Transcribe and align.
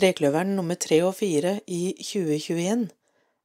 Trekløveren 0.00 0.54
nummer 0.56 0.78
tre 0.80 0.96
og 1.04 1.10
fire 1.18 1.58
i 1.68 1.90
2021, 1.98 2.86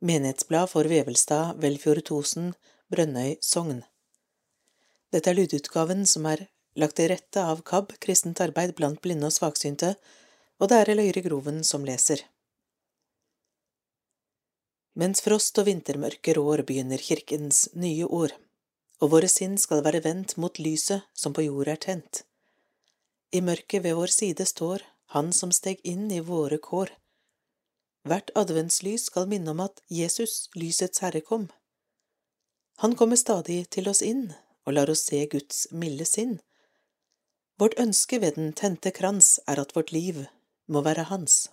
Menighetsblad 0.08 0.70
for 0.72 0.88
Vevelstad, 0.88 1.58
Velfjord 1.60 2.00
Tosen, 2.08 2.54
Brønnøy 2.88 3.34
Sogn. 3.44 3.82
Dette 5.12 5.34
er 5.34 5.36
lydutgaven 5.36 6.06
som 6.08 6.30
er 6.32 6.46
lagt 6.80 6.96
til 7.02 7.10
rette 7.12 7.44
av 7.44 7.66
KAB, 7.68 7.98
Kristent 8.00 8.40
arbeid 8.46 8.72
blant 8.80 9.02
blinde 9.04 9.28
og 9.28 9.36
svaksynte, 9.36 9.98
og 10.62 10.72
det 10.72 10.80
er 10.80 10.94
Eløyre 10.96 11.26
Groven 11.28 11.60
som 11.68 11.84
leser. 11.84 12.24
Mens 14.96 15.26
frost 15.28 15.60
og 15.60 15.68
vintermørke 15.68 16.40
rår, 16.40 16.64
begynner 16.64 17.04
kirkens 17.04 17.66
nye 17.76 18.08
år, 18.08 18.32
og 19.04 19.12
våre 19.18 19.28
sinn 19.28 19.60
skal 19.60 19.84
være 19.84 20.06
vendt 20.08 20.38
mot 20.40 20.64
lyset 20.64 21.04
som 21.12 21.36
på 21.36 21.50
jord 21.50 21.76
er 21.76 21.84
tent. 21.90 22.24
I 23.36 23.44
mørket 23.44 23.84
ved 23.84 24.00
vår 24.00 24.20
side 24.22 24.48
står 24.48 24.95
Han 25.16 25.32
som 25.34 25.52
steg 25.56 25.80
inn 25.88 26.10
i 26.12 26.20
våre 26.20 26.58
kår. 26.60 26.90
Hvert 28.06 28.34
adventslys 28.36 29.08
skal 29.08 29.30
minne 29.32 29.54
om 29.54 29.62
at 29.64 29.80
Jesus, 29.88 30.50
lysets 30.60 31.00
Herre, 31.00 31.22
kom. 31.24 31.48
Han 32.84 32.98
kommer 33.00 33.16
stadig 33.16 33.62
til 33.72 33.88
oss 33.88 34.04
inn 34.04 34.28
og 34.68 34.76
lar 34.76 34.92
oss 34.92 35.06
se 35.08 35.22
Guds 35.32 35.70
milde 35.72 36.04
sinn. 36.10 36.42
Vårt 37.56 37.80
ønske 37.80 38.20
ved 38.20 38.36
den 38.36 38.52
tente 38.52 38.92
krans 38.92 39.38
er 39.48 39.62
at 39.64 39.72
vårt 39.78 39.96
liv 39.96 40.26
må 40.68 40.84
være 40.84 41.08
Hans. 41.08 41.46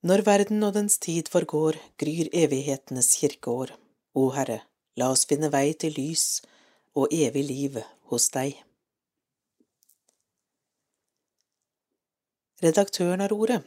Når 0.00 0.24
verden 0.24 0.64
og 0.64 0.74
dens 0.80 0.96
tid 0.96 1.28
forgår, 1.28 1.76
gryr 2.00 2.32
evighetenes 2.32 3.14
kirkeår. 3.20 3.76
O 4.16 4.30
Herre, 4.32 4.62
la 4.96 5.10
oss 5.12 5.28
finne 5.28 5.52
vei 5.52 5.74
til 5.76 5.92
lys 5.96 6.40
og 6.96 7.12
evig 7.12 7.44
liv 7.50 7.82
hos 8.08 8.30
deg. 8.32 8.56
Redaktøren 12.64 13.20
har 13.20 13.32
ordet. 13.34 13.58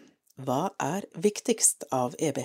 Hva 0.42 0.72
er 0.82 1.06
viktigst 1.22 1.84
av 1.94 2.16
EB? 2.18 2.40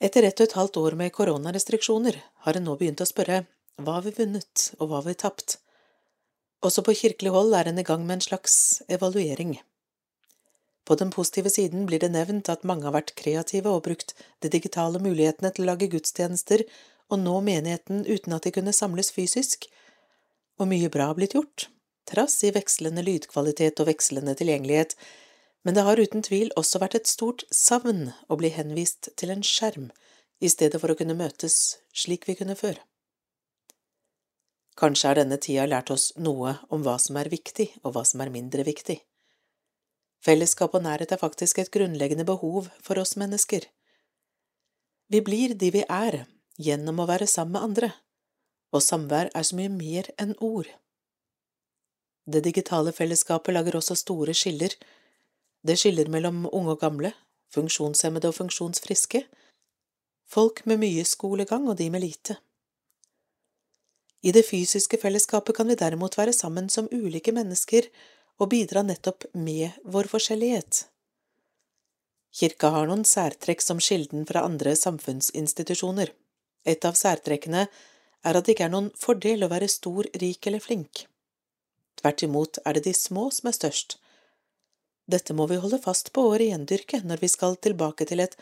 Etter 0.00 0.24
ett 0.24 0.40
og 0.40 0.46
et 0.46 0.54
halvt 0.56 0.78
år 0.80 0.96
med 0.96 1.12
koronarestriksjoner 1.12 2.16
har 2.46 2.56
en 2.56 2.64
nå 2.64 2.76
begynt 2.80 3.02
å 3.04 3.08
spørre 3.10 3.42
hva 3.76 3.98
har 3.98 4.06
vi 4.06 4.14
vunnet 4.16 4.64
og 4.78 4.88
hva 4.88 5.02
har 5.02 5.06
vi 5.10 5.16
tapt? 5.20 5.58
Også 6.64 6.86
på 6.86 6.96
kirkelig 7.02 7.34
hold 7.36 7.52
er 7.58 7.68
en 7.68 7.82
i 7.82 7.84
gang 7.84 8.06
med 8.08 8.16
en 8.16 8.26
slags 8.30 8.56
evaluering. 8.88 9.58
På 10.88 10.96
den 10.96 11.12
positive 11.12 11.52
siden 11.52 11.84
blir 11.90 12.00
det 12.00 12.14
nevnt 12.16 12.48
at 12.48 12.64
mange 12.64 12.88
har 12.88 12.96
vært 12.96 13.16
kreative 13.20 13.76
og 13.76 13.84
brukt 13.90 14.16
de 14.40 14.54
digitale 14.56 15.02
mulighetene 15.04 15.52
til 15.52 15.66
å 15.66 15.72
lage 15.74 15.92
gudstjenester 15.92 16.64
og 17.12 17.20
nå 17.28 17.42
menigheten 17.44 18.06
uten 18.08 18.40
at 18.40 18.48
de 18.48 18.56
kunne 18.56 18.72
samles 18.72 19.12
fysisk, 19.12 19.68
og 20.56 20.72
mye 20.72 20.88
bra 20.88 21.12
har 21.12 21.20
blitt 21.20 21.36
gjort 21.36 21.68
trass 22.08 22.38
i 22.46 22.52
vekslende 22.54 23.04
lydkvalitet 23.06 23.82
og 23.82 23.90
vekslende 23.90 24.36
tilgjengelighet, 24.38 24.96
men 25.66 25.74
det 25.74 25.84
har 25.86 25.98
uten 25.98 26.22
tvil 26.22 26.52
også 26.56 26.78
vært 26.82 27.00
et 27.00 27.10
stort 27.10 27.42
savn 27.50 28.12
å 28.30 28.38
bli 28.38 28.52
henvist 28.54 29.10
til 29.18 29.32
en 29.34 29.42
skjerm 29.42 29.88
i 30.38 30.50
stedet 30.52 30.78
for 30.80 30.92
å 30.92 30.98
kunne 30.98 31.16
møtes 31.18 31.78
slik 31.96 32.28
vi 32.28 32.36
kunne 32.38 32.54
før. 32.58 32.78
Kanskje 34.76 35.08
har 35.08 35.18
denne 35.18 35.38
tida 35.40 35.64
lært 35.66 35.90
oss 35.90 36.10
noe 36.20 36.58
om 36.68 36.82
hva 36.84 36.98
som 37.00 37.16
er 37.16 37.32
viktig 37.32 37.70
og 37.82 37.94
hva 37.96 38.04
som 38.04 38.20
er 38.20 38.32
mindre 38.32 38.66
viktig. 38.66 38.98
Fellesskap 40.20 40.74
og 40.76 40.84
nærhet 40.84 41.12
er 41.12 41.20
faktisk 41.20 41.58
et 41.62 41.72
grunnleggende 41.72 42.26
behov 42.28 42.68
for 42.84 43.00
oss 43.00 43.16
mennesker. 43.16 43.64
Vi 45.08 45.22
blir 45.24 45.54
de 45.54 45.70
vi 45.72 45.84
er 45.88 46.24
gjennom 46.58 47.00
å 47.00 47.08
være 47.08 47.28
sammen 47.30 47.56
med 47.56 47.66
andre, 47.70 47.92
og 48.74 48.82
samvær 48.84 49.30
er 49.32 49.46
så 49.46 49.56
mye 49.56 49.72
mer 49.72 50.10
enn 50.20 50.34
ord. 50.42 50.68
Det 52.26 52.42
digitale 52.42 52.92
fellesskapet 52.92 53.54
lager 53.54 53.78
også 53.78 53.94
store 53.94 54.34
skiller. 54.34 54.74
Det 55.62 55.76
skiller 55.78 56.10
mellom 56.10 56.48
unge 56.50 56.74
og 56.74 56.80
gamle, 56.80 57.12
funksjonshemmede 57.54 58.32
og 58.32 58.34
funksjonsfriske, 58.40 59.22
folk 60.26 60.64
med 60.66 60.82
mye 60.82 61.04
skolegang 61.06 61.68
og 61.70 61.78
de 61.78 61.86
med 61.90 62.02
lite. 62.02 62.36
I 64.26 64.32
det 64.34 64.42
fysiske 64.48 64.98
fellesskapet 64.98 65.54
kan 65.54 65.68
vi 65.70 65.78
derimot 65.78 66.18
være 66.18 66.34
sammen 66.34 66.68
som 66.72 66.90
ulike 66.90 67.32
mennesker 67.32 67.86
og 68.42 68.50
bidra 68.50 68.82
nettopp 68.82 69.28
med 69.32 69.76
vår 69.84 70.10
forskjellighet. 70.10 70.86
Kirka 72.36 72.72
har 72.74 72.88
noen 72.90 73.06
særtrekk 73.06 73.62
som 73.62 73.78
skilden 73.80 74.26
fra 74.28 74.42
andre 74.44 74.74
samfunnsinstitusjoner. 74.76 76.10
Et 76.66 76.84
av 76.84 76.98
særtrekkene 76.98 77.68
er 78.26 78.36
at 78.36 78.44
det 78.44 78.56
ikke 78.56 78.66
er 78.66 78.74
noen 78.74 78.90
fordel 78.98 79.46
å 79.46 79.52
være 79.52 79.70
stor, 79.70 80.08
rik 80.20 80.50
eller 80.50 80.60
flink. 80.60 81.06
Tvert 82.00 82.22
imot 82.22 82.58
er 82.64 82.76
det 82.76 82.84
de 82.86 82.94
små 82.94 83.28
som 83.32 83.48
er 83.50 83.56
størst. 83.56 83.98
Dette 85.06 85.34
må 85.38 85.46
vi 85.46 85.58
holde 85.62 85.78
fast 85.82 86.12
på 86.12 86.24
og 86.30 86.40
rendyrke 86.42 87.00
når 87.04 87.22
vi 87.22 87.30
skal 87.30 87.56
tilbake 87.62 88.08
til 88.08 88.22
et 88.24 88.34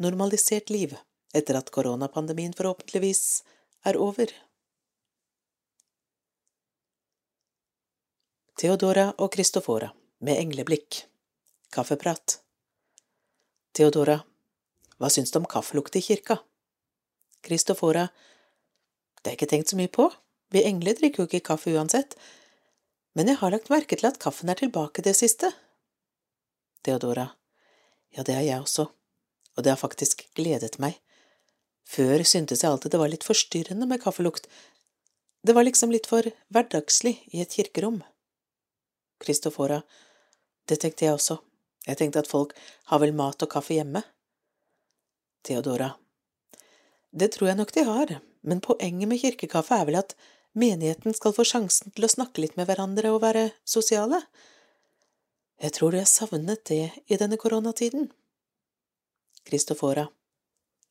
normalisert 0.00 0.70
liv 0.70 0.94
etter 1.34 1.58
at 1.58 1.70
koronapandemien 1.74 2.54
forhåpentligvis 2.54 3.42
er 3.84 3.98
over. 4.00 4.30
Theodora 8.54 9.08
og 9.18 9.32
Kristofora 9.34 9.90
med 10.24 10.38
engleblikk 10.38 11.02
Kaffeprat 11.74 12.38
Theodora 13.74 14.20
Hva 15.02 15.10
syns 15.10 15.34
du 15.34 15.40
om 15.40 15.48
kaffelukt 15.50 15.98
i 15.98 16.04
kirka? 16.06 16.38
Kristofora 17.42 18.06
Det 19.18 19.32
er 19.32 19.36
ikke 19.36 19.50
tenkt 19.50 19.72
så 19.72 19.78
mye 19.80 19.90
på, 19.90 20.06
vi 20.54 20.62
engler 20.62 20.94
drikker 20.94 21.24
jo 21.24 21.26
ikke 21.26 21.48
kaffe 21.50 21.74
uansett, 21.74 22.14
men 23.14 23.30
jeg 23.30 23.38
har 23.40 23.54
lagt 23.54 23.70
merke 23.72 23.96
til 23.98 24.10
at 24.10 24.20
kaffen 24.22 24.50
er 24.50 24.58
tilbake 24.58 25.02
det 25.06 25.14
siste. 25.18 25.52
Theodora, 26.84 27.28
ja, 28.14 28.22
det 28.22 28.34
har 28.36 28.44
jeg 28.44 28.60
også, 28.60 28.88
og 29.54 29.64
det 29.64 29.72
har 29.72 29.80
faktisk 29.80 30.26
gledet 30.36 30.78
meg. 30.82 30.98
Før 31.88 32.24
syntes 32.26 32.64
jeg 32.64 32.70
alltid 32.70 32.94
det 32.94 33.00
var 33.00 33.12
litt 33.12 33.26
forstyrrende 33.26 33.88
med 33.88 34.02
kaffelukt, 34.02 34.48
det 35.44 35.52
var 35.52 35.66
liksom 35.66 35.92
litt 35.92 36.08
for 36.08 36.24
hverdagslig 36.52 37.18
i 37.36 37.42
et 37.44 37.52
kirkerom. 37.52 38.00
Kristofora, 39.20 39.82
det 40.68 40.80
tenkte 40.80 41.04
jeg 41.04 41.18
også, 41.18 41.38
jeg 41.84 42.00
tenkte 42.00 42.22
at 42.24 42.30
folk 42.30 42.54
har 42.90 43.02
vel 43.02 43.12
mat 43.16 43.44
og 43.44 43.50
kaffe 43.52 43.76
hjemme. 43.76 44.00
Theodora, 45.44 45.92
det 47.12 47.34
tror 47.34 47.50
jeg 47.50 47.60
nok 47.60 47.74
de 47.76 47.84
har, 47.84 48.14
men 48.42 48.64
poenget 48.64 49.08
med 49.10 49.20
kirkekaffe 49.20 49.76
er 49.76 49.88
vel 49.88 50.00
at 50.00 50.16
menigheten 50.54 51.14
skal 51.14 51.34
få 51.36 51.44
sjansen 51.46 51.92
til 51.94 52.06
å 52.06 52.10
snakke 52.10 52.42
litt 52.42 52.56
med 52.58 52.68
hverandre 52.68 53.12
og 53.14 53.22
være 53.24 53.48
sosiale. 53.68 54.22
Jeg 55.62 55.74
tror 55.76 55.96
har 55.98 56.08
savnet 56.10 56.64
det 56.70 56.90
i 57.06 57.18
denne 57.20 57.38
koronatiden. 57.40 58.10
Kristofora 59.44 60.08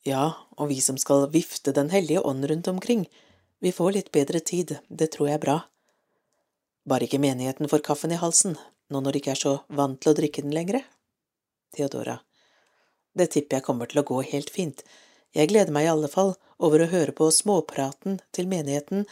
Ja, 0.05 0.33
og 0.57 0.69
vi 0.69 0.79
som 0.81 0.97
skal 0.99 1.29
vifte 1.31 1.71
Den 1.71 1.89
hellige 1.89 2.21
ånd 2.21 2.45
rundt 2.45 2.67
omkring, 2.67 3.07
vi 3.59 3.71
får 3.71 3.91
litt 3.95 4.11
bedre 4.11 4.39
tid, 4.39 4.77
det 4.89 5.11
tror 5.13 5.29
jeg 5.29 5.39
er 5.39 5.45
bra. 5.45 5.57
Bare 6.85 7.07
ikke 7.07 7.21
menigheten 7.23 7.69
får 7.71 7.83
kaffen 7.87 8.11
i 8.11 8.19
halsen, 8.19 8.57
nå 8.91 8.99
når 8.99 9.15
de 9.15 9.21
ikke 9.21 9.31
er 9.31 9.39
så 9.39 9.53
vant 9.69 10.01
til 10.01 10.11
å 10.11 10.17
drikke 10.17 10.43
den 10.43 10.51
lenger. 10.51 10.83
Theodora 11.75 12.19
Det 13.15 13.31
tipper 13.31 13.57
jeg 13.57 13.65
kommer 13.65 13.87
til 13.87 14.01
å 14.01 14.07
gå 14.07 14.19
helt 14.33 14.51
fint, 14.51 14.83
jeg 15.33 15.49
gleder 15.49 15.73
meg 15.73 15.87
i 15.87 15.91
alle 15.93 16.09
fall 16.11 16.35
over 16.61 16.83
å 16.83 16.89
høre 16.91 17.13
på 17.15 17.29
småpraten 17.33 18.19
til 18.35 18.49
menigheten 18.51 19.07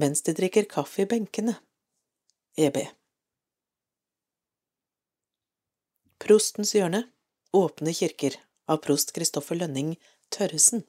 mens 0.00 0.22
de 0.22 0.34
drikker 0.36 0.68
kaffe 0.70 1.02
i 1.02 1.06
benkene. 1.10 1.56
EB 2.56 2.78
Prostens 6.24 6.74
hjørne 6.74 7.04
Åpne 7.54 7.92
kirker 7.94 8.38
av 8.70 8.80
prost 8.86 9.12
Kristoffer 9.14 9.58
Lønning 9.58 9.96
Tørresen 10.34 10.84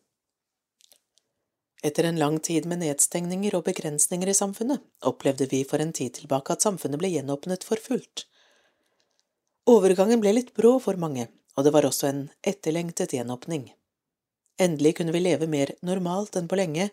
Etter 1.86 2.04
en 2.04 2.20
lang 2.20 2.40
tid 2.40 2.66
med 2.66 2.82
nedstengninger 2.82 3.58
og 3.58 3.66
begrensninger 3.68 4.30
i 4.32 4.38
samfunnet 4.38 4.82
opplevde 5.06 5.46
vi 5.52 5.60
for 5.70 5.84
en 5.84 5.94
tid 5.94 6.16
tilbake 6.18 6.56
at 6.56 6.66
samfunnet 6.66 6.98
ble 6.98 7.12
gjenåpnet 7.14 7.66
for 7.68 7.78
fullt. 7.78 8.24
Overgangen 9.70 10.24
ble 10.24 10.34
litt 10.34 10.50
brå 10.58 10.80
for 10.82 10.98
mange, 10.98 11.28
og 11.54 11.68
det 11.68 11.74
var 11.76 11.86
også 11.86 12.08
en 12.10 12.24
etterlengtet 12.42 13.14
gjenåpning. 13.14 13.68
Endelig 14.62 14.96
kunne 14.98 15.14
vi 15.14 15.22
leve 15.22 15.50
mer 15.52 15.76
normalt 15.86 16.40
enn 16.40 16.50
på 16.50 16.58
lenge, 16.58 16.90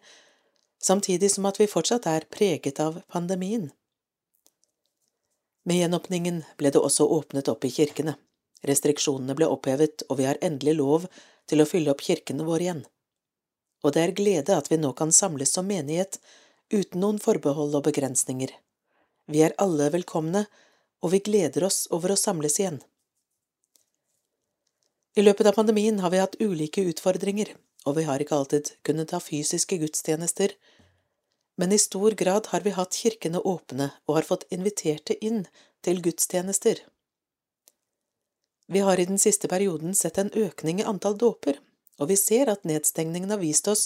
samtidig 0.85 1.31
som 1.31 1.47
at 1.47 1.61
vi 1.61 1.71
fortsatt 1.71 2.09
er 2.11 2.27
preget 2.31 2.81
av 2.81 3.01
pandemien. 3.09 3.71
Med 5.65 5.79
gjenåpningen 5.79 6.43
ble 6.59 6.73
det 6.75 6.83
også 6.83 7.07
åpnet 7.07 7.49
opp 7.49 7.65
i 7.65 7.71
kirkene. 7.71 8.17
Restriksjonene 8.67 9.35
ble 9.39 9.47
opphevet, 9.51 10.03
og 10.11 10.19
vi 10.19 10.27
har 10.27 10.41
endelig 10.43 10.75
lov 10.79 11.07
til 11.51 11.63
å 11.63 11.67
fylle 11.67 11.95
opp 11.95 12.03
kirkene 12.03 12.47
våre 12.47 12.67
igjen. 12.67 12.83
Og 13.83 13.95
det 13.95 14.03
er 14.03 14.17
glede 14.19 14.57
at 14.59 14.71
vi 14.71 14.79
nå 14.79 14.93
kan 14.99 15.15
samles 15.15 15.55
som 15.55 15.67
menighet 15.67 16.19
uten 16.73 17.03
noen 17.03 17.19
forbehold 17.23 17.75
og 17.79 17.87
begrensninger. 17.89 18.51
Vi 19.31 19.43
er 19.43 19.55
alle 19.63 19.91
velkomne, 19.95 20.47
og 21.03 21.15
vi 21.15 21.23
gleder 21.23 21.67
oss 21.67 21.85
over 21.95 22.15
å 22.15 22.19
samles 22.19 22.59
igjen. 22.59 22.81
I 25.19 25.23
løpet 25.23 25.51
av 25.51 25.59
pandemien 25.59 25.99
har 26.01 26.11
vi 26.11 26.23
hatt 26.23 26.39
ulike 26.41 26.85
utfordringer, 26.89 27.51
og 27.85 27.99
vi 27.99 28.07
har 28.09 28.23
ikke 28.23 28.39
alltid 28.39 28.71
kunnet 28.87 29.13
ha 29.13 29.21
fysiske 29.21 29.77
gudstjenester, 29.83 30.55
men 31.63 31.73
i 31.73 31.79
stor 31.79 32.11
grad 32.11 32.47
har 32.51 32.61
vi 32.61 32.71
hatt 32.75 32.97
kirkene 32.99 33.39
åpne 33.39 33.93
og 34.09 34.17
har 34.17 34.27
fått 34.27 34.49
inviterte 34.51 35.15
inn 35.23 35.45
til 35.87 36.01
gudstjenester. 36.03 36.81
Vi 38.67 38.83
har 38.83 38.99
i 38.99 39.05
den 39.07 39.21
siste 39.23 39.47
perioden 39.53 39.95
sett 39.95 40.19
en 40.19 40.33
økning 40.35 40.81
i 40.83 40.89
antall 40.91 41.15
dåper, 41.21 41.61
og 42.03 42.11
vi 42.11 42.17
ser 42.19 42.51
at 42.51 42.67
nedstengningen 42.67 43.31
har 43.31 43.39
vist 43.45 43.71
oss 43.71 43.85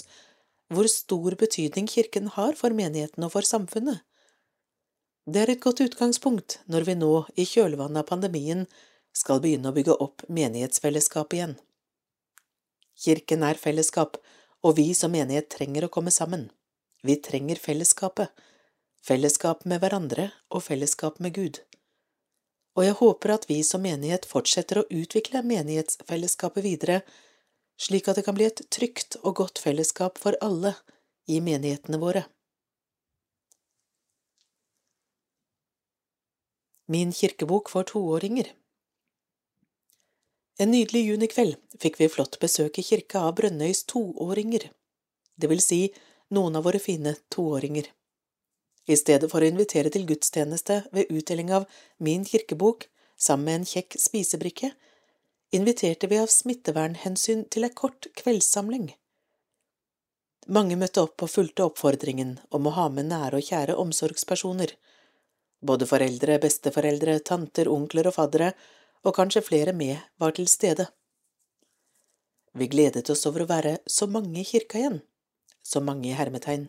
hvor 0.72 0.88
stor 0.88 1.36
betydning 1.36 1.84
kirken 1.92 2.32
har 2.38 2.56
for 2.56 2.72
menigheten 2.72 3.28
og 3.28 3.34
for 3.36 3.44
samfunnet. 3.44 4.00
Det 5.28 5.44
er 5.44 5.52
et 5.52 5.64
godt 5.68 5.84
utgangspunkt 5.84 6.62
når 6.72 6.88
vi 6.88 6.98
nå, 7.04 7.12
i 7.36 7.44
kjølvannet 7.44 8.06
av 8.06 8.08
pandemien, 8.08 8.64
skal 9.12 9.44
begynne 9.44 9.68
å 9.68 9.76
bygge 9.76 10.00
opp 10.00 10.24
menighetsfellesskap 10.32 11.36
igjen. 11.36 11.58
Kirken 13.04 13.44
er 13.44 13.60
fellesskap, 13.60 14.16
og 14.64 14.78
vi 14.80 14.94
som 14.96 15.12
menighet 15.12 15.52
trenger 15.52 15.84
å 15.84 15.92
komme 15.92 16.14
sammen. 16.14 16.48
Vi 17.06 17.16
trenger 17.16 17.56
fellesskapet, 17.56 18.28
fellesskap 19.06 19.60
med 19.64 19.78
hverandre 19.78 20.24
og 20.50 20.64
fellesskap 20.64 21.20
med 21.22 21.36
Gud. 21.36 21.60
Og 22.74 22.82
jeg 22.82 22.96
håper 22.98 23.32
at 23.34 23.44
vi 23.46 23.60
som 23.68 23.84
menighet 23.86 24.24
fortsetter 24.26 24.80
å 24.80 24.88
utvikle 24.90 25.44
menighetsfellesskapet 25.46 26.64
videre, 26.64 26.96
slik 27.78 28.08
at 28.10 28.18
det 28.18 28.24
kan 28.26 28.34
bli 28.34 28.48
et 28.48 28.62
trygt 28.74 29.20
og 29.22 29.36
godt 29.38 29.62
fellesskap 29.62 30.18
for 30.18 30.34
alle 30.42 30.72
i 31.30 31.38
menighetene 31.44 32.00
våre. 32.02 32.24
Min 36.90 37.14
kirkebok 37.14 37.70
for 37.70 37.86
toåringer 37.86 38.50
En 40.58 40.74
nydelig 40.74 41.04
junikveld 41.06 41.78
fikk 41.78 42.02
vi 42.02 42.10
flott 42.10 42.40
besøk 42.42 42.82
i 42.82 42.86
kirka 42.90 43.22
av 43.28 43.38
Brønnøys 43.38 43.84
toåringer, 43.90 44.70
det 45.36 45.54
vil 45.54 45.62
si 45.62 45.80
noen 46.34 46.56
av 46.56 46.66
våre 46.66 46.78
fine 46.82 47.14
toåringer. 47.32 47.88
I 48.86 48.96
stedet 48.96 49.30
for 49.30 49.42
å 49.42 49.48
invitere 49.50 49.90
til 49.90 50.06
gudstjeneste 50.06 50.82
ved 50.94 51.10
utdeling 51.10 51.52
av 51.54 51.66
Min 51.98 52.24
kirkebok 52.24 52.86
sammen 53.16 53.44
med 53.44 53.54
en 53.60 53.66
kjekk 53.66 53.96
spisebrikke, 53.98 54.70
inviterte 55.50 56.06
vi 56.06 56.18
av 56.20 56.30
smittevernhensyn 56.30 57.46
til 57.50 57.66
ei 57.66 57.74
kort 57.74 58.08
kveldssamling. 58.18 58.90
Mange 60.46 60.76
møtte 60.78 61.02
opp 61.02 61.24
og 61.26 61.32
fulgte 61.32 61.64
oppfordringen 61.66 62.36
om 62.54 62.68
å 62.68 62.74
ha 62.76 62.86
med 62.92 63.08
nære 63.10 63.40
og 63.40 63.48
kjære 63.48 63.78
omsorgspersoner. 63.82 64.76
Både 65.66 65.88
foreldre, 65.90 66.38
besteforeldre, 66.42 67.18
tanter, 67.26 67.70
onkler 67.72 68.10
og 68.10 68.14
faddere, 68.18 68.52
og 69.02 69.14
kanskje 69.16 69.42
flere 69.42 69.74
med, 69.74 69.98
var 70.18 70.36
til 70.36 70.46
stede. 70.50 70.86
Vi 72.54 72.68
gledet 72.70 73.10
oss 73.10 73.26
over 73.26 73.42
å 73.42 73.50
være 73.50 73.78
så 73.90 74.06
mange 74.10 74.40
i 74.40 74.46
kirka 74.46 74.78
igjen, 74.78 75.00
så 75.66 75.82
mange 75.82 76.10
i 76.10 76.16
hermetegn. 76.16 76.68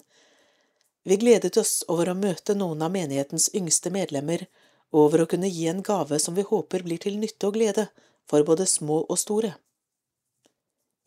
Vi 1.07 1.17
gledet 1.21 1.57
oss 1.57 1.85
over 1.87 2.09
å 2.11 2.17
møte 2.17 2.55
noen 2.57 2.81
av 2.83 2.91
menighetens 2.91 3.47
yngste 3.55 3.93
medlemmer, 3.93 4.47
og 4.91 5.05
over 5.05 5.23
å 5.23 5.29
kunne 5.31 5.49
gi 5.51 5.67
en 5.71 5.83
gave 5.83 6.19
som 6.19 6.35
vi 6.35 6.43
håper 6.47 6.83
blir 6.83 6.99
til 7.03 7.17
nytte 7.21 7.47
og 7.47 7.55
glede 7.55 7.87
for 8.27 8.43
både 8.47 8.67
små 8.67 9.03
og 9.05 9.19
store. 9.19 9.53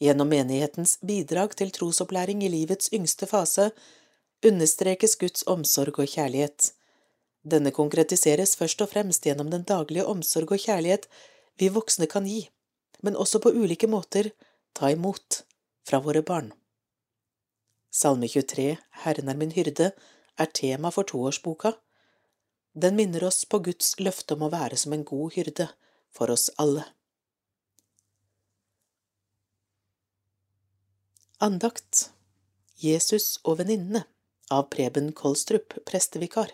Gjennom 0.00 0.30
menighetens 0.32 0.96
bidrag 1.04 1.52
til 1.60 1.72
trosopplæring 1.76 2.44
i 2.44 2.52
livets 2.52 2.88
yngste 2.96 3.28
fase 3.28 3.70
understrekes 4.46 5.18
Guds 5.20 5.44
omsorg 5.44 6.00
og 6.00 6.08
kjærlighet. 6.08 6.70
Denne 7.44 7.72
konkretiseres 7.76 8.54
først 8.56 8.80
og 8.84 8.92
fremst 8.94 9.28
gjennom 9.28 9.52
den 9.52 9.66
daglige 9.68 10.06
omsorg 10.08 10.56
og 10.56 10.64
kjærlighet 10.64 11.08
vi 11.60 11.68
voksne 11.68 12.08
kan 12.08 12.28
gi, 12.28 12.46
men 13.04 13.16
også 13.16 13.40
på 13.44 13.52
ulike 13.52 13.88
måter 13.88 14.32
ta 14.76 14.88
imot 14.92 15.42
fra 15.84 16.00
våre 16.00 16.24
barn. 16.24 16.52
Salme 17.90 18.28
23, 18.28 18.76
Herren 19.02 19.28
er 19.28 19.38
min 19.38 19.50
hyrde, 19.50 19.90
er 20.38 20.50
tema 20.54 20.92
for 20.94 21.08
toårsboka. 21.10 21.74
Den 22.72 22.94
minner 22.96 23.24
oss 23.26 23.42
på 23.44 23.58
Guds 23.66 23.96
løfte 23.98 24.36
om 24.36 24.46
å 24.46 24.52
være 24.52 24.78
som 24.78 24.94
en 24.94 25.04
god 25.04 25.34
hyrde 25.34 25.66
for 26.14 26.30
oss 26.30 26.46
alle. 26.62 26.86
Andakt 31.42 32.10
Jesus 32.78 33.40
og 33.42 33.58
venninnene 33.58 34.04
av 34.54 34.68
Preben 34.70 35.10
Kolstrup, 35.16 35.74
prestevikar. 35.88 36.52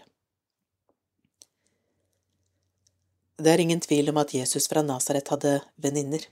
Det 3.36 3.52
er 3.52 3.60
ingen 3.60 3.82
tvil 3.84 4.08
om 4.08 4.22
at 4.22 4.32
Jesus 4.32 4.70
fra 4.72 4.80
Nasaret 4.86 5.28
hadde 5.28 5.58
venninner. 5.76 6.22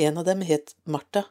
En 0.00 0.16
av 0.16 0.24
dem 0.24 0.40
het 0.48 0.72
Martha. 0.84 1.26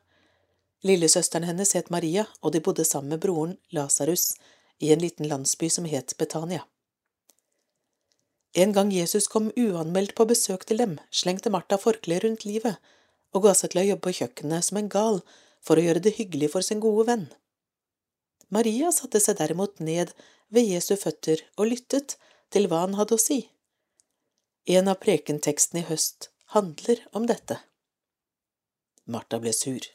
Lillesøsteren 0.87 1.43
hennes 1.43 1.73
het 1.75 1.89
Maria, 1.91 2.25
og 2.41 2.53
de 2.55 2.61
bodde 2.63 2.85
sammen 2.87 3.15
med 3.15 3.23
broren 3.23 3.57
Lasarus 3.75 4.33
i 4.79 4.93
en 4.93 5.01
liten 5.03 5.27
landsby 5.27 5.69
som 5.69 5.85
het 5.85 6.15
Betania. 6.17 6.63
En 8.53 8.71
gang 8.73 8.93
Jesus 8.93 9.27
kom 9.27 9.51
uanmeldt 9.57 10.15
på 10.15 10.25
besøk 10.25 10.65
til 10.65 10.79
dem, 10.81 10.95
slengte 11.11 11.51
Martha 11.53 11.77
forkleet 11.77 12.23
rundt 12.23 12.45
livet 12.47 12.79
og 13.35 13.43
ga 13.45 13.53
seg 13.53 13.73
til 13.73 13.83
å 13.83 13.85
jobbe 13.91 14.07
på 14.07 14.15
kjøkkenet 14.21 14.65
som 14.65 14.79
en 14.79 14.89
gal 14.89 15.19
for 15.61 15.77
å 15.77 15.83
gjøre 15.83 16.01
det 16.01 16.15
hyggelig 16.17 16.49
for 16.55 16.65
sin 16.65 16.81
gode 16.81 17.05
venn. 17.11 17.27
Maria 18.49 18.89
satte 18.95 19.21
seg 19.21 19.37
derimot 19.37 19.77
ned 19.83 20.15
ved 20.49 20.65
Jesu 20.65 20.95
føtter 20.97 21.43
og 21.59 21.69
lyttet 21.75 22.17
til 22.49 22.65
hva 22.71 22.81
han 22.87 22.97
hadde 22.97 23.19
å 23.19 23.21
si. 23.21 23.43
En 24.65 24.89
av 24.89 24.97
prekentekstene 25.03 25.83
i 25.83 25.89
høst 25.91 26.31
handler 26.55 27.03
om 27.13 27.29
dette. 27.29 27.59
Martha 29.05 29.37
ble 29.41 29.53
sur. 29.53 29.85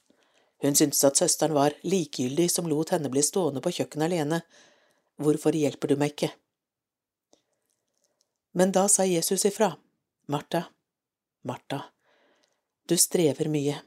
Hun 0.65 0.77
syntes 0.79 1.05
at 1.05 1.21
søsteren 1.21 1.55
var 1.57 1.77
likegyldig 1.85 2.49
som 2.51 2.69
lot 2.71 2.95
henne 2.95 3.13
bli 3.13 3.23
stående 3.23 3.61
på 3.65 3.75
kjøkkenet 3.79 4.09
alene. 4.09 4.43
Hvorfor 5.21 5.55
hjelper 5.55 5.93
du 5.93 5.99
meg 6.01 6.15
ikke? 6.17 6.33
Men 8.57 8.73
da 8.73 8.87
sa 8.89 9.05
Jesus 9.05 9.45
ifra. 9.45 9.75
Martha, 10.31 10.63
Martha, 11.45 11.83
du 12.89 12.97
strever 12.97 13.51
mye 13.53 13.83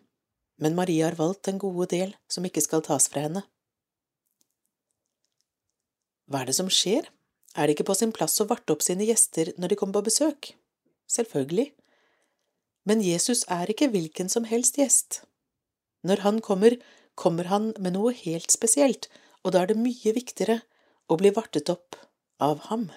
men 0.57 0.75
Maria 0.75 1.05
har 1.05 1.15
valgt 1.15 1.43
den 1.43 1.57
gode 1.61 1.85
del 1.93 2.15
som 2.27 2.45
ikke 2.45 2.63
skal 2.65 2.83
tas 2.85 3.07
fra 3.11 3.27
henne. 3.27 3.43
Hva 6.27 6.41
er 6.41 6.49
det 6.49 6.57
som 6.57 6.69
skjer? 6.71 7.07
Er 7.55 7.67
det 7.67 7.77
ikke 7.77 7.87
på 7.91 7.97
sin 7.97 8.13
plass 8.13 8.35
å 8.41 8.47
varte 8.49 8.73
opp 8.73 8.83
sine 8.85 9.05
gjester 9.07 9.53
når 9.57 9.71
de 9.71 9.77
kommer 9.79 9.99
på 9.99 10.09
besøk? 10.09 10.51
Selvfølgelig. 11.09 11.71
Men 12.89 13.03
Jesus 13.05 13.45
er 13.53 13.69
ikke 13.71 13.89
hvilken 13.93 14.29
som 14.33 14.47
helst 14.49 14.79
gjest. 14.81 15.21
Når 16.07 16.23
han 16.23 16.39
kommer, 16.41 16.77
kommer 17.15 17.49
han 17.51 17.73
med 17.79 17.97
noe 17.97 18.13
helt 18.15 18.53
spesielt, 18.53 19.09
og 19.43 19.53
da 19.53 19.63
er 19.63 19.71
det 19.71 19.81
mye 19.81 20.13
viktigere 20.15 20.61
å 21.11 21.17
bli 21.19 21.33
vartet 21.35 21.69
opp 21.73 21.97
av 22.43 22.63
ham. 22.69 22.87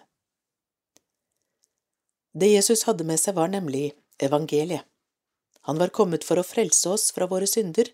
Det 2.32 2.52
Jesus 2.52 2.84
hadde 2.86 3.06
med 3.06 3.18
seg, 3.18 3.34
var 3.34 3.50
nemlig 3.50 3.90
evangeliet. 4.22 4.86
Han 5.68 5.78
var 5.80 5.92
kommet 5.92 6.25
for 6.25 6.40
å 6.40 6.46
frelse 6.46 6.88
oss 6.88 7.11
fra 7.12 7.26
våre 7.30 7.49
synder. 7.50 7.90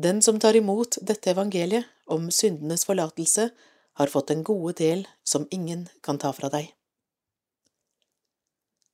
Den 0.00 0.22
som 0.22 0.38
tar 0.40 0.56
imot 0.56 1.00
dette 1.02 1.32
evangeliet 1.34 1.88
om 2.06 2.30
syndenes 2.32 2.86
forlatelse, 2.88 3.50
har 3.98 4.12
fått 4.12 4.30
en 4.30 4.44
gode 4.46 4.76
del 4.78 5.08
som 5.26 5.48
ingen 5.50 5.88
kan 6.06 6.20
ta 6.22 6.30
fra 6.32 6.48
deg. 6.52 6.70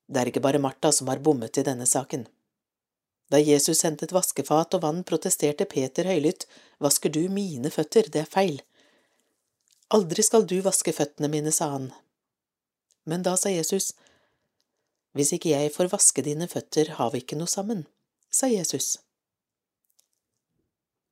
Det 0.09 0.21
er 0.21 0.31
ikke 0.31 0.43
bare 0.45 0.61
Martha 0.61 0.90
som 0.93 1.11
har 1.12 1.21
bommet 1.25 1.61
i 1.61 1.64
denne 1.67 1.85
saken. 1.88 2.25
Da 3.35 3.41
Jesus 3.43 3.81
sendte 3.83 4.07
et 4.07 4.12
vaskefat 4.14 4.76
og 4.76 4.85
vann, 4.85 5.00
protesterte 5.03 5.67
Peter 5.67 6.07
høylytt, 6.07 6.45
Vasker 6.79 7.11
du 7.11 7.25
mine 7.33 7.71
føtter, 7.75 8.07
det 8.07 8.21
er 8.21 8.31
feil. 8.31 8.61
Aldri 9.97 10.23
skal 10.23 10.45
du 10.47 10.61
vaske 10.62 10.93
føttene 10.95 11.31
mine, 11.33 11.50
sa 11.50 11.73
han. 11.73 11.88
Men 13.11 13.25
da 13.26 13.33
sa 13.41 13.50
Jesus, 13.50 13.88
hvis 15.19 15.33
ikke 15.35 15.50
jeg 15.50 15.73
får 15.75 15.91
vaske 15.91 16.23
dine 16.23 16.47
føtter, 16.50 16.93
har 16.99 17.11
vi 17.11 17.25
ikke 17.25 17.38
noe 17.41 17.50
sammen, 17.50 17.83
sa 18.31 18.47
Jesus. 18.50 18.99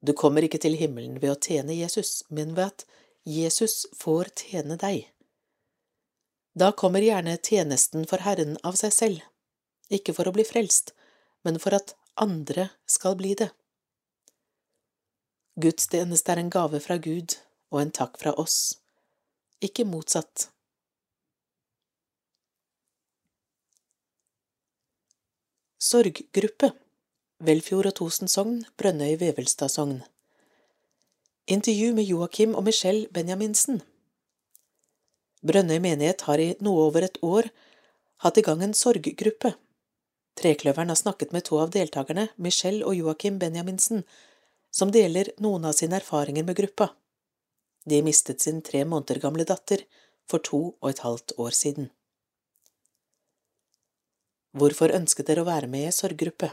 Du 0.02 0.14
kommer 0.18 0.46
ikke 0.46 0.62
til 0.62 0.78
himmelen 0.78 1.18
ved 1.22 1.34
å 1.34 1.40
tjene 1.42 1.74
Jesus, 1.74 2.22
men 2.28 2.54
ved 2.54 2.70
at 2.70 2.86
Jesus 3.26 3.88
får 3.98 4.30
tjene 4.44 4.78
deg. 4.78 5.08
Da 6.54 6.70
kommer 6.70 7.02
gjerne 7.02 7.34
tjenesten 7.38 8.06
for 8.06 8.22
Herren 8.22 8.58
av 8.62 8.78
seg 8.78 8.94
selv, 8.94 9.26
ikke 9.90 10.14
for 10.14 10.30
å 10.30 10.36
bli 10.38 10.46
frelst, 10.46 10.94
men 11.42 11.58
for 11.62 11.74
at 11.74 11.96
andre 12.16 12.68
skal 12.86 13.16
bli 13.16 13.34
det. 13.38 13.50
Gudstjeneste 15.60 16.32
er 16.32 16.40
en 16.40 16.50
gave 16.52 16.80
fra 16.80 16.96
Gud 16.96 17.36
og 17.72 17.82
en 17.82 17.92
takk 17.92 18.18
fra 18.20 18.32
oss, 18.40 18.78
ikke 19.60 19.84
motsatt. 19.88 20.48
Sorggruppe 25.82 26.70
Velfjord 27.42 27.88
og 27.90 27.96
Tosen 27.98 28.30
sogn, 28.30 28.60
Brønnøy 28.78 29.16
Vevelstad 29.18 29.72
sogn 29.72 29.96
Intervju 31.50 31.90
med 31.96 32.06
Joakim 32.06 32.54
og 32.54 32.62
Michelle 32.68 33.08
Benjaminsen 33.10 33.82
Brønnøy 35.42 35.80
menighet 35.82 36.22
har 36.28 36.38
i 36.38 36.52
noe 36.62 36.86
over 36.86 37.02
et 37.08 37.18
år 37.26 37.50
hatt 38.22 38.38
i 38.38 38.44
gang 38.46 38.62
en 38.62 38.76
sorggruppe. 38.78 39.56
Trekløveren 40.38 40.88
har 40.88 40.98
snakket 40.98 41.32
med 41.32 41.44
to 41.44 41.58
av 41.60 41.72
deltakerne, 41.74 42.28
Michelle 42.36 42.86
og 42.88 42.96
Joakim 42.96 43.38
Benjaminsen, 43.38 44.04
som 44.72 44.92
deler 44.92 45.32
noen 45.44 45.66
av 45.68 45.76
sine 45.76 45.98
erfaringer 46.00 46.46
med 46.48 46.56
gruppa. 46.56 46.92
De 47.84 48.00
mistet 48.02 48.40
sin 48.40 48.62
tre 48.64 48.84
måneder 48.88 49.20
gamle 49.20 49.44
datter 49.44 49.84
for 50.30 50.40
to 50.44 50.62
og 50.80 50.88
et 50.90 51.02
halvt 51.04 51.34
år 51.42 51.56
siden. 51.56 51.90
Hvorfor 54.56 54.92
ønsket 54.92 55.28
dere 55.28 55.44
å 55.44 55.48
være 55.48 55.68
med 55.68 55.88
i 55.88 55.94
sorggruppe? 55.96 56.52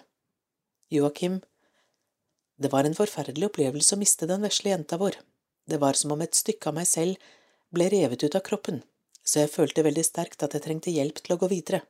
Joakim, 0.92 1.40
det 2.60 2.72
var 2.74 2.88
en 2.88 2.96
forferdelig 2.98 3.50
opplevelse 3.52 3.96
å 3.96 4.00
miste 4.02 4.28
den 4.28 4.44
vesle 4.44 4.74
jenta 4.74 4.98
vår. 5.00 5.20
Det 5.70 5.80
var 5.80 5.96
som 6.00 6.12
om 6.16 6.24
et 6.24 6.36
stykke 6.36 6.72
av 6.72 6.80
meg 6.80 6.88
selv 6.90 7.32
ble 7.76 7.88
revet 7.92 8.24
ut 8.24 8.36
av 8.36 8.44
kroppen, 8.44 8.82
så 9.24 9.44
jeg 9.44 9.54
følte 9.54 9.86
veldig 9.86 10.04
sterkt 10.08 10.44
at 10.44 10.56
jeg 10.56 10.66
trengte 10.66 10.92
hjelp 10.92 11.22
til 11.22 11.36
å 11.36 11.40
gå 11.44 11.52
videre. 11.52 11.84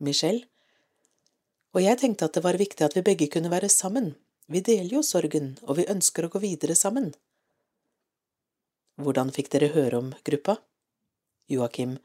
Michelle? 0.00 0.46
Og 1.76 1.84
jeg 1.84 2.00
tenkte 2.00 2.24
at 2.24 2.36
det 2.36 2.40
var 2.44 2.56
viktig 2.56 2.86
at 2.86 2.94
vi 2.96 3.04
begge 3.04 3.28
kunne 3.28 3.52
være 3.52 3.68
sammen, 3.68 4.14
vi 4.48 4.62
deler 4.64 4.94
jo 4.96 5.02
sorgen, 5.04 5.56
og 5.66 5.76
vi 5.76 5.88
ønsker 5.92 6.24
å 6.24 6.30
gå 6.32 6.40
videre 6.40 6.76
sammen. 6.78 7.10
Hvordan 8.96 9.32
fikk 9.34 9.50
dere 9.52 9.74
høre 9.74 9.98
om 10.00 10.12
gruppa? 10.24 10.56
Joakim, 11.52 11.98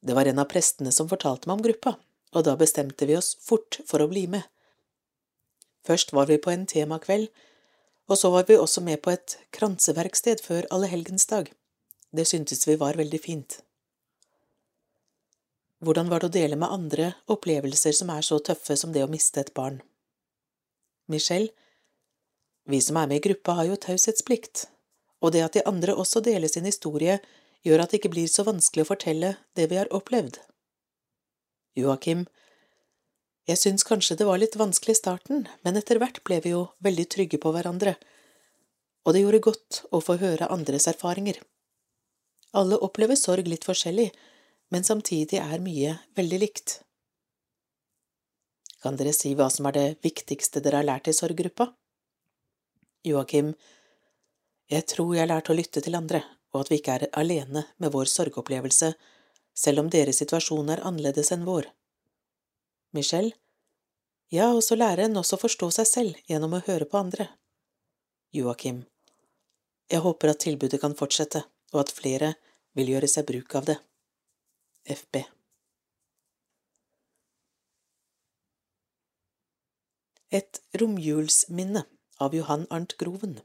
det 0.00 0.16
var 0.16 0.30
en 0.30 0.40
av 0.40 0.48
prestene 0.48 0.94
som 0.96 1.10
fortalte 1.10 1.50
meg 1.50 1.58
om 1.58 1.64
gruppa, 1.66 1.94
og 2.32 2.46
da 2.46 2.56
bestemte 2.56 3.04
vi 3.10 3.18
oss 3.18 3.34
fort 3.44 3.82
for 3.84 4.00
å 4.00 4.08
bli 4.08 4.24
med. 4.32 4.46
Først 5.84 6.14
var 6.16 6.30
vi 6.30 6.40
på 6.40 6.52
en 6.54 6.64
temakveld, 6.70 7.28
og 8.08 8.18
så 8.18 8.30
var 8.32 8.46
vi 8.48 8.56
også 8.56 8.80
med 8.86 9.02
på 9.04 9.12
et 9.12 9.36
kranseverksted 9.54 10.40
før 10.46 10.70
allehelgensdag. 10.72 11.50
Det 12.16 12.26
syntes 12.26 12.64
vi 12.66 12.78
var 12.80 12.98
veldig 12.98 13.20
fint. 13.22 13.60
Hvordan 15.80 16.10
var 16.12 16.20
det 16.20 16.28
å 16.28 16.34
dele 16.34 16.58
med 16.60 16.68
andre 16.68 17.12
opplevelser 17.32 17.94
som 17.96 18.10
er 18.12 18.24
så 18.26 18.36
tøffe 18.44 18.76
som 18.76 18.92
det 18.92 19.04
å 19.04 19.08
miste 19.08 19.40
et 19.40 19.54
barn? 19.56 19.80
Michelle, 21.08 21.48
vi 22.68 22.82
som 22.84 22.98
er 23.00 23.08
med 23.08 23.20
i 23.20 23.24
gruppa 23.24 23.56
har 23.58 23.70
jo 23.70 23.78
taushetsplikt, 23.80 24.66
og 25.24 25.32
det 25.32 25.42
at 25.46 25.56
de 25.56 25.64
andre 25.66 25.96
også 25.96 26.20
deler 26.24 26.52
sin 26.52 26.68
historie, 26.68 27.16
gjør 27.64 27.82
at 27.82 27.92
det 27.92 28.00
ikke 28.00 28.12
blir 28.12 28.28
så 28.28 28.44
vanskelig 28.44 28.84
å 28.84 28.90
fortelle 28.92 29.32
det 29.56 29.66
vi 29.72 29.80
har 29.80 29.90
opplevd. 29.96 30.36
Joakim, 31.80 32.26
jeg 33.48 33.58
syns 33.58 33.84
kanskje 33.88 34.18
det 34.20 34.28
var 34.28 34.40
litt 34.40 34.56
vanskelig 34.60 34.94
i 34.94 35.00
starten, 35.00 35.46
men 35.64 35.80
etter 35.80 36.00
hvert 36.00 36.20
ble 36.28 36.42
vi 36.44 36.52
jo 36.52 36.66
veldig 36.84 37.06
trygge 37.08 37.40
på 37.40 37.52
hverandre, 37.56 37.96
og 39.08 39.16
det 39.16 39.24
gjorde 39.24 39.46
godt 39.48 39.80
å 39.96 40.02
få 40.04 40.18
høre 40.20 40.50
andres 40.52 40.86
erfaringer. 40.92 41.40
Alle 42.52 42.76
opplever 42.84 43.16
sorg 43.16 43.48
litt 43.48 43.64
forskjellig, 43.64 44.10
men 44.70 44.86
samtidig 44.86 45.40
er 45.42 45.62
mye 45.62 45.96
veldig 46.18 46.38
likt. 46.40 46.80
Kan 48.80 48.96
dere 48.96 49.12
si 49.12 49.34
hva 49.36 49.50
som 49.52 49.66
er 49.68 49.76
det 49.76 49.88
viktigste 50.04 50.62
dere 50.64 50.80
har 50.80 50.88
lært 50.88 51.10
i 51.10 51.16
sorggruppa? 51.16 51.68
Joakim, 53.04 53.54
jeg 54.70 54.86
tror 54.86 55.14
jeg 55.14 55.24
har 55.24 55.32
lært 55.32 55.50
å 55.50 55.56
lytte 55.56 55.82
til 55.84 55.96
andre, 55.98 56.22
og 56.54 56.62
at 56.62 56.70
vi 56.70 56.78
ikke 56.80 56.96
er 56.96 57.10
alene 57.20 57.64
med 57.82 57.92
vår 57.92 58.08
sorgopplevelse, 58.12 58.92
selv 59.56 59.82
om 59.82 59.90
deres 59.92 60.20
situasjon 60.22 60.70
er 60.72 60.82
annerledes 60.86 61.32
enn 61.34 61.44
vår. 61.48 61.66
Michelle? 62.96 63.34
Ja, 64.30 64.52
og 64.54 64.62
så 64.62 64.78
lærer 64.78 65.08
en 65.08 65.18
også 65.18 65.36
å 65.36 65.42
forstå 65.42 65.72
seg 65.74 65.90
selv 65.90 66.24
gjennom 66.30 66.54
å 66.54 66.62
høre 66.68 66.86
på 66.86 67.00
andre. 67.00 67.26
Joakim. 68.30 68.84
Jeg 69.90 70.04
håper 70.04 70.30
at 70.30 70.44
tilbudet 70.46 70.78
kan 70.80 70.94
fortsette, 70.94 71.42
og 71.74 71.82
at 71.82 71.94
flere 71.94 72.34
vil 72.78 72.94
gjøre 72.94 73.10
seg 73.10 73.26
bruk 73.26 73.56
av 73.58 73.66
det. 73.72 73.80
FB. 74.86 75.24
Et 80.30 80.62
romjulsminne 80.80 81.84
av 82.20 82.34
Johan 82.34 82.66
Arnt 82.70 82.96
Groven 83.00 83.40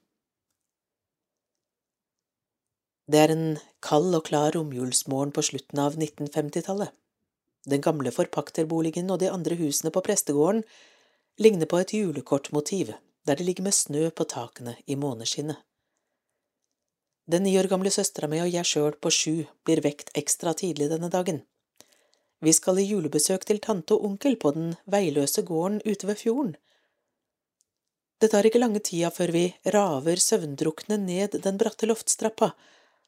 det 3.06 3.20
er 3.22 3.32
en 3.32 3.58
kald 3.86 4.16
og 4.18 4.26
klar 4.30 4.56
romjulsmorgen 4.56 5.34
på 5.34 5.44
slutten 5.46 5.82
av 5.82 5.98
1950-tallet. 6.00 6.90
Den 7.70 7.84
gamle 7.86 8.14
forpakterboligen 8.14 9.12
og 9.14 9.20
de 9.22 9.30
andre 9.30 9.58
husene 9.60 9.92
på 9.94 10.02
prestegården 10.06 10.64
ligner 11.42 11.70
på 11.70 11.82
et 11.82 11.94
julekortmotiv 11.94 12.96
der 13.26 13.38
det 13.38 13.46
ligger 13.46 13.66
med 13.68 13.78
snø 13.78 14.10
på 14.10 14.26
takene 14.30 14.76
i 14.88 14.98
måneskinnet. 14.98 15.58
Den 17.26 17.44
ni 17.44 17.56
år 17.60 17.70
gamle 17.72 17.90
søstera 17.94 18.30
mi 18.30 18.42
og 18.44 18.52
jeg 18.54 18.70
sjøl 18.70 18.98
på 19.02 19.12
sju 19.14 19.36
blir 19.66 19.82
vekt 19.86 20.12
ekstra 20.20 20.54
tidlig 20.54 20.92
denne 20.92 21.10
dagen. 21.10 21.42
Vi 22.46 22.54
skal 22.54 22.80
i 22.80 22.86
julebesøk 22.86 23.48
til 23.50 23.62
tante 23.64 23.96
og 23.96 24.06
onkel 24.06 24.38
på 24.38 24.52
den 24.54 24.76
veiløse 24.86 25.42
gården 25.48 25.82
ute 25.86 26.08
ved 26.08 26.22
fjorden. 26.22 26.54
Det 28.22 28.30
tar 28.32 28.46
ikke 28.48 28.62
lange 28.62 28.80
tida 28.80 29.10
før 29.12 29.34
vi 29.34 29.46
raver 29.74 30.22
søvndrukne 30.22 30.98
ned 31.02 31.40
den 31.44 31.58
bratte 31.60 31.90
loftstrappa 31.90 32.54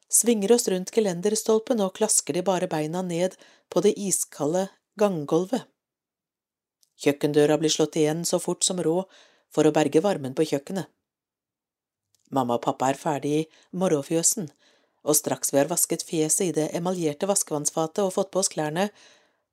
svinger 0.08 0.52
oss 0.52 0.68
rundt 0.68 0.92
gelenderstolpen 0.94 1.80
og 1.84 1.94
klasker 2.00 2.36
de 2.36 2.42
bare 2.44 2.68
beina 2.68 3.02
ned 3.02 3.36
på 3.70 3.82
det 3.84 3.94
iskalde 4.00 4.68
ganggolvet. 5.00 5.64
Kjøkkendøra 6.98 7.58
blir 7.60 7.72
slått 7.72 7.98
igjen 8.00 8.24
så 8.26 8.40
fort 8.42 8.64
som 8.66 8.80
råd 8.82 9.06
for 9.54 9.68
å 9.68 9.74
berge 9.74 10.02
varmen 10.02 10.34
på 10.34 10.48
kjøkkenet. 10.48 10.88
Mamma 12.30 12.58
og 12.58 12.64
pappa 12.66 12.90
er 12.92 13.00
ferdig 13.00 13.34
i 13.38 13.46
morgenfjøsen, 13.78 14.50
og 15.08 15.16
straks 15.16 15.52
vi 15.52 15.60
har 15.60 15.70
vasket 15.70 16.04
fjeset 16.04 16.50
i 16.50 16.54
det 16.56 16.68
emaljerte 16.76 17.28
vaskevannsfatet 17.30 18.02
og 18.04 18.14
fått 18.16 18.32
på 18.34 18.42
oss 18.42 18.52
klærne, 18.52 18.88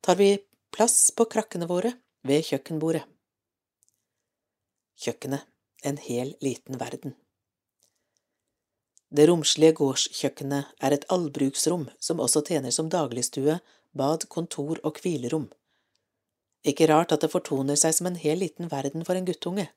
tar 0.03 0.19
vi 0.19 0.33
plass 0.75 1.11
på 1.15 1.27
krakkene 1.31 1.69
våre 1.69 1.93
ved 2.27 2.43
kjøkkenbordet. 2.49 3.05
Kjøkkenet, 4.99 5.45
en 5.83 5.99
hel 6.01 6.33
liten 6.43 6.79
verden. 6.81 7.15
Det 9.15 9.27
romslige 9.29 9.75
gårdskjøkkenet 9.77 10.73
er 10.83 10.95
et 10.95 11.05
allbruksrom 11.13 11.85
som 12.03 12.19
også 12.19 12.41
tjener 12.49 12.73
som 12.75 12.89
dagligstue, 12.91 13.59
bad, 13.95 14.25
kontor 14.27 14.81
og 14.83 14.99
hvilerom. 14.99 15.45
Ikke 16.65 16.89
rart 16.89 17.13
at 17.13 17.21
det 17.23 17.31
fortoner 17.31 17.77
seg 17.79 17.93
som 17.95 18.09
en 18.09 18.19
hel 18.19 18.41
liten 18.41 18.71
verden 18.71 19.05
for 19.07 19.15
en 19.15 19.27
guttunge. 19.27 19.69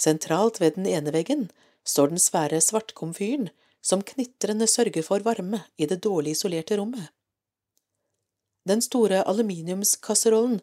Sentralt 0.00 0.60
ved 0.62 0.78
den 0.78 0.86
ene 0.88 1.12
veggen 1.12 1.48
står 1.84 2.12
den 2.12 2.22
svære 2.22 2.60
svartkomfyren 2.64 3.50
som 3.84 4.02
knitrende 4.02 4.66
sørger 4.70 5.04
for 5.04 5.24
varme 5.24 5.60
i 5.76 5.86
det 5.86 6.00
dårlig 6.04 6.36
isolerte 6.36 6.78
rommet. 6.80 7.10
Den 8.64 8.80
store 8.80 9.20
aluminiumskasserollen 9.28 10.60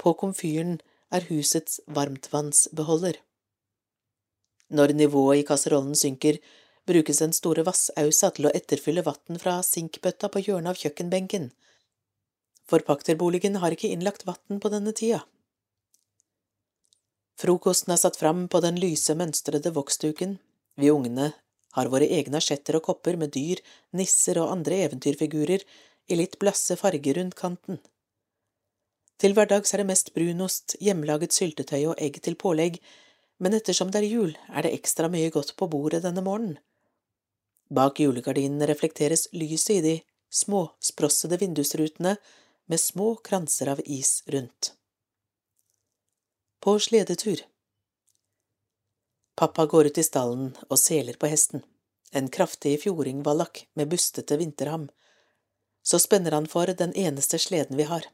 på 0.00 0.14
komfyren 0.16 0.78
er 1.12 1.26
husets 1.28 1.80
varmtvannsbeholder. 1.86 3.18
Når 4.72 4.94
nivået 4.96 5.42
i 5.42 5.46
kasserollen 5.48 5.94
synker, 5.94 6.38
brukes 6.88 7.18
den 7.20 7.34
store 7.36 7.64
vassausa 7.66 8.30
til 8.32 8.48
å 8.48 8.54
etterfylle 8.56 9.04
vann 9.04 9.40
fra 9.42 9.58
sinkbøtta 9.66 10.30
på 10.32 10.40
hjørnet 10.46 10.72
av 10.72 10.80
kjøkkenbenken. 10.80 11.50
Forpakterboligen 12.72 13.60
har 13.60 13.76
ikke 13.76 13.90
innlagt 13.92 14.24
vann 14.26 14.62
på 14.62 14.72
denne 14.72 14.94
tida. 14.96 15.20
Frokosten 17.42 17.92
er 17.92 18.00
satt 18.00 18.16
fram 18.16 18.46
på 18.48 18.62
den 18.64 18.80
lyse, 18.80 19.14
mønstrede 19.18 19.74
voksduken. 19.76 20.38
Vi 20.76 20.90
ungene 20.90 21.32
har 21.76 21.88
våre 21.92 22.08
egne 22.18 22.40
asjetter 22.40 22.76
og 22.78 22.86
kopper 22.88 23.16
med 23.20 23.32
dyr, 23.36 23.60
nisser 23.96 24.40
og 24.40 24.52
andre 24.52 24.82
eventyrfigurer 24.86 25.64
i 26.08 26.18
litt 26.18 26.38
blasse 26.40 26.76
farger 26.80 27.18
rundt 27.20 27.36
kanten. 27.38 27.80
Til 29.22 29.36
hverdags 29.36 29.72
er 29.72 29.82
det 29.82 29.88
mest 29.92 30.12
brunost, 30.16 30.76
hjemmelaget 30.82 31.34
syltetøy 31.36 31.84
og 31.92 32.00
egg 32.02 32.18
til 32.24 32.36
pålegg, 32.36 32.80
men 33.42 33.54
ettersom 33.54 33.92
det 33.92 34.02
er 34.02 34.10
jul, 34.10 34.32
er 34.50 34.66
det 34.66 34.74
ekstra 34.76 35.08
mye 35.12 35.30
godt 35.34 35.54
på 35.58 35.68
bordet 35.70 36.02
denne 36.04 36.24
morgenen. 36.24 36.58
Bak 37.72 38.02
julegardinene 38.02 38.66
reflekteres 38.68 39.28
lyset 39.32 39.78
i 39.78 39.84
de 39.84 39.94
småsprossede 40.32 41.38
vindusrutene 41.40 42.16
med 42.68 42.80
små 42.80 43.14
kranser 43.24 43.70
av 43.72 43.80
is 43.86 44.20
rundt. 44.32 44.74
På 46.62 46.76
sledetur 46.78 47.40
Pappa 49.36 49.66
går 49.66 49.86
ut 49.86 49.98
i 49.98 50.04
stallen 50.04 50.50
og 50.68 50.78
seler 50.78 51.16
på 51.16 51.30
hesten, 51.32 51.62
en 52.12 52.28
kraftig 52.28 52.74
fjordingvallak 52.82 53.66
med 53.74 53.88
bustete 53.88 54.36
vinterham. 54.36 54.88
Så 55.82 55.98
spenner 55.98 56.36
han 56.36 56.46
for 56.46 56.66
den 56.66 56.92
eneste 56.92 57.38
sleden 57.40 57.80
vi 57.80 57.88
har. 57.88 58.04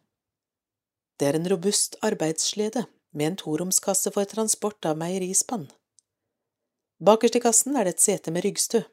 Det 1.18 1.26
er 1.26 1.36
en 1.36 1.48
robust 1.50 1.98
arbeidsslede 2.06 2.84
med 3.10 3.26
en 3.26 3.40
toromskasse 3.40 4.12
for 4.14 4.30
transport 4.30 4.86
av 4.86 5.00
meierispann. 5.00 5.66
Bakerst 7.02 7.38
i 7.38 7.42
kassen 7.42 7.76
er 7.76 7.86
det 7.86 7.96
et 7.96 8.04
sete 8.04 8.30
med 8.34 8.46
ryggstø, 8.46 8.84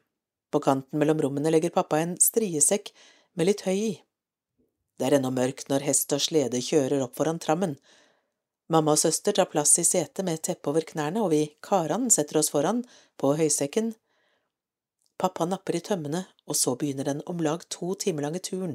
på 0.50 0.62
kanten 0.62 0.98
mellom 0.98 1.22
rommene 1.22 1.50
legger 1.50 1.74
pappa 1.74 2.00
en 2.02 2.16
striesekk 2.22 2.92
med 3.34 3.50
litt 3.50 3.64
høy 3.66 3.76
i. 3.76 3.94
Det 4.96 5.08
er 5.08 5.18
ennå 5.18 5.30
mørkt 5.34 5.70
når 5.70 5.84
hest 5.86 6.12
og 6.16 6.22
slede 6.24 6.62
kjører 6.64 7.02
opp 7.04 7.16
foran 7.18 7.40
trammen. 7.42 7.74
Mamma 8.68 8.96
og 8.96 8.98
søster 8.98 9.36
tar 9.36 9.46
plass 9.46 9.78
i 9.78 9.84
setet 9.86 10.24
med 10.26 10.40
et 10.40 10.48
teppe 10.48 10.72
over 10.72 10.82
knærne, 10.86 11.22
og 11.22 11.30
vi 11.30 11.42
karan 11.62 12.08
setter 12.10 12.40
oss 12.40 12.50
foran, 12.50 12.82
på 13.16 13.36
høysekken. 13.38 13.92
Pappa 15.16 15.46
napper 15.46 15.78
i 15.78 15.82
tømmene, 15.86 16.24
og 16.50 16.58
så 16.58 16.74
begynner 16.76 17.06
den 17.06 17.22
om 17.30 17.38
lag 17.40 17.62
to 17.70 17.94
timer 17.94 18.26
lange 18.26 18.42
turen 18.42 18.74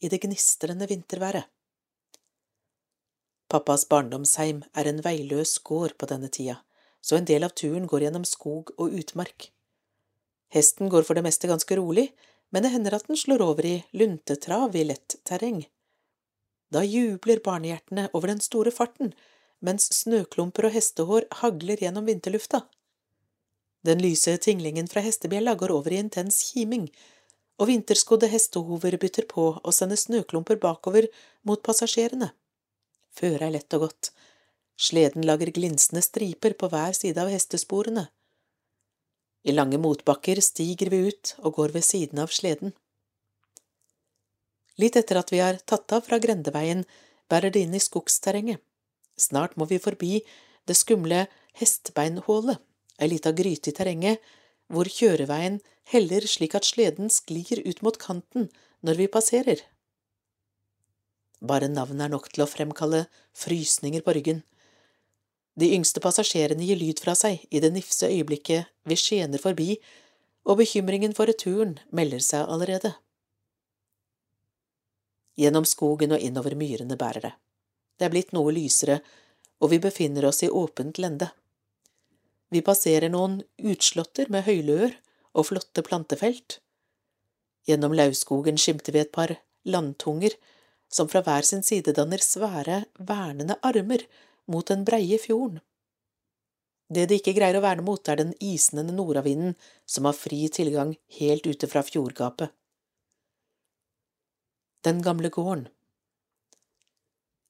i 0.00 0.08
det 0.08 0.22
gnistrende 0.22 0.86
vinterværet. 0.88 1.50
Pappas 3.52 3.84
barndomsheim 3.84 4.62
er 4.78 4.88
en 4.88 5.02
veiløs 5.04 5.58
gård 5.66 5.98
på 6.00 6.08
denne 6.08 6.30
tida, 6.32 6.62
så 7.02 7.18
en 7.18 7.26
del 7.28 7.44
av 7.44 7.52
turen 7.58 7.90
går 7.90 8.06
gjennom 8.06 8.24
skog 8.24 8.70
og 8.78 8.94
utmark. 8.94 9.50
Hesten 10.54 10.88
går 10.88 11.04
for 11.04 11.18
det 11.18 11.26
meste 11.26 11.50
ganske 11.50 11.76
rolig, 11.76 12.12
men 12.52 12.64
det 12.64 12.72
hender 12.72 12.96
at 12.96 13.10
den 13.10 13.18
slår 13.18 13.42
over 13.44 13.66
i 13.66 13.76
luntetrav 13.92 14.76
i 14.76 14.86
lett 14.86 15.18
terreng. 15.28 15.64
Da 16.72 16.80
jubler 16.86 17.42
barnehjertene 17.44 18.08
over 18.12 18.32
den 18.32 18.40
store 18.40 18.72
farten, 18.72 19.12
mens 19.62 19.88
snøklumper 19.94 20.68
og 20.68 20.74
hestehår 20.76 21.28
hagler 21.40 21.80
gjennom 21.80 22.08
vinterlufta. 22.08 22.64
Den 23.86 24.02
lyse 24.02 24.36
tinglingen 24.38 24.88
fra 24.90 25.02
hestebjella 25.02 25.54
går 25.58 25.72
over 25.74 25.94
i 25.94 26.00
intens 26.02 26.38
kiming, 26.50 26.88
og 27.60 27.68
vinterskodde 27.70 28.30
hestehover 28.30 28.96
bytter 28.98 29.26
på 29.30 29.48
å 29.58 29.74
sende 29.74 29.98
snøklumper 29.98 30.58
bakover 30.62 31.08
mot 31.46 31.62
passasjerene. 31.62 32.32
Føret 33.12 33.46
er 33.46 33.54
lett 33.58 33.76
og 33.76 33.86
godt. 33.86 34.12
Sleden 34.78 35.26
lager 35.28 35.52
glinsende 35.54 36.02
striper 36.02 36.56
på 36.58 36.70
hver 36.72 36.96
side 36.96 37.20
av 37.20 37.30
hestesporene. 37.30 38.08
I 39.42 39.52
lange 39.52 39.78
motbakker 39.82 40.40
stiger 40.40 40.90
vi 40.90 41.04
ut 41.10 41.34
og 41.42 41.58
går 41.58 41.74
ved 41.76 41.86
siden 41.86 42.22
av 42.22 42.32
sleden. 42.34 42.72
Litt 44.80 44.96
etter 44.96 45.18
at 45.20 45.32
vi 45.34 45.42
har 45.42 45.58
tatt 45.66 45.92
av 45.92 46.06
fra 46.06 46.18
grendeveien, 46.22 46.86
bærer 47.28 47.52
det 47.52 47.66
inn 47.66 47.74
i 47.76 47.82
skogsterrenget. 47.82 48.62
Snart 49.22 49.56
må 49.56 49.68
vi 49.70 49.80
forbi 49.82 50.20
det 50.66 50.76
skumle 50.78 51.26
hestbeinhålet 51.58 52.60
ei 53.02 53.10
lita 53.10 53.32
gryte 53.34 53.70
i 53.70 53.76
terrenget, 53.76 54.20
hvor 54.72 54.88
kjøreveien 54.88 55.60
heller 55.92 56.26
slik 56.28 56.54
at 56.58 56.68
sleden 56.68 57.10
sklir 57.10 57.62
ut 57.66 57.82
mot 57.82 57.98
kanten 57.98 58.48
når 58.86 59.00
vi 59.00 59.10
passerer. 59.10 59.60
Bare 61.42 61.68
navnet 61.68 62.06
er 62.06 62.12
nok 62.12 62.30
til 62.30 62.44
å 62.44 62.50
fremkalle 62.50 63.06
frysninger 63.34 64.04
på 64.06 64.14
ryggen. 64.14 64.42
De 65.58 65.72
yngste 65.74 66.00
passasjerene 66.00 66.64
gir 66.64 66.78
lyd 66.78 67.02
fra 67.02 67.16
seg 67.18 67.42
i 67.50 67.60
det 67.60 67.72
nifse 67.74 68.08
øyeblikket 68.08 68.70
vi 68.88 68.96
skjener 68.96 69.42
forbi, 69.42 69.74
og 70.46 70.58
bekymringen 70.58 71.12
for 71.14 71.30
returen 71.30 71.76
melder 71.94 72.22
seg 72.24 72.48
allerede. 72.50 72.94
Gjennom 75.38 75.66
skogen 75.68 76.14
og 76.14 76.22
innover 76.22 76.56
myrene 76.58 76.96
bærer 76.98 77.26
det. 77.26 77.34
Det 77.98 78.08
er 78.08 78.14
blitt 78.14 78.32
noe 78.34 78.52
lysere, 78.54 79.00
og 79.62 79.70
vi 79.72 79.78
befinner 79.82 80.26
oss 80.26 80.42
i 80.42 80.50
åpent 80.50 80.98
lende. 80.98 81.30
Vi 82.52 82.60
passerer 82.64 83.12
noen 83.12 83.40
utslåtter 83.62 84.28
med 84.32 84.44
høyløer 84.48 84.96
og 85.32 85.48
flotte 85.48 85.84
plantefelt. 85.86 86.58
Gjennom 87.68 87.94
lauvskogen 87.96 88.58
skimter 88.58 88.92
vi 88.92 89.04
et 89.04 89.14
par 89.14 89.36
landtunger 89.64 90.34
som 90.92 91.08
fra 91.08 91.22
hver 91.24 91.46
sin 91.48 91.62
side 91.64 91.94
danner 91.96 92.20
svære, 92.20 92.82
vernende 92.98 93.56
armer 93.64 94.04
mot 94.50 94.66
den 94.68 94.84
breie 94.84 95.18
fjorden. 95.22 95.62
Det 96.92 97.06
de 97.08 97.16
ikke 97.16 97.32
greier 97.38 97.56
å 97.56 97.64
verne 97.64 97.84
mot, 97.86 98.02
er 98.04 98.18
den 98.20 98.34
isnende 98.44 98.92
nordavinden 98.92 99.54
som 99.88 100.04
har 100.04 100.18
fri 100.18 100.44
tilgang 100.52 100.92
helt 101.18 101.46
ute 101.48 101.70
fra 101.70 101.80
fjordgapet. 101.86 102.52
Den 104.84 105.00
gamle 105.00 105.30
gården 105.32 105.70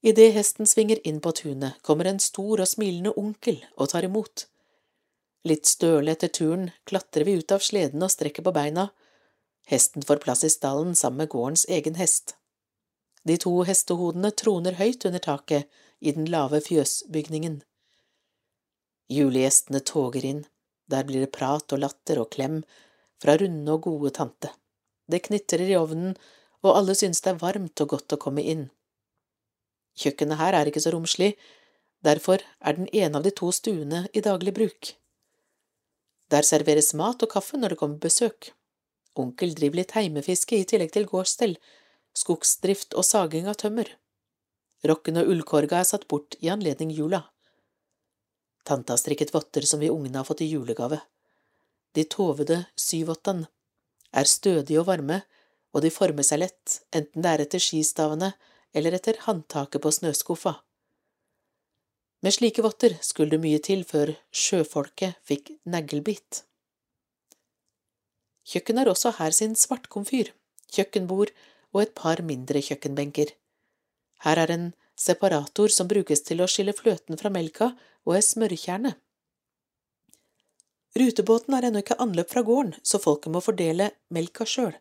Idet 0.02 0.32
hesten 0.34 0.66
svinger 0.66 0.98
inn 1.06 1.20
på 1.20 1.30
tunet, 1.32 1.78
kommer 1.82 2.08
en 2.10 2.18
stor 2.20 2.60
og 2.60 2.68
smilende 2.68 3.12
onkel 3.18 3.60
og 3.76 3.92
tar 3.92 4.06
imot. 4.08 4.48
Litt 5.46 5.66
støle 5.70 6.10
etter 6.14 6.30
turen 6.30 6.70
klatrer 6.90 7.26
vi 7.26 7.36
ut 7.38 7.54
av 7.54 7.62
sleden 7.62 8.02
og 8.02 8.10
strekker 8.10 8.42
på 8.46 8.54
beina. 8.54 8.88
Hesten 9.70 10.02
får 10.02 10.22
plass 10.24 10.42
i 10.46 10.50
stallen 10.50 10.96
sammen 10.98 11.22
med 11.22 11.30
gårdens 11.34 11.66
egen 11.70 11.98
hest. 11.98 12.34
De 13.22 13.38
to 13.38 13.54
hestehodene 13.66 14.32
troner 14.34 14.78
høyt 14.82 15.06
under 15.06 15.22
taket 15.22 15.70
i 16.00 16.14
den 16.14 16.26
lave 16.30 16.58
fjøsbygningen. 16.66 17.60
Julegjestene 19.12 19.82
toger 19.86 20.26
inn, 20.26 20.44
der 20.90 21.06
blir 21.06 21.22
det 21.22 21.34
prat 21.34 21.74
og 21.74 21.82
latter 21.82 22.18
og 22.22 22.32
klem 22.34 22.62
fra 23.22 23.36
runde 23.38 23.70
og 23.70 23.86
gode 23.86 24.10
tante. 24.18 24.50
Det 25.06 25.22
knitrer 25.28 25.68
i 25.70 25.78
ovnen, 25.78 26.16
og 26.66 26.74
alle 26.78 26.94
synes 26.98 27.22
det 27.22 27.36
er 27.36 27.42
varmt 27.42 27.82
og 27.84 27.94
godt 27.94 28.14
å 28.16 28.22
komme 28.22 28.42
inn. 28.42 28.70
Kjøkkenet 29.98 30.40
her 30.40 30.56
er 30.56 30.68
ikke 30.68 30.82
så 30.82 30.92
romslig, 30.94 31.34
derfor 32.04 32.42
er 32.60 32.78
den 32.78 32.88
ene 32.92 33.18
av 33.18 33.26
de 33.26 33.32
to 33.34 33.50
stuene 33.52 34.06
i 34.12 34.22
daglig 34.24 34.54
bruk. 34.56 34.94
Der 36.32 36.46
serveres 36.48 36.92
mat 36.96 37.22
og 37.22 37.30
kaffe 37.34 37.60
når 37.60 37.74
det 37.74 37.80
kommer 37.82 38.00
besøk. 38.00 38.52
Onkel 39.18 39.52
driver 39.56 39.82
litt 39.82 39.92
heimefiske 39.96 40.56
i 40.56 40.68
tillegg 40.68 40.94
til 40.94 41.08
gårdsstell, 41.10 41.58
skogsdrift 42.16 42.96
og 42.96 43.04
saging 43.04 43.48
av 43.50 43.58
tømmer. 43.60 43.90
Rokken 44.88 45.20
og 45.20 45.28
ullkorga 45.30 45.82
er 45.82 45.88
satt 45.88 46.08
bort 46.08 46.38
i 46.40 46.48
anledning 46.52 46.90
jula. 46.96 47.26
Tante 48.64 48.94
har 48.94 49.00
strikket 49.00 49.34
votter 49.34 49.66
som 49.68 49.82
vi 49.82 49.90
ungene 49.92 50.22
har 50.22 50.26
fått 50.26 50.42
i 50.44 50.48
julegave. 50.50 51.02
De 51.92 52.04
tovede 52.08 52.62
syvottene 52.78 53.50
er 54.12 54.28
stødige 54.28 54.80
og 54.80 54.88
varme, 54.88 55.22
og 55.72 55.84
de 55.84 55.92
former 55.92 56.24
seg 56.26 56.42
lett, 56.42 56.80
enten 56.92 57.24
det 57.24 57.30
er 57.30 57.44
etter 57.44 57.62
skistavene 57.62 58.32
eller 58.72 58.96
etter 58.96 59.18
håndtaket 59.26 59.82
på 59.82 59.92
snøskuffa. 59.92 60.54
Med 62.22 62.34
slike 62.34 62.62
votter 62.62 62.94
skulle 63.02 63.34
det 63.34 63.42
mye 63.42 63.58
til 63.58 63.82
før 63.86 64.14
sjøfolket 64.30 65.18
fikk 65.26 65.54
neglebit. 65.66 66.44
Kjøkkenet 68.46 68.84
har 68.84 68.90
også 68.92 69.14
her 69.18 69.34
sin 69.34 69.56
svartkomfyr, 69.58 70.30
kjøkkenbord 70.72 71.32
og 71.74 71.82
et 71.82 71.94
par 71.98 72.22
mindre 72.26 72.62
kjøkkenbenker. 72.62 73.34
Her 74.22 74.38
er 74.38 74.54
en 74.54 74.68
separator 74.98 75.72
som 75.74 75.90
brukes 75.90 76.22
til 76.26 76.42
å 76.42 76.50
skille 76.50 76.74
fløten 76.76 77.18
fra 77.18 77.30
melka 77.34 77.72
og 78.06 78.16
ei 78.18 78.22
smørkjerne. 78.26 78.94
Rutebåten 80.98 81.54
har 81.56 81.66
ennå 81.66 81.80
ikke 81.80 81.98
anløp 82.04 82.30
fra 82.30 82.42
gården, 82.44 82.74
så 82.84 83.00
folket 83.00 83.32
må 83.32 83.40
fordele 83.40 83.90
melka 84.12 84.44
sjøl. 84.46 84.74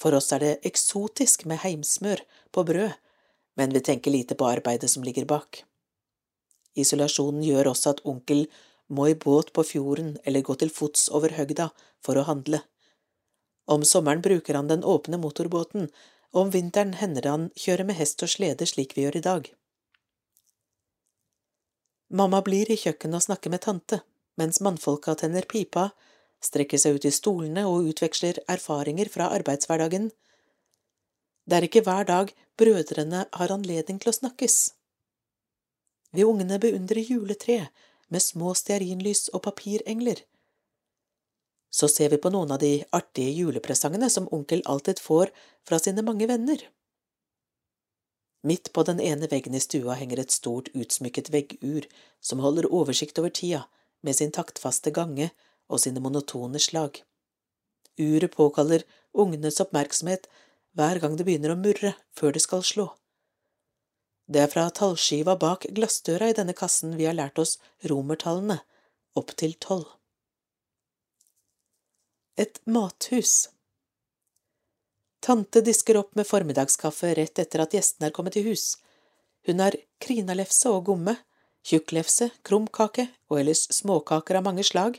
For 0.00 0.14
oss 0.16 0.32
er 0.32 0.42
det 0.42 0.52
eksotisk 0.68 1.44
med 1.46 1.62
heimsmør 1.62 2.24
på 2.50 2.64
brød, 2.68 2.92
men 3.56 3.72
vi 3.74 3.80
tenker 3.84 4.10
lite 4.10 4.34
på 4.34 4.48
arbeidet 4.48 4.90
som 4.90 5.04
ligger 5.04 5.28
bak. 5.28 5.64
Isolasjonen 6.74 7.42
gjør 7.44 7.72
også 7.72 7.92
at 7.92 8.04
onkel 8.08 8.46
må 8.88 9.08
i 9.08 9.16
båt 9.16 9.52
på 9.52 9.64
fjorden 9.64 10.14
eller 10.24 10.44
gå 10.44 10.56
til 10.60 10.72
fots 10.72 11.08
over 11.12 11.34
høgda 11.36 11.70
for 12.04 12.18
å 12.18 12.26
handle. 12.28 12.62
Om 13.68 13.84
sommeren 13.86 14.22
bruker 14.24 14.58
han 14.58 14.68
den 14.68 14.84
åpne 14.84 15.20
motorbåten, 15.22 15.90
og 16.32 16.46
om 16.46 16.52
vinteren 16.54 16.94
hender 16.98 17.22
det 17.24 17.32
han 17.32 17.50
kjører 17.64 17.88
med 17.88 17.98
hest 18.00 18.24
og 18.24 18.32
slede 18.32 18.66
slik 18.66 18.96
vi 18.96 19.04
gjør 19.04 19.20
i 19.20 19.26
dag. 19.26 19.50
Mamma 22.12 22.42
blir 22.44 22.68
i 22.68 22.76
kjøkkenet 22.76 23.20
og 23.20 23.26
snakker 23.26 23.52
med 23.52 23.62
tante, 23.64 24.00
mens 24.40 24.60
mannfolka 24.64 25.14
tenner 25.20 25.46
pipa, 25.48 25.90
strekker 26.42 26.80
seg 26.80 26.98
ut 26.98 27.06
i 27.06 27.14
stolene 27.14 27.64
og 27.70 27.88
utveksler 27.92 28.40
erfaringer 28.50 29.10
fra 29.12 29.30
arbeidshverdagen. 29.36 30.10
Det 31.46 31.58
er 31.58 31.66
ikke 31.66 31.84
hver 31.86 32.06
dag 32.08 32.34
brødrene 32.58 33.24
har 33.32 33.54
anledning 33.54 33.98
til 34.02 34.12
å 34.12 34.16
snakkes. 34.18 34.58
Vi 36.12 36.26
ungene 36.28 36.58
beundrer 36.60 37.00
juletreet 37.00 37.72
med 38.12 38.22
små 38.22 38.52
stearinlys 38.58 39.30
og 39.32 39.42
papirengler. 39.46 40.20
Så 41.72 41.88
ser 41.88 42.12
vi 42.12 42.20
på 42.20 42.30
noen 42.34 42.52
av 42.52 42.60
de 42.60 42.82
artige 42.92 43.32
julepresangene 43.32 44.10
som 44.12 44.28
onkel 44.36 44.60
alltid 44.68 45.00
får 45.00 45.32
fra 45.64 45.78
sine 45.80 46.04
mange 46.04 46.28
venner. 46.28 46.60
Midt 48.44 48.72
på 48.74 48.82
den 48.84 49.00
ene 49.00 49.28
veggen 49.30 49.54
i 49.54 49.62
stua 49.62 49.94
henger 49.96 50.20
et 50.20 50.34
stort 50.34 50.68
utsmykket 50.74 51.30
veggur 51.32 51.86
som 52.20 52.42
holder 52.44 52.68
oversikt 52.74 53.20
over 53.22 53.30
tida 53.30 53.62
med 54.02 54.18
sin 54.18 54.34
taktfaste 54.34 54.90
gange 54.90 55.30
og 55.72 55.80
sine 55.82 56.02
monotone 56.04 56.60
slag. 56.60 57.00
Uret 58.00 58.36
påkaller 58.36 58.84
ungenes 59.12 59.60
oppmerksomhet 59.64 60.28
hver 60.76 61.00
gang 61.00 61.16
det 61.16 61.26
begynner 61.28 61.54
å 61.54 61.60
murre 61.60 61.94
før 62.16 62.36
det 62.36 62.44
skal 62.44 62.64
slå. 62.64 62.90
Det 64.32 64.40
er 64.40 64.52
fra 64.52 64.68
tallskiva 64.70 65.34
bak 65.36 65.66
glassdøra 65.76 66.30
i 66.30 66.36
denne 66.36 66.54
kassen 66.56 66.94
vi 66.96 67.08
har 67.08 67.16
lært 67.18 67.40
oss 67.42 67.58
romertallene, 67.90 68.60
opp 69.18 69.34
til 69.36 69.56
tolv. 69.60 69.88
Et 72.40 72.62
mathus 72.64 73.50
Tante 75.22 75.60
disker 75.62 75.98
opp 76.00 76.16
med 76.18 76.26
formiddagskaffe 76.26 77.12
rett 77.14 77.38
etter 77.38 77.62
at 77.62 77.74
gjestene 77.76 78.08
er 78.08 78.14
kommet 78.16 78.38
i 78.40 78.42
hus. 78.42 78.78
Hun 79.46 79.60
har 79.62 79.76
krinalefse 80.02 80.70
og 80.72 80.88
gomme, 80.88 81.14
tjukklefse, 81.62 82.32
krumkake 82.42 83.04
og 83.30 83.38
ellers 83.38 83.68
småkaker 83.76 84.40
av 84.40 84.48
mange 84.48 84.64
slag. 84.66 84.98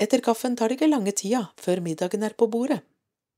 Etter 0.00 0.22
kaffen 0.24 0.56
tar 0.56 0.70
det 0.70 0.78
ikke 0.78 0.90
lange 0.90 1.12
tida 1.16 1.46
før 1.60 1.82
middagen 1.84 2.24
er 2.24 2.34
på 2.38 2.48
bordet. 2.50 2.80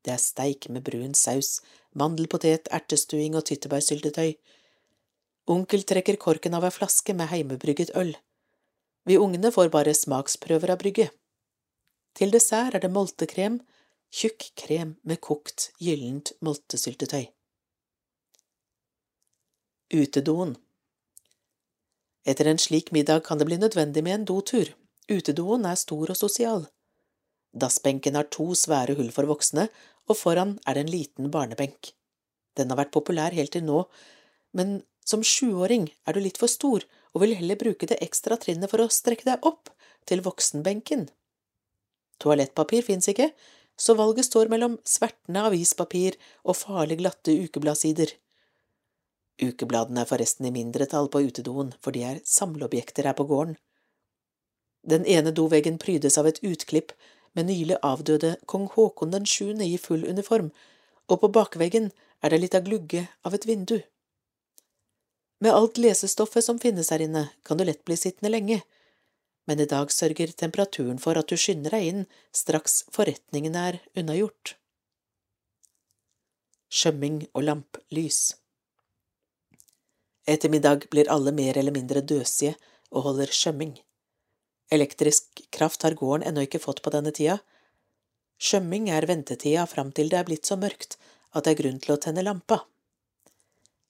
Det 0.05 0.13
er 0.13 0.21
steik 0.21 0.69
med 0.69 0.85
brun 0.85 1.15
saus, 1.17 1.61
mandelpotet, 1.97 2.69
ertestuing 2.71 3.37
og 3.39 3.47
tyttebærsyltetøy. 3.49 4.35
Onkel 5.51 5.85
trekker 5.89 6.19
korken 6.21 6.57
av 6.57 6.67
ei 6.69 6.73
flaske 6.73 7.17
med 7.17 7.31
heimebrygget 7.33 7.95
øl. 8.01 8.15
Vi 9.05 9.19
ungene 9.21 9.51
får 9.53 9.73
bare 9.73 9.97
smaksprøver 9.97 10.73
av 10.73 10.81
brygget. 10.81 11.13
Til 12.15 12.31
dessert 12.33 12.77
er 12.77 12.85
det 12.85 12.93
moltekrem, 12.93 13.59
tjukk 14.15 14.53
krem 14.61 14.95
med 15.03 15.21
kokt, 15.21 15.73
gyllent 15.83 16.33
moltesyltetøy. 16.45 17.27
Utedoen 19.95 20.55
Etter 22.25 22.49
en 22.49 22.61
slik 22.61 22.93
middag 22.95 23.27
kan 23.27 23.41
det 23.41 23.49
bli 23.51 23.59
nødvendig 23.61 24.05
med 24.05 24.15
en 24.15 24.25
dotur. 24.31 24.71
Utedoen 25.11 25.67
er 25.69 25.77
stor 25.77 26.13
og 26.13 26.17
sosial. 26.17 26.67
Dassbenken 27.55 28.17
har 28.19 28.31
to 28.33 28.53
svære 28.59 28.97
hull 28.99 29.11
for 29.15 29.29
voksne, 29.29 29.69
og 30.09 30.19
foran 30.19 30.57
er 30.67 30.77
det 30.77 30.85
en 30.85 30.93
liten 30.93 31.31
barnebenk. 31.33 31.93
Den 32.57 32.71
har 32.71 32.81
vært 32.81 32.95
populær 32.95 33.35
helt 33.37 33.53
til 33.55 33.65
nå, 33.67 33.85
men 34.57 34.83
som 35.05 35.25
sjuåring 35.27 35.91
er 36.07 36.17
du 36.17 36.23
litt 36.25 36.39
for 36.41 36.49
stor 36.49 36.85
og 37.13 37.23
vil 37.23 37.35
heller 37.37 37.61
bruke 37.61 37.89
det 37.91 38.01
ekstra 38.05 38.39
trinnet 38.41 38.71
for 38.73 38.83
å 38.83 38.93
strekke 38.93 39.27
deg 39.29 39.45
opp 39.47 39.71
til 40.09 40.23
voksenbenken. 40.25 41.09
Toalettpapir 42.23 42.85
fins 42.87 43.09
ikke, 43.11 43.31
så 43.77 43.97
valget 43.99 44.29
står 44.29 44.51
mellom 44.53 44.79
svertende 44.87 45.43
avispapir 45.49 46.17
og 46.45 46.57
farlig 46.57 47.01
glatte 47.03 47.35
ukebladsider. 47.45 48.15
Ukebladene 49.43 50.05
er 50.05 50.09
forresten 50.09 50.47
i 50.47 50.55
mindretall 50.55 51.11
på 51.11 51.25
utedoen, 51.27 51.73
for 51.83 51.95
de 51.95 52.05
er 52.07 52.23
samleobjekter 52.23 53.11
her 53.11 53.17
på 53.19 53.27
gården. 53.31 53.57
Den 54.85 55.07
ene 55.07 55.33
doveggen 55.33 55.79
prydes 55.81 56.19
av 56.21 56.29
et 56.29 56.43
utklipp 56.45 56.93
med 57.35 57.49
nylig 57.49 57.81
avdøde 57.83 58.37
kong 58.51 58.69
Haakon 58.77 59.15
den 59.15 59.27
sjuende 59.27 59.67
i 59.67 59.79
full 59.81 60.05
uniform, 60.05 60.51
og 61.09 61.21
på 61.23 61.33
bakveggen 61.33 61.91
er 62.23 62.33
det 62.33 62.41
litt 62.43 62.57
av 62.57 62.67
glugge 62.69 63.07
av 63.25 63.35
et 63.37 63.47
vindu. 63.49 63.81
Med 65.41 65.53
alt 65.53 65.81
lesestoffet 65.81 66.45
som 66.45 66.61
finnes 66.61 66.93
her 66.93 67.03
inne, 67.05 67.27
kan 67.45 67.59
du 67.59 67.65
lett 67.65 67.85
bli 67.85 67.97
sittende 68.01 68.31
lenge, 68.33 68.61
men 69.45 69.61
i 69.61 69.69
dag 69.69 69.93
sørger 69.93 70.33
temperaturen 70.33 71.01
for 71.01 71.19
at 71.21 71.29
du 71.29 71.37
skynder 71.37 71.75
deg 71.77 71.89
inn 71.91 72.05
straks 72.33 72.85
forretningen 72.95 73.59
er 73.61 73.81
unnagjort. 73.99 74.55
Skjømming 76.75 77.27
og 77.35 77.45
lamplys 77.45 78.23
Etter 80.25 80.49
middag 80.49 80.87
blir 80.91 81.11
alle 81.13 81.35
mer 81.37 81.59
eller 81.61 81.75
mindre 81.75 82.01
døsige 82.01 82.55
og 82.89 83.05
holder 83.11 83.33
skjømming. 83.37 83.75
Elektrisk 84.73 85.43
kraft 85.51 85.83
har 85.83 85.97
gården 85.99 86.27
ennå 86.29 86.45
ikke 86.47 86.63
fått 86.63 86.83
på 86.85 86.93
denne 86.95 87.13
tida. 87.15 87.41
Skjømming 88.41 88.89
er 88.91 89.07
ventetida 89.09 89.67
fram 89.71 89.93
til 89.93 90.11
det 90.13 90.21
er 90.21 90.29
blitt 90.29 90.49
så 90.49 90.57
mørkt 90.61 90.97
at 91.35 91.45
det 91.45 91.55
er 91.55 91.61
grunn 91.63 91.81
til 91.83 91.95
å 91.95 92.01
tenne 92.01 92.25
lampa. 92.25 92.63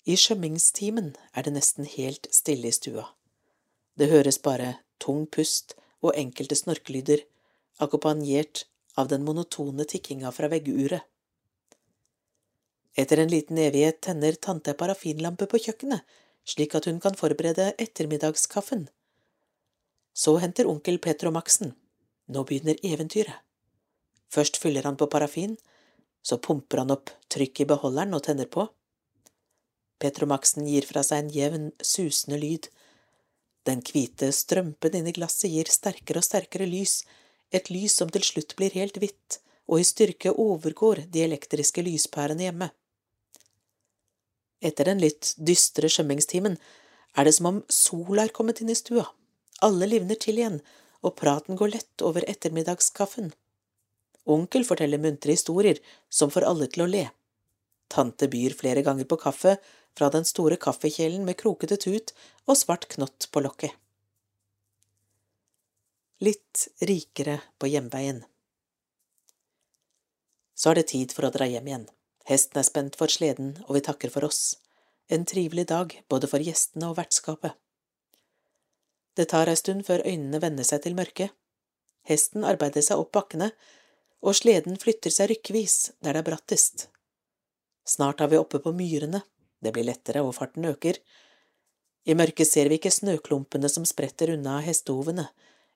I 0.04 0.18
skjømmingstimen 0.20 1.14
er 1.32 1.46
det 1.46 1.54
nesten 1.54 1.86
helt 1.88 2.28
stille 2.34 2.68
i 2.68 2.76
stua. 2.76 3.06
Det 3.96 4.10
høres 4.10 4.40
bare 4.42 4.80
tung 5.00 5.24
pust 5.26 5.76
og 6.04 6.12
enkelte 6.18 6.58
snorkelyder, 6.58 7.22
akkompagnert 7.80 8.66
av 9.00 9.08
den 9.08 9.24
monotone 9.24 9.86
tikkinga 9.88 10.32
fra 10.34 10.50
vegguret. 10.52 11.06
Etter 12.94 13.22
en 13.22 13.32
liten 13.32 13.58
evighet 13.58 14.02
tenner 14.06 14.36
tante 14.38 14.74
parafinlampe 14.78 15.48
på 15.50 15.58
kjøkkenet, 15.64 16.04
slik 16.46 16.76
at 16.78 16.86
hun 16.86 17.00
kan 17.02 17.16
forberede 17.18 17.72
ettermiddagskaffen. 17.80 18.86
Så 20.14 20.36
henter 20.38 20.68
onkel 20.70 21.00
Petro 21.02 21.32
Maxen. 21.34 21.74
Nå 22.30 22.44
begynner 22.48 22.78
eventyret. 22.86 23.42
Først 24.30 24.56
fyller 24.62 24.86
han 24.86 24.96
på 24.98 25.06
parafin, 25.10 25.56
så 26.22 26.38
pumper 26.38 26.82
han 26.82 26.94
opp 26.94 27.10
trykk 27.30 27.60
i 27.60 27.68
beholderen 27.70 28.14
og 28.16 28.24
tenner 28.26 28.48
på. 28.50 28.64
Petro 30.00 30.26
Maxen 30.30 30.66
gir 30.66 30.86
fra 30.88 31.04
seg 31.06 31.22
en 31.22 31.34
jevn, 31.34 31.68
susende 31.82 32.38
lyd, 32.40 32.70
den 33.64 33.80
hvite 33.84 34.28
strømpen 34.34 34.96
inni 34.98 35.14
glasset 35.16 35.52
gir 35.52 35.70
sterkere 35.72 36.20
og 36.20 36.26
sterkere 36.26 36.66
lys, 36.68 37.02
et 37.54 37.70
lys 37.72 37.94
som 37.96 38.10
til 38.12 38.24
slutt 38.26 38.56
blir 38.58 38.74
helt 38.76 38.98
hvitt 39.00 39.38
og 39.66 39.80
i 39.80 39.86
styrke 39.88 40.32
overgår 40.32 41.04
de 41.12 41.22
elektriske 41.24 41.84
lyspærene 41.84 42.46
hjemme. 42.46 42.68
Etter 44.64 44.90
den 44.90 45.00
litt 45.00 45.32
dystre 45.36 45.88
skjømmingstimen 45.92 46.58
er 47.16 47.26
det 47.26 47.34
som 47.36 47.50
om 47.50 47.62
sola 47.72 48.26
er 48.26 48.34
kommet 48.36 48.60
inn 48.60 48.72
i 48.72 48.76
stua, 48.76 49.06
alle 49.64 49.88
livner 49.90 50.18
til 50.20 50.38
igjen, 50.40 50.60
og 51.04 51.16
praten 51.20 51.58
går 51.60 51.74
lett 51.74 52.04
over 52.04 52.24
ettermiddagskaffen. 52.28 53.32
Onkel 54.24 54.64
forteller 54.64 55.00
muntre 55.00 55.34
historier 55.36 55.80
som 56.08 56.32
får 56.32 56.46
alle 56.48 56.68
til 56.72 56.84
å 56.86 56.90
le. 56.90 57.04
Tante 57.92 58.28
byr 58.32 58.56
flere 58.56 58.82
ganger 58.86 59.08
på 59.08 59.18
kaffe 59.20 59.58
fra 59.94 60.10
den 60.10 60.24
store 60.24 60.56
kaffekjelen 60.60 61.26
med 61.26 61.38
krokete 61.40 61.76
tut 61.80 62.14
og 62.48 62.56
svart 62.58 62.88
knott 62.94 63.28
på 63.30 63.42
lokket. 63.44 63.74
Litt 66.24 66.68
rikere 66.80 67.40
på 67.60 67.68
hjemveien. 67.68 68.22
Så 70.54 70.70
er 70.70 70.80
det 70.80 70.88
tid 70.94 71.12
for 71.12 71.28
å 71.28 71.34
dra 71.34 71.46
hjem 71.50 71.68
igjen. 71.68 71.88
Hesten 72.24 72.60
er 72.60 72.64
spent 72.64 72.96
for 72.96 73.12
sleden, 73.12 73.58
og 73.66 73.74
vi 73.76 73.84
takker 73.84 74.12
for 74.14 74.24
oss. 74.24 74.56
En 75.12 75.26
trivelig 75.28 75.66
dag 75.68 75.92
både 76.08 76.30
for 76.30 76.40
gjestene 76.40 76.88
og 76.88 76.96
vertskapet. 76.96 77.58
Det 79.14 79.28
tar 79.30 79.50
ei 79.50 79.58
stund 79.58 79.84
før 79.86 80.02
øynene 80.04 80.40
venner 80.42 80.66
seg 80.66 80.82
til 80.84 80.96
mørket. 80.98 81.30
Hesten 82.08 82.44
arbeider 82.44 82.84
seg 82.84 83.00
opp 83.00 83.12
bakkene, 83.14 83.52
og 84.24 84.36
sleden 84.36 84.76
flytter 84.80 85.12
seg 85.12 85.30
rykkvis 85.30 85.76
der 86.02 86.16
det 86.16 86.24
er 86.24 86.28
brattest. 86.30 86.88
Snart 87.84 88.22
er 88.24 88.32
vi 88.32 88.40
oppe 88.40 88.60
på 88.64 88.72
myrene, 88.72 89.22
det 89.60 89.72
blir 89.72 89.86
lettere, 89.86 90.22
og 90.24 90.34
farten 90.36 90.64
øker. 90.64 90.98
I 92.04 92.16
mørket 92.16 92.48
ser 92.48 92.68
vi 92.68 92.78
ikke 92.80 92.92
snøklumpene 92.92 93.68
som 93.72 93.84
spretter 93.88 94.34
unna 94.34 94.58
hestehovene, 94.64 95.28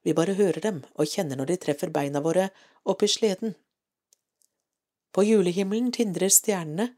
vi 0.05 0.15
bare 0.15 0.37
hører 0.39 0.63
dem 0.65 0.83
og 0.95 1.09
kjenner 1.11 1.37
når 1.37 1.51
de 1.53 1.57
treffer 1.65 1.91
beina 1.93 2.23
våre 2.25 2.49
oppi 2.89 3.09
sleden. 3.11 3.57
På 5.13 5.25
julehimmelen 5.27 5.91
tindrer 5.93 6.33
stjernene, 6.33 6.93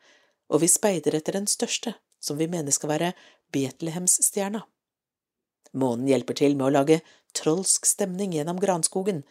og 0.50 0.62
vi 0.62 0.68
speider 0.70 1.16
etter 1.16 1.38
den 1.38 1.48
største, 1.50 1.94
som 2.20 2.38
vi 2.38 2.50
mener 2.50 2.74
skal 2.74 2.90
være 2.92 3.12
Betlehemsstjerna. 3.54 4.64
Månen 5.72 6.08
hjelper 6.10 6.38
til 6.40 6.56
med 6.56 6.68
å 6.68 6.74
lage 6.80 7.00
trolsk 7.36 7.86
stemning 7.86 8.34
gjennom 8.34 8.58
granskogen, 8.62 9.22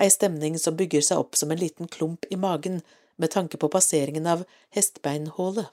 ei 0.00 0.08
stemning 0.12 0.58
som 0.60 0.76
bygger 0.76 1.04
seg 1.04 1.20
opp 1.20 1.36
som 1.36 1.52
en 1.52 1.60
liten 1.60 1.88
klump 1.88 2.24
i 2.30 2.36
magen 2.40 2.82
med 3.16 3.32
tanke 3.32 3.60
på 3.60 3.68
passeringen 3.72 4.28
av 4.28 4.44
hestbeinhålet 4.76 5.72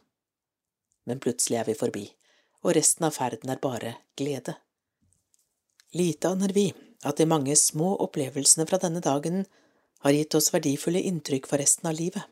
men 1.06 1.20
plutselig 1.20 1.60
er 1.60 1.68
vi 1.68 1.76
forbi, 1.78 2.04
og 2.64 2.76
resten 2.78 3.08
av 3.08 3.16
ferden 3.18 3.52
er 3.52 3.62
bare 3.64 3.96
glede. 4.20 4.56
Lite 5.94 6.32
aner 6.34 6.54
vi 6.56 6.70
at 7.04 7.20
de 7.20 7.28
mange 7.30 7.56
små 7.60 7.94
opplevelsene 8.06 8.66
fra 8.70 8.80
denne 8.82 9.04
dagen 9.04 9.44
har 10.04 10.16
gitt 10.16 10.36
oss 10.36 10.52
verdifulle 10.54 11.04
inntrykk 11.04 11.48
for 11.50 11.62
resten 11.62 11.90
av 11.92 11.98
livet. 12.00 12.24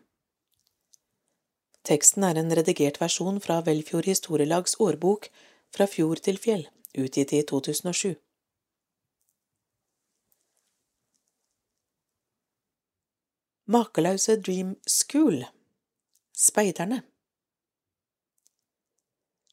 Teksten 1.87 2.23
er 2.23 2.37
en 2.37 2.53
redigert 2.53 2.99
versjon 3.01 3.39
fra 3.41 3.59
Velfjord 3.65 4.05
Historielags 4.05 4.77
årbok 4.79 5.31
Fra 5.71 5.85
fjord 5.87 6.19
til 6.19 6.35
fjell, 6.35 6.65
utgitt 6.93 7.33
i 7.33 7.41
2007. 7.43 8.15
Makeløse 13.71 14.35
Dream 14.35 14.75
School 14.87 15.45
Speiderne 16.35 17.01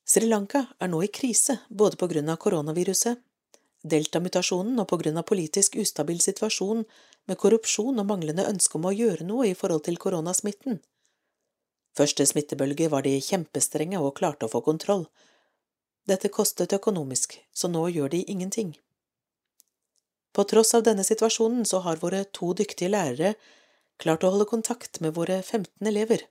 Sri 0.08 0.26
Lanka 0.26 0.64
er 0.80 0.88
nå 0.88 1.02
i 1.04 1.10
krise, 1.12 1.58
både 1.68 1.98
på 2.00 2.08
grunn 2.10 2.32
av 2.32 2.38
koronaviruset, 2.40 3.20
deltamutasjonen 3.84 4.80
og 4.80 4.88
på 4.88 4.98
grunn 5.02 5.20
av 5.20 5.26
politisk 5.28 5.76
ustabil 5.78 6.22
situasjon 6.24 6.80
med 7.28 7.38
korrupsjon 7.38 8.00
og 8.00 8.08
manglende 8.08 8.46
ønske 8.48 8.78
om 8.78 8.88
å 8.88 8.94
gjøre 8.96 9.26
noe 9.28 9.50
i 9.50 9.56
forhold 9.58 9.84
til 9.86 10.00
koronasmitten. 10.00 10.80
Første 11.98 12.26
smittebølge 12.26 12.88
var 12.90 13.04
de 13.04 13.18
kjempestrenge 13.20 14.00
og 14.00 14.16
klarte 14.18 14.48
å 14.48 14.52
få 14.52 14.62
kontroll. 14.64 15.04
Dette 16.08 16.30
kostet 16.32 16.72
økonomisk, 16.72 17.34
så 17.52 17.68
nå 17.68 17.84
gjør 17.92 18.14
de 18.14 18.22
ingenting. 18.32 18.72
På 20.32 20.44
tross 20.48 20.72
av 20.76 20.84
denne 20.86 21.04
situasjonen 21.04 21.66
så 21.68 21.82
har 21.84 22.00
våre 22.00 22.22
to 22.38 22.54
dyktige 22.56 22.92
lærere 22.94 23.34
klart 24.00 24.24
å 24.24 24.30
holde 24.32 24.48
kontakt 24.48 25.00
med 25.04 25.16
våre 25.18 25.40
15 25.42 25.90
elever. 25.90 26.22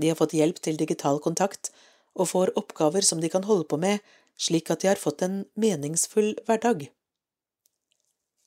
De 0.00 0.08
har 0.08 0.18
fått 0.18 0.34
hjelp 0.34 0.58
til 0.64 0.80
digital 0.80 1.20
kontakt 1.22 1.70
og 2.16 2.30
får 2.32 2.54
oppgaver 2.58 3.04
som 3.06 3.20
de 3.20 3.30
kan 3.30 3.44
holde 3.46 3.68
på 3.70 3.78
med, 3.78 4.00
slik 4.40 4.72
at 4.72 4.82
de 4.82 4.90
har 4.90 4.98
fått 4.98 5.22
en 5.22 5.44
meningsfull 5.60 6.32
hverdag. 6.48 6.88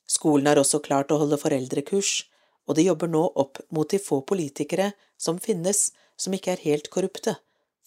Skolen 0.09 0.49
har 0.49 0.59
også 0.59 0.81
klart 0.83 1.13
å 1.13 1.21
holde 1.21 1.39
foreldrekurs, 1.39 2.25
og 2.67 2.75
de 2.75 2.87
jobber 2.89 3.11
nå 3.11 3.23
opp 3.39 3.61
mot 3.75 3.89
de 3.89 3.99
få 4.01 4.21
politikere 4.27 4.91
som 5.19 5.39
finnes 5.39 5.91
som 6.19 6.33
ikke 6.35 6.55
er 6.55 6.65
helt 6.65 6.89
korrupte, 6.91 7.37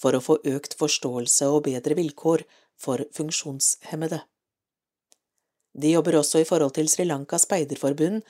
for 0.00 0.16
å 0.16 0.22
få 0.22 0.38
økt 0.44 0.76
forståelse 0.78 1.48
og 1.52 1.64
bedre 1.68 1.96
vilkår 1.98 2.44
for 2.80 3.04
funksjonshemmede. 3.16 4.20
De 5.76 5.92
jobber 5.92 6.18
også 6.20 6.40
i 6.40 6.48
forhold 6.48 6.76
til 6.76 6.88
Sri 6.88 7.04
Lanka 7.04 7.38
Speiderforbund 7.40 8.22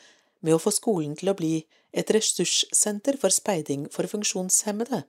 med 0.43 0.55
å 0.55 0.63
få 0.63 0.73
skolen 0.75 1.15
til 1.19 1.31
å 1.31 1.37
bli 1.39 1.55
et 1.97 2.11
ressurssenter 2.15 3.19
for 3.21 3.35
speiding 3.35 3.87
for 3.93 4.09
funksjonshemmede. 4.11 5.05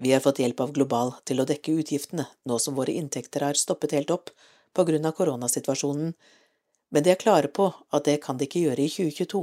Vi 0.00 0.12
har 0.14 0.22
fått 0.24 0.40
hjelp 0.40 0.60
av 0.64 0.72
Global 0.72 1.12
til 1.28 1.42
å 1.42 1.48
dekke 1.48 1.74
utgiftene 1.82 2.24
nå 2.48 2.56
som 2.58 2.76
våre 2.78 2.94
inntekter 2.96 3.44
har 3.44 3.58
stoppet 3.60 3.92
helt 3.96 4.12
opp 4.14 4.32
på 4.72 4.86
grunn 4.88 5.04
av 5.04 5.12
koronasituasjonen, 5.18 6.14
men 6.90 7.04
de 7.04 7.12
er 7.12 7.20
klare 7.20 7.50
på 7.52 7.68
at 7.92 8.06
det 8.08 8.16
kan 8.24 8.38
de 8.40 8.48
ikke 8.48 8.62
gjøre 8.64 8.86
i 8.86 8.92
2022. 8.92 9.42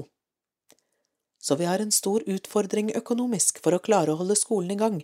Så 1.37 1.55
vi 1.55 1.67
har 1.69 1.79
en 1.79 1.93
stor 1.93 2.25
utfordring 2.25 2.89
økonomisk 2.97 3.61
for 3.61 3.77
å 3.77 3.83
klare 3.83 4.11
å 4.11 4.19
holde 4.19 4.35
skolen 4.39 4.73
i 4.73 4.79
gang. 4.81 4.97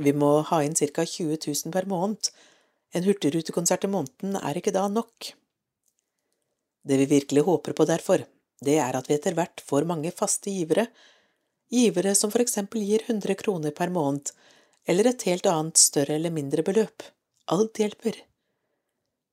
Vi 0.00 0.12
må 0.16 0.30
ha 0.48 0.62
inn 0.64 0.76
ca 0.78 1.04
20 1.04 1.36
000 1.46 1.74
per 1.74 1.88
måned, 1.90 2.30
en 2.96 3.06
hurtigrutekonsert 3.06 3.84
i 3.86 3.92
måneden 3.92 4.38
er 4.40 4.58
ikke 4.58 4.74
da 4.74 4.88
nok. 4.90 5.32
Det 6.82 6.96
vi 7.02 7.06
virkelig 7.10 7.44
håper 7.46 7.76
på 7.76 7.86
derfor, 7.86 8.24
det 8.64 8.78
er 8.82 8.96
at 8.96 9.06
vi 9.08 9.14
etter 9.14 9.36
hvert 9.36 9.62
får 9.64 9.86
mange 9.88 10.10
faste 10.16 10.50
givere 10.50 10.88
givere 11.70 12.14
som 12.18 12.32
for 12.34 12.42
eksempel 12.42 12.82
gir 12.82 13.04
100 13.06 13.36
kroner 13.38 13.70
per 13.70 13.92
måned, 13.94 14.32
eller 14.88 15.10
et 15.10 15.26
helt 15.28 15.46
annet 15.46 15.78
større 15.78 16.16
eller 16.18 16.34
mindre 16.34 16.64
beløp. 16.66 17.04
Alt 17.46 17.78
hjelper. 17.78 18.16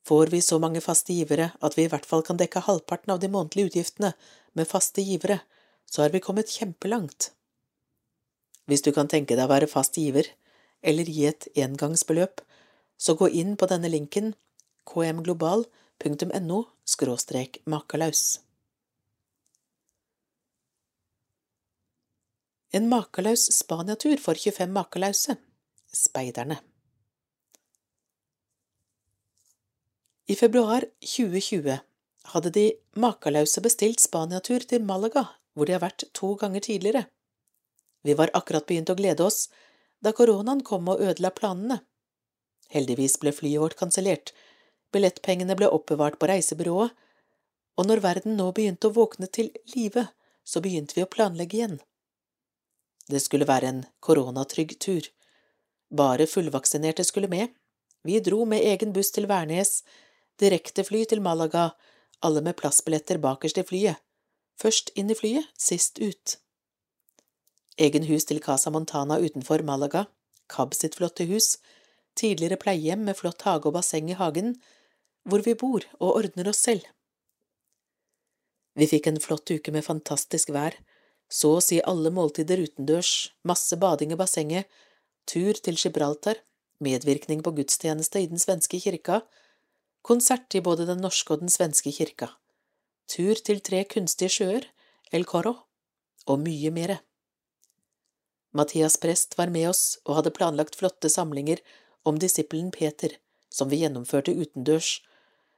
Får 0.08 0.32
vi 0.32 0.42
så 0.42 0.60
mange 0.62 0.82
faste 0.82 1.16
givere 1.16 1.50
at 1.62 1.78
vi 1.78 1.88
i 1.88 1.92
hvert 1.92 2.06
fall 2.06 2.24
kan 2.24 2.38
dekke 2.40 2.64
halvparten 2.68 3.16
av 3.16 3.20
de 3.24 3.32
månedlige 3.32 3.72
utgiftene 3.72 4.14
med 4.54 4.70
faste 4.70 5.04
givere, 5.04 5.42
så 5.90 6.04
har 6.04 6.14
vi 6.14 6.24
kommet 6.24 6.52
kjempelangt. 6.52 7.32
Hvis 8.68 8.84
du 8.84 8.92
kan 8.96 9.08
tenke 9.08 9.36
deg 9.36 9.48
å 9.48 9.52
være 9.52 9.70
fast 9.72 9.98
giver, 9.98 10.28
eller 10.82 11.10
gi 11.10 11.26
et 11.30 11.48
engangsbeløp, 11.56 12.42
så 12.98 13.16
gå 13.16 13.30
inn 13.30 13.56
på 13.58 13.70
denne 13.70 13.90
linken 13.92 14.34
kmglobal.no 14.88 16.60
skråstrek 16.88 17.62
makalaus. 17.66 18.40
En 22.72 22.90
makalaus 22.90 23.48
Spaniatur 23.56 24.18
for 24.18 24.36
25 24.36 24.72
makalause. 24.72 25.38
Speiderne. 25.94 26.58
I 30.28 30.36
februar 30.36 30.84
2020 31.00 31.78
hadde 32.34 32.50
de 32.52 32.66
makalause 33.00 33.62
bestilt 33.64 34.04
Spaniatur 34.04 34.66
til 34.68 34.84
Malaga, 34.84 35.24
hvor 35.54 35.66
de 35.66 35.78
har 35.78 35.82
vært 35.86 36.04
to 36.14 36.34
ganger 36.36 36.66
tidligere. 36.66 37.06
Vi 38.04 38.14
var 38.20 38.34
akkurat 38.36 38.68
begynt 38.68 38.92
å 38.92 38.98
glede 39.00 39.24
oss 39.24 39.48
da 40.04 40.14
koronaen 40.14 40.64
kom 40.64 40.90
og 40.92 41.02
ødela 41.02 41.32
planene. 41.34 41.82
Heldigvis 42.74 43.18
ble 43.22 43.34
flyet 43.36 43.62
vårt 43.64 43.80
kansellert, 43.80 44.34
billettpengene 44.94 45.56
ble 45.60 45.70
oppbevart 45.72 46.20
på 46.20 46.30
reisebyrået, 46.32 46.94
og 47.78 47.86
når 47.86 48.02
verden 48.04 48.38
nå 48.40 48.50
begynte 48.58 48.90
å 48.90 48.96
våkne 48.96 49.30
til 49.30 49.52
live, 49.76 50.08
så 50.44 50.62
begynte 50.64 50.98
vi 50.98 51.04
å 51.06 51.12
planlegge 51.12 51.60
igjen. 51.60 51.78
Det 53.08 53.22
skulle 53.24 53.48
være 53.48 53.70
en 53.72 53.84
koronatrygg 54.04 54.74
tur. 54.84 55.06
Bare 55.94 56.28
fullvaksinerte 56.28 57.06
skulle 57.08 57.30
med. 57.32 57.54
Vi 58.04 58.20
dro 58.24 58.44
med 58.46 58.66
egen 58.66 58.94
buss 58.96 59.14
til 59.16 59.28
Værnes, 59.30 59.84
direktefly 60.42 61.06
til 61.06 61.22
Malaga, 61.24 61.70
alle 62.26 62.42
med 62.42 62.58
plassbilletter 62.60 63.22
bakerst 63.24 63.62
i 63.62 63.66
flyet. 63.68 64.02
Først 64.58 64.92
inn 64.98 65.12
i 65.14 65.16
flyet, 65.18 65.48
sist 65.54 66.02
ut. 66.02 66.38
Egen 67.78 68.08
hus 68.10 68.26
til 68.26 68.42
Casa 68.42 68.72
Montana 68.74 69.20
utenfor 69.22 69.62
Malaga, 69.66 70.08
Cab 70.50 70.74
sitt 70.74 70.96
flotte 70.98 71.28
hus, 71.30 71.58
tidligere 72.18 72.58
pleiehjem 72.58 73.04
med 73.06 73.18
flott 73.20 73.44
hage 73.46 73.70
og 73.70 73.76
basseng 73.76 74.10
i 74.10 74.18
hagen, 74.18 74.56
hvor 75.28 75.44
vi 75.46 75.54
bor 75.60 75.86
og 76.00 76.16
ordner 76.16 76.50
oss 76.50 76.64
selv. 76.66 76.88
Vi 78.78 78.88
fikk 78.90 79.10
en 79.10 79.22
flott 79.22 79.50
uke 79.52 79.74
med 79.74 79.86
fantastisk 79.86 80.50
vær, 80.56 80.76
så 81.30 81.58
å 81.58 81.64
si 81.64 81.80
alle 81.82 82.10
måltider 82.14 82.62
utendørs, 82.64 83.34
masse 83.46 83.78
bading 83.78 84.14
i 84.14 84.20
bassenget, 84.20 84.70
tur 85.28 85.58
til 85.60 85.78
Gibraltar, 85.78 86.40
medvirkning 86.82 87.44
på 87.44 87.54
gudstjeneste 87.58 88.22
i 88.24 88.30
den 88.32 88.42
svenske 88.42 88.80
kirka, 88.80 89.22
konsert 90.06 90.56
i 90.56 90.64
både 90.64 90.86
den 90.88 91.02
norske 91.04 91.36
og 91.36 91.44
den 91.44 91.52
svenske 91.52 91.92
kirka, 91.92 92.32
tur 93.12 93.36
til 93.36 93.62
tre 93.66 93.84
kunstige 93.90 94.32
sjøer, 94.38 94.70
El 95.12 95.28
Coro, 95.28 95.54
og 96.28 96.42
mye 96.44 96.72
mere. 96.74 97.02
Mathias 98.58 98.98
Prest 98.98 99.38
var 99.38 99.52
med 99.54 99.70
oss 99.70 100.00
og 100.06 100.18
hadde 100.20 100.34
planlagt 100.34 100.78
flotte 100.80 101.12
samlinger 101.14 101.62
om 102.08 102.18
disippelen 102.20 102.72
Peter, 102.74 103.14
som 103.54 103.70
vi 103.70 103.84
gjennomførte 103.84 104.34
utendørs, 104.34 104.98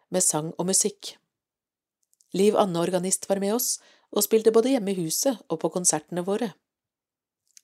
med 0.10 0.26
sang 0.26 0.52
og 0.58 0.68
musikk. 0.72 1.16
Liv 2.34 2.58
Anne 2.58 2.82
Organist 2.82 3.30
var 3.30 3.40
med 3.42 3.56
oss 3.56 3.78
og 4.10 4.26
spilte 4.26 4.54
både 4.54 4.74
hjemme 4.74 4.94
i 4.94 5.00
huset 5.04 5.40
og 5.48 5.62
på 5.64 5.72
konsertene 5.74 6.26
våre. 6.26 6.52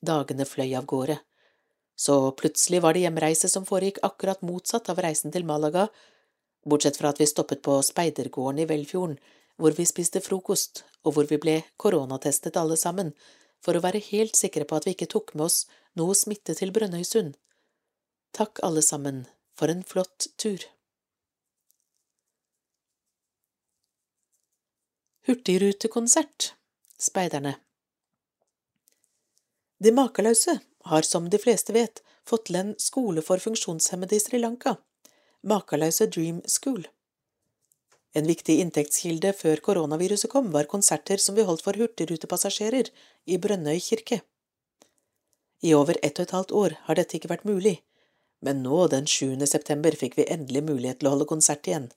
Dagene 0.00 0.46
fløy 0.46 0.72
av 0.78 0.86
gårde. 0.86 1.18
Så 1.96 2.16
plutselig 2.38 2.82
var 2.84 2.94
det 2.94 3.06
hjemreise 3.06 3.48
som 3.48 3.64
foregikk 3.66 4.02
akkurat 4.06 4.44
motsatt 4.44 4.90
av 4.92 5.00
reisen 5.02 5.32
til 5.34 5.46
Malaga, 5.48 5.88
bortsett 6.66 6.98
fra 7.00 7.12
at 7.12 7.20
vi 7.20 7.28
stoppet 7.28 7.62
på 7.64 7.78
speidergården 7.82 8.62
i 8.62 8.68
Velfjorden, 8.68 9.16
hvor 9.56 9.72
vi 9.72 9.86
spiste 9.88 10.20
frokost, 10.20 10.84
og 11.04 11.16
hvor 11.16 11.28
vi 11.30 11.38
ble 11.40 11.56
koronatestet 11.80 12.58
alle 12.60 12.76
sammen, 12.76 13.14
for 13.64 13.76
å 13.76 13.82
være 13.84 14.02
helt 14.10 14.36
sikre 14.38 14.66
på 14.68 14.78
at 14.78 14.86
vi 14.86 14.94
ikke 14.96 15.10
tok 15.12 15.34
med 15.34 15.48
oss 15.48 15.64
noe 15.98 16.14
smitte 16.14 16.54
til 16.58 16.72
Brønnøysund. 16.74 17.34
Takk 18.36 18.60
alle 18.66 18.82
sammen 18.84 19.24
for 19.56 19.72
en 19.72 19.82
flott 19.86 20.28
tur. 20.36 20.64
Hurtigrutekonsert 25.26 26.52
Speiderne 27.02 27.56
De 29.82 29.90
makeløse 29.92 30.60
har, 30.86 31.02
som 31.02 31.26
de 31.30 31.40
fleste 31.42 31.74
vet, 31.74 32.02
fått 32.28 32.46
til 32.48 32.60
en 32.60 32.74
skole 32.80 33.24
for 33.26 33.42
funksjonshemmede 33.42 34.16
i 34.16 34.22
Sri 34.22 34.38
Lanka, 34.38 34.76
Makeløse 35.42 36.06
Dream 36.06 36.38
School. 36.46 36.86
En 38.16 38.24
viktig 38.24 38.56
inntektskilde 38.62 39.34
før 39.36 39.60
koronaviruset 39.64 40.30
kom, 40.32 40.48
var 40.54 40.70
konserter 40.70 41.20
som 41.20 41.36
vi 41.36 41.44
holdt 41.44 41.64
for 41.66 41.76
hurtigrutepassasjerer 41.76 42.88
i 43.28 43.36
Brønnøy 43.36 43.76
kirke. 43.84 44.22
I 45.60 45.74
over 45.76 45.98
ett 46.02 46.16
og 46.20 46.26
et 46.26 46.34
halvt 46.36 46.54
år 46.60 46.76
har 46.86 46.96
dette 46.96 47.18
ikke 47.18 47.32
vært 47.32 47.44
mulig, 47.48 47.80
men 48.44 48.62
nå, 48.64 48.86
den 48.92 49.08
7. 49.08 49.44
september, 49.48 49.92
fikk 49.96 50.16
vi 50.20 50.28
endelig 50.32 50.62
mulighet 50.64 51.00
til 51.00 51.10
å 51.10 51.14
holde 51.16 51.28
konsert 51.28 51.68
igjen. 51.68 51.90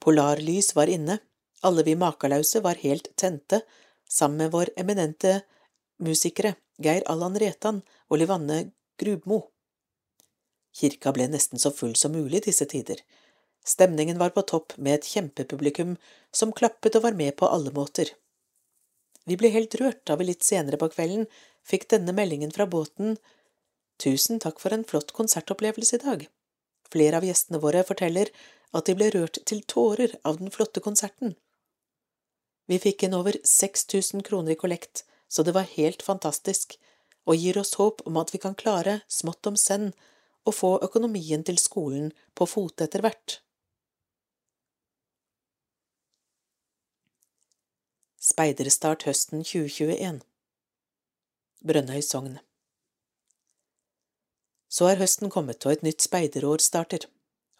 Polarlys 0.00 0.72
var 0.76 0.92
inne, 0.92 1.18
alle 1.66 1.84
vi 1.84 1.96
makalause 1.98 2.62
var 2.64 2.80
helt 2.80 3.10
tente, 3.16 3.62
sammen 4.08 4.44
med 4.44 4.52
vår 4.54 4.72
eminente 4.80 5.40
musikere 5.98 6.54
Geir 6.78 7.04
Allan 7.10 7.36
Retan 7.40 7.82
og 8.08 8.20
Livanne 8.20 8.58
Grubmo. 9.00 9.40
Kirka 10.76 11.12
ble 11.16 11.26
nesten 11.32 11.58
så 11.58 11.72
full 11.72 11.96
som 11.96 12.12
mulig 12.12 12.44
disse 12.44 12.68
tider. 12.68 13.00
Stemningen 13.66 14.18
var 14.18 14.30
på 14.34 14.44
topp 14.46 14.76
med 14.76 15.00
et 15.00 15.08
kjempepublikum 15.10 15.96
som 16.34 16.54
klappet 16.54 16.98
og 16.98 17.06
var 17.08 17.18
med 17.18 17.34
på 17.36 17.48
alle 17.50 17.72
måter. 17.74 18.12
Vi 19.26 19.34
ble 19.38 19.50
helt 19.50 19.74
rørt 19.80 20.04
da 20.06 20.14
vi 20.18 20.28
litt 20.28 20.46
senere 20.46 20.78
på 20.78 20.88
kvelden 20.92 21.26
fikk 21.66 21.88
denne 21.90 22.14
meldingen 22.14 22.54
fra 22.54 22.68
båten 22.70 23.16
Tusen 24.02 24.40
takk 24.42 24.60
for 24.60 24.74
en 24.76 24.84
flott 24.84 25.12
konsertopplevelse 25.16 25.96
i 25.96 26.02
dag. 26.02 26.26
Flere 26.92 27.18
av 27.18 27.24
gjestene 27.24 27.60
våre 27.62 27.82
forteller 27.88 28.30
at 28.76 28.88
de 28.88 28.94
ble 28.98 29.08
rørt 29.14 29.40
til 29.48 29.62
tårer 29.64 30.18
av 30.28 30.36
den 30.40 30.52
flotte 30.52 30.82
konserten. 30.84 31.34
Vi 32.68 32.78
fikk 32.82 33.06
inn 33.06 33.16
over 33.16 33.38
6000 33.46 34.24
kroner 34.26 34.52
i 34.52 34.58
kollekt, 34.60 35.04
så 35.28 35.42
det 35.46 35.54
var 35.56 35.70
helt 35.76 36.04
fantastisk, 36.04 36.76
og 37.26 37.40
gir 37.40 37.58
oss 37.58 37.74
håp 37.80 38.02
om 38.06 38.18
at 38.20 38.32
vi 38.34 38.42
kan 38.42 38.58
klare, 38.58 39.00
smått 39.08 39.46
om 39.48 39.56
senn, 39.58 39.92
å 40.46 40.52
få 40.54 40.76
økonomien 40.84 41.42
til 41.46 41.58
skolen 41.58 42.12
på 42.38 42.46
fote 42.46 42.86
etter 42.86 43.02
hvert. 43.02 43.40
Speiderstart 48.26 49.04
høsten 49.06 49.44
2021 49.46 50.16
Brønnøy 51.62 52.00
Sogn 52.02 52.32
så 54.76 54.88
er 54.90 54.98
høsten 54.98 55.30
kommet, 55.30 55.62
og 55.62 55.76
et 55.76 55.84
nytt 55.86 56.02
speiderår 56.02 56.64
starter. 56.64 57.04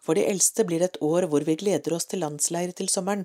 For 0.03 0.19
de 0.19 0.25
eldste 0.27 0.65
blir 0.67 0.81
det 0.83 0.89
et 0.89 0.97
år 1.07 1.29
hvor 1.31 1.45
vi 1.47 1.55
gleder 1.61 1.95
oss 1.95 2.09
til 2.11 2.19
landsleir 2.19 2.73
til 2.75 2.89
sommeren, 2.91 3.23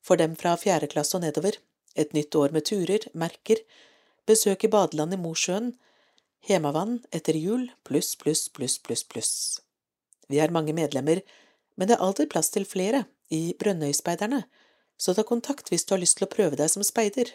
for 0.00 0.16
dem 0.16 0.32
fra 0.40 0.54
fjerde 0.56 0.88
klasse 0.94 1.18
og 1.18 1.26
nedover, 1.26 1.58
et 1.92 2.14
nytt 2.16 2.38
år 2.40 2.54
med 2.56 2.64
turer, 2.70 3.04
merker, 3.12 3.60
besøk 4.24 4.64
i 4.64 4.70
badeland 4.72 5.12
i 5.12 5.18
Mosjøen, 5.20 5.74
Hemavann 6.48 7.02
etter 7.12 7.36
jul, 7.36 7.66
pluss, 7.84 8.14
pluss, 8.16 8.46
pluss, 8.48 8.78
pluss, 8.80 9.04
pluss. 9.04 9.34
Vi 10.32 10.40
er 10.40 10.56
mange 10.56 10.72
medlemmer, 10.72 11.20
men 11.76 11.92
det 11.92 11.98
er 11.98 12.06
alltid 12.08 12.32
plass 12.32 12.48
til 12.56 12.64
flere 12.64 13.04
i 13.28 13.52
Brønnøyspeiderne, 13.60 14.46
så 14.98 15.14
ta 15.14 15.24
kontakt 15.24 15.70
hvis 15.70 15.86
du 15.86 15.94
har 15.94 16.02
lyst 16.02 16.18
til 16.18 16.26
å 16.26 16.32
prøve 16.32 16.58
deg 16.58 16.70
som 16.72 16.84
speider. 16.86 17.30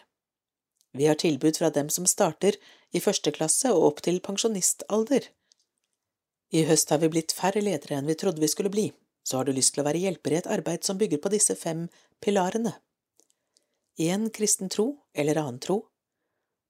Vi 0.93 1.07
har 1.09 1.17
tilbud 1.17 1.57
fra 1.57 1.71
dem 1.73 1.89
som 1.89 2.05
starter 2.05 2.59
i 2.93 3.01
første 3.01 3.31
klasse 3.33 3.71
og 3.73 3.87
opp 3.87 4.03
til 4.05 4.19
pensjonistalder. 4.21 5.29
I 6.53 6.67
høst 6.69 6.91
har 6.93 7.01
vi 7.01 7.09
blitt 7.15 7.33
færre 7.33 7.63
ledere 7.65 7.97
enn 7.97 8.09
vi 8.09 8.17
trodde 8.19 8.43
vi 8.43 8.51
skulle 8.51 8.73
bli, 8.73 8.91
så 9.25 9.39
har 9.39 9.47
du 9.47 9.55
lyst 9.55 9.73
til 9.73 9.81
å 9.81 9.87
være 9.87 10.03
hjelper 10.03 10.35
i 10.35 10.41
et 10.41 10.49
arbeid 10.53 10.85
som 10.85 10.99
bygger 10.99 11.23
på 11.23 11.31
disse 11.33 11.55
fem 11.57 11.87
pilarene. 12.21 12.75
1. 13.97 14.29
Kristen 14.35 14.69
tro 14.73 14.87
eller 15.13 15.39
annen 15.41 15.59
tro. 15.63 15.79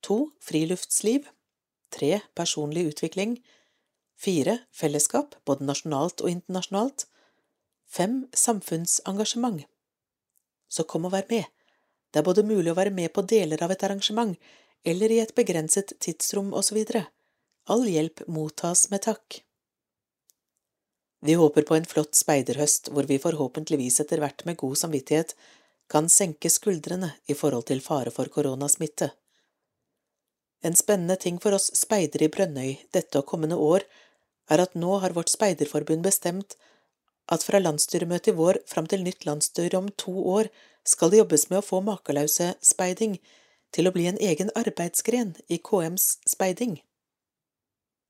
2. 0.07 0.19
Friluftsliv. 0.43 1.27
3. 1.95 2.21
Personlig 2.35 2.87
utvikling. 2.93 3.37
4. 4.23 4.57
Fellesskap, 4.71 5.35
både 5.45 5.67
nasjonalt 5.67 6.23
og 6.23 6.31
internasjonalt. 6.31 7.07
5. 7.91 8.27
Samfunnsengasjement. 8.33 9.63
Så 10.73 10.87
kom 10.89 11.05
og 11.05 11.13
vær 11.13 11.29
med. 11.29 11.45
Det 12.09 12.21
er 12.21 12.27
både 12.27 12.45
mulig 12.45 12.71
å 12.73 12.77
være 12.77 12.93
med 12.93 13.13
på 13.13 13.25
deler 13.29 13.61
av 13.65 13.73
et 13.73 13.85
arrangement, 13.85 14.33
eller 14.83 15.13
i 15.13 15.21
et 15.21 15.33
begrenset 15.37 15.93
tidsrom 16.01 16.53
osv. 16.57 16.81
All 17.73 17.85
hjelp 17.87 18.25
mottas 18.27 18.89
med 18.91 19.05
takk. 19.05 19.43
Vi 21.23 21.37
håper 21.39 21.63
på 21.63 21.77
en 21.77 21.85
flott 21.87 22.17
speiderhøst 22.19 22.89
hvor 22.91 23.07
vi 23.07 23.21
forhåpentligvis 23.23 24.01
etter 24.03 24.19
hvert 24.19 24.43
med 24.43 24.57
god 24.59 24.75
samvittighet 24.81 25.37
kan 25.93 26.09
senke 26.11 26.51
skuldrene 26.51 27.13
i 27.31 27.35
forhold 27.37 27.69
til 27.69 27.79
fare 27.85 28.11
for 28.11 28.27
koronasmitte. 28.33 29.13
En 30.67 30.75
spennende 30.75 31.15
ting 31.19 31.39
for 31.43 31.55
oss 31.55 31.69
speidere 31.79 32.27
i 32.27 32.33
Brønnøy 32.33 32.75
dette 32.95 33.19
og 33.19 33.27
kommende 33.31 33.55
år 33.55 33.87
er 34.51 34.63
at 34.63 34.75
nå 34.75 34.97
har 35.03 35.15
vårt 35.15 35.31
speiderforbund 35.31 36.03
bestemt 36.03 36.57
at 37.31 37.43
fra 37.45 37.59
landsstyremøtet 37.61 38.33
i 38.33 38.37
vår 38.37 38.59
fram 38.67 38.87
til 38.89 39.03
nytt 39.05 39.25
landsstyre 39.27 39.79
om 39.79 39.89
to 39.99 40.13
år 40.37 40.49
skal 40.87 41.11
det 41.11 41.21
jobbes 41.21 41.49
med 41.49 41.61
å 41.61 41.65
få 41.65 41.79
makelause 41.85 42.53
speiding 42.63 43.17
til 43.73 43.87
å 43.87 43.93
bli 43.95 44.07
en 44.09 44.19
egen 44.21 44.51
arbeidsgren 44.59 45.35
i 45.47 45.59
KMs 45.63 46.17
speiding. 46.29 46.81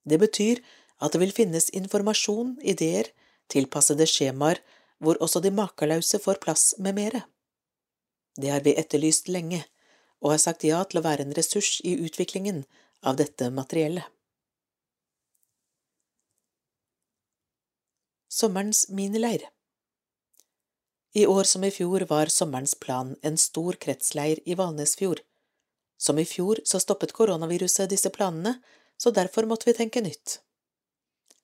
Det 0.03 0.19
betyr 0.19 0.63
at 1.03 1.13
det 1.13 1.21
vil 1.21 1.35
finnes 1.35 1.69
informasjon, 1.75 2.57
ideer, 2.61 3.11
tilpassede 3.51 4.07
skjemaer 4.09 4.59
hvor 5.03 5.19
også 5.23 5.41
de 5.43 5.51
makelause 5.53 6.19
får 6.23 6.41
plass 6.43 6.73
med 6.79 6.97
mere. 6.97 7.23
Det 8.39 8.49
har 8.49 8.63
vi 8.65 8.75
etterlyst 8.79 9.29
lenge, 9.29 9.61
og 10.23 10.33
har 10.33 10.41
sagt 10.41 10.63
ja 10.65 10.79
til 10.87 11.01
å 11.01 11.05
være 11.05 11.27
en 11.27 11.35
ressurs 11.37 11.77
i 11.83 11.93
utviklingen 12.05 12.63
av 13.03 13.19
dette 13.19 13.49
materiellet. 13.53 14.07
Sommerens 18.33 18.89
minileir 18.89 19.43
I 21.13 21.25
år 21.25 21.43
som 21.43 21.63
i 21.63 21.69
fjor 21.71 22.01
var 22.09 22.31
sommerens 22.33 22.73
plan 22.75 23.11
en 23.21 23.35
stor 23.37 23.77
kretsleir 23.85 24.39
i 24.49 24.55
Valnesfjord. 24.57 25.19
Som 26.01 26.17
i 26.19 26.25
fjor 26.25 26.63
så 26.65 26.81
stoppet 26.81 27.13
koronaviruset 27.13 27.91
disse 27.91 28.09
planene, 28.15 28.55
så 28.97 29.13
derfor 29.13 29.45
måtte 29.45 29.69
vi 29.69 29.75
tenke 29.77 30.01
nytt. 30.01 30.39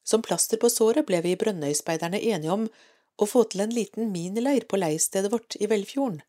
Som 0.01 0.25
plaster 0.25 0.57
på 0.57 0.71
såret 0.73 1.05
ble 1.05 1.21
vi 1.27 1.35
i 1.35 1.39
Brønnøyspeiderne 1.43 2.23
enige 2.31 2.57
om 2.57 2.65
å 3.21 3.29
få 3.35 3.45
til 3.53 3.67
en 3.67 3.77
liten 3.77 4.09
minileir 4.09 4.65
på 4.65 4.81
leirstedet 4.81 5.29
vårt 5.29 5.61
i 5.61 5.69
Velfjorden. 5.69 6.23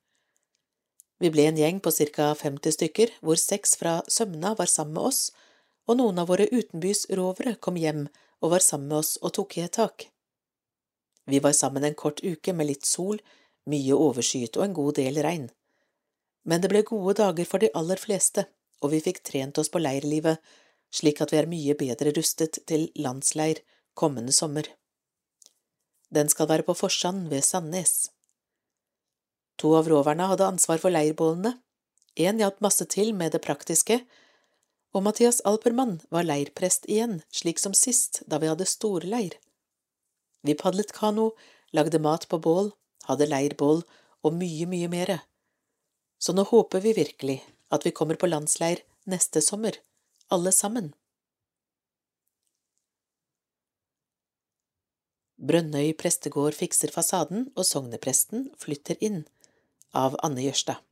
Vi 1.24 1.32
ble 1.32 1.48
en 1.48 1.64
gjeng 1.64 1.80
på 1.80 1.96
ca 2.12 2.34
50 2.44 2.76
stykker, 2.76 3.16
hvor 3.24 3.40
seks 3.40 3.78
fra 3.80 4.02
Sømna 4.12 4.52
var 4.60 4.68
sammen 4.68 5.00
med 5.00 5.08
oss, 5.08 5.24
og 5.88 6.02
noen 6.04 6.20
av 6.20 6.28
våre 6.28 6.52
utenbys 6.52 7.06
rovere 7.16 7.56
kom 7.56 7.80
hjem 7.80 8.10
og 8.44 8.58
var 8.58 8.70
sammen 8.72 8.92
med 8.92 9.00
oss 9.00 9.16
og 9.22 9.38
tok 9.40 9.56
i 9.56 9.70
et 9.70 9.78
tak. 9.80 10.10
Vi 11.26 11.38
var 11.38 11.52
sammen 11.52 11.84
en 11.84 11.94
kort 11.94 12.22
uke 12.24 12.52
med 12.52 12.70
litt 12.70 12.86
sol, 12.88 13.20
mye 13.70 13.96
overskyet 13.96 14.56
og 14.56 14.64
en 14.64 14.76
god 14.76 14.96
del 14.98 15.20
regn. 15.22 15.48
Men 16.48 16.62
det 16.62 16.70
ble 16.72 16.82
gode 16.86 17.18
dager 17.20 17.48
for 17.48 17.62
de 17.62 17.70
aller 17.76 18.00
fleste, 18.00 18.46
og 18.80 18.94
vi 18.94 19.02
fikk 19.04 19.20
trent 19.26 19.58
oss 19.60 19.68
på 19.68 19.82
leirlivet, 19.82 20.40
slik 20.90 21.20
at 21.20 21.32
vi 21.32 21.38
er 21.38 21.50
mye 21.50 21.76
bedre 21.78 22.14
rustet 22.16 22.62
til 22.66 22.88
landsleir 22.98 23.60
kommende 23.94 24.32
sommer. 24.32 24.64
Den 26.10 26.28
skal 26.32 26.48
være 26.50 26.66
på 26.66 26.74
Forsand 26.74 27.28
ved 27.30 27.44
Sandnes. 27.46 28.10
To 29.60 29.74
av 29.76 29.90
roverne 29.92 30.26
hadde 30.30 30.48
ansvar 30.48 30.80
for 30.82 30.90
leirbålene, 30.90 31.58
én 32.16 32.40
hjalp 32.40 32.58
masse 32.64 32.84
til 32.90 33.12
med 33.14 33.36
det 33.36 33.42
praktiske, 33.44 34.00
og 34.90 35.04
Mathias 35.06 35.38
Alpermann 35.46 36.00
var 36.10 36.26
leirprest 36.26 36.88
igjen, 36.90 37.20
slik 37.30 37.60
som 37.62 37.76
sist 37.76 38.24
da 38.26 38.40
vi 38.42 38.48
hadde 38.50 38.66
storleir. 38.66 39.36
Vi 40.46 40.54
padlet 40.54 40.92
kano, 40.96 41.30
lagde 41.72 41.98
mat 41.98 42.28
på 42.28 42.38
bål, 42.38 42.72
hadde 43.08 43.28
leirbål 43.28 43.82
og 44.24 44.36
mye, 44.36 44.66
mye 44.68 44.88
mere. 44.92 45.18
Så 46.20 46.32
nå 46.36 46.44
håper 46.48 46.82
vi 46.84 46.94
virkelig 46.96 47.40
at 47.72 47.86
vi 47.86 47.92
kommer 47.96 48.18
på 48.20 48.28
landsleir 48.28 48.82
neste 49.08 49.42
sommer, 49.44 49.76
alle 50.28 50.52
sammen. 50.52 50.92
Brønnøy 55.40 55.94
prestegård 55.96 56.52
fikser 56.52 56.92
fasaden, 56.92 57.46
og 57.56 57.64
sognepresten 57.64 58.50
flytter 58.60 59.00
inn, 59.00 59.22
av 59.96 60.18
Anne 60.22 60.44
Jørstad. 60.44 60.84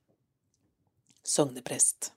Sogneprest 1.23 2.13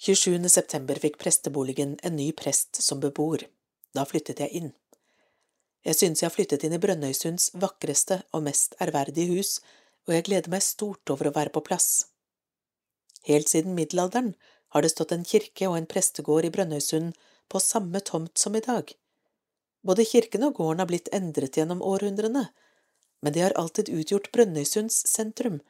27. 0.00 0.48
september 0.48 0.96
fikk 0.96 1.18
presteboligen 1.20 1.98
en 2.02 2.14
ny 2.16 2.30
prest 2.32 2.78
som 2.80 3.02
beboer. 3.02 3.42
Da 3.92 4.06
flyttet 4.08 4.38
jeg 4.40 4.54
inn. 4.56 4.70
Jeg 5.86 5.96
synes 5.96 6.20
jeg 6.20 6.28
har 6.28 6.34
flyttet 6.34 6.64
inn 6.66 6.76
i 6.76 6.80
Brønnøysunds 6.80 7.50
vakreste 7.56 8.20
og 8.36 8.44
mest 8.44 8.74
ærverdige 8.84 9.32
hus, 9.32 9.58
og 10.08 10.14
jeg 10.14 10.26
gleder 10.28 10.52
meg 10.52 10.64
stort 10.64 11.12
over 11.12 11.30
å 11.30 11.34
være 11.36 11.52
på 11.54 11.62
plass. 11.64 12.06
Helt 13.28 13.48
siden 13.48 13.76
middelalderen 13.76 14.34
har 14.74 14.84
det 14.84 14.92
stått 14.92 15.12
en 15.16 15.24
kirke 15.26 15.68
og 15.68 15.78
en 15.78 15.88
prestegård 15.88 16.46
i 16.48 16.52
Brønnøysund 16.52 17.16
på 17.50 17.62
samme 17.64 18.00
tomt 18.04 18.38
som 18.38 18.56
i 18.56 18.64
dag. 18.64 18.92
Både 19.86 20.04
kirken 20.04 20.44
og 20.46 20.58
gården 20.60 20.84
har 20.84 20.90
blitt 20.90 21.08
endret 21.16 21.56
gjennom 21.56 21.82
århundrene, 21.82 22.46
men 23.20 23.32
de 23.32 23.44
har 23.44 23.56
alltid 23.56 23.88
utgjort 23.92 24.30
Brønnøysunds 24.36 25.02
sentrum, 25.08 25.60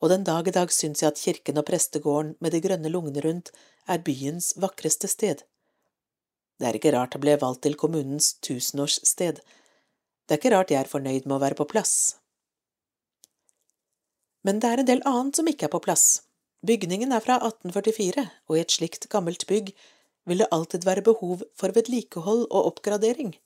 og 0.00 0.12
den 0.12 0.24
dag 0.28 0.48
i 0.48 0.52
dag 0.52 0.72
syns 0.72 1.02
jeg 1.02 1.14
at 1.14 1.20
kirken 1.20 1.60
og 1.60 1.66
prestegården 1.68 2.34
med 2.44 2.52
de 2.52 2.60
grønne 2.64 2.92
lungene 2.92 3.24
rundt 3.24 3.52
er 3.88 4.04
byens 4.04 4.52
vakreste 4.60 5.08
sted. 5.08 5.42
Det 6.56 6.68
er 6.68 6.78
ikke 6.78 6.92
rart 6.94 7.12
det 7.12 7.20
ble 7.20 7.34
valgt 7.40 7.64
til 7.66 7.76
kommunens 7.78 8.34
tusenårssted. 8.44 9.42
Det 10.26 10.34
er 10.34 10.40
ikke 10.40 10.54
rart 10.54 10.72
jeg 10.72 10.80
er 10.82 10.90
fornøyd 10.90 11.26
med 11.26 11.36
å 11.36 11.42
være 11.42 11.58
på 11.58 11.68
plass. 11.68 12.16
Men 14.46 14.62
det 14.62 14.70
er 14.70 14.82
en 14.82 14.88
del 14.88 15.02
annet 15.08 15.36
som 15.36 15.48
ikke 15.50 15.68
er 15.68 15.74
på 15.74 15.82
plass. 15.84 16.06
Bygningen 16.66 17.12
er 17.12 17.22
fra 17.22 17.36
1844, 17.42 18.24
og 18.48 18.56
i 18.56 18.62
et 18.62 18.72
slikt 18.72 19.08
gammelt 19.12 19.44
bygg 19.50 19.72
vil 20.26 20.42
det 20.42 20.48
alltid 20.54 20.86
være 20.86 21.04
behov 21.06 21.42
for 21.58 21.74
vedlikehold 21.74 22.46
og 22.46 22.70
oppgradering. 22.72 23.36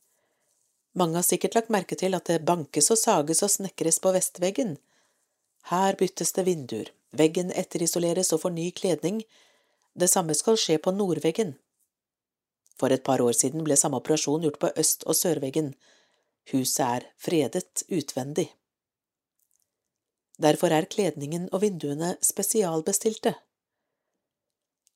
Mange 0.96 1.20
har 1.20 1.26
sikkert 1.26 1.54
lagt 1.54 1.70
merke 1.70 1.98
til 1.98 2.16
at 2.16 2.30
det 2.30 2.44
bankes 2.46 2.90
og 2.90 2.98
sages 2.98 3.42
og 3.46 3.52
snekres 3.52 4.00
på 4.02 4.12
vestveggen. 4.14 4.76
Her 5.70 5.98
byttes 5.98 6.32
det 6.36 6.46
vinduer, 6.48 6.90
veggen 7.12 7.52
etterisoleres 7.52 8.32
og 8.34 8.42
får 8.44 8.54
ny 8.56 8.70
kledning, 8.74 9.22
det 9.94 10.08
samme 10.10 10.34
skal 10.34 10.58
skje 10.58 10.78
på 10.82 10.94
nordveggen. 10.94 11.56
For 12.80 12.92
et 12.92 13.04
par 13.04 13.20
år 13.20 13.36
siden 13.36 13.64
ble 13.66 13.76
samme 13.76 14.00
operasjon 14.00 14.46
gjort 14.46 14.60
på 14.62 14.72
øst- 14.80 15.04
og 15.04 15.18
sørveggen. 15.18 15.74
Huset 16.52 16.86
er 16.86 17.06
fredet 17.20 17.84
utvendig. 17.92 18.48
Derfor 20.40 20.72
er 20.72 20.88
kledningen 20.88 21.50
og 21.52 21.60
vinduene 21.66 22.14
spesialbestilte. 22.24 23.34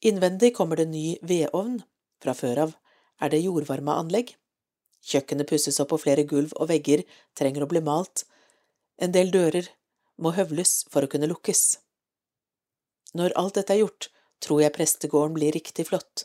Innvendig 0.00 0.54
kommer 0.56 0.80
det 0.80 0.88
ny 0.88 1.18
vedovn, 1.20 1.82
fra 2.20 2.32
før 2.32 2.62
av 2.64 2.74
er 3.20 3.32
det 3.32 3.44
jordvarmeanlegg. 3.44 4.32
Kjøkkenet 5.04 5.48
pusses 5.48 5.80
opp 5.84 5.92
og 5.92 6.00
flere 6.00 6.24
gulv 6.28 6.54
og 6.56 6.70
vegger 6.72 7.04
trenger 7.36 7.64
å 7.64 7.68
bli 7.68 7.82
malt, 7.84 8.24
en 8.96 9.12
del 9.12 9.32
dører 9.34 9.68
må 10.16 10.32
høvles 10.36 10.84
for 10.92 11.04
å 11.04 11.10
kunne 11.10 11.28
lukkes. 11.28 11.62
Når 13.14 13.34
alt 13.40 13.58
dette 13.58 13.74
er 13.74 13.82
gjort, 13.82 14.08
tror 14.40 14.62
jeg 14.62 14.74
prestegården 14.76 15.36
blir 15.36 15.52
riktig 15.54 15.88
flott, 15.90 16.24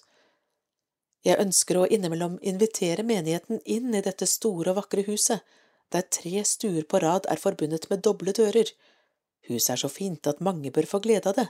jeg 1.27 1.39
ønsker 1.41 1.77
å 1.79 1.88
innimellom 1.91 2.38
invitere 2.41 3.03
menigheten 3.03 3.60
inn 3.65 3.95
i 3.95 4.03
dette 4.05 4.27
store 4.29 4.71
og 4.71 4.79
vakre 4.79 5.03
huset, 5.08 5.43
der 5.91 6.05
tre 6.15 6.43
stuer 6.45 6.86
på 6.88 7.01
rad 7.03 7.27
er 7.27 7.41
forbundet 7.41 7.89
med 7.91 8.03
doble 8.05 8.32
dører. 8.36 8.71
Huset 9.49 9.73
er 9.75 9.82
så 9.84 9.89
fint 9.91 10.27
at 10.29 10.43
mange 10.45 10.71
bør 10.71 10.88
få 10.88 11.01
glede 11.03 11.32
av 11.32 11.39
det, 11.39 11.47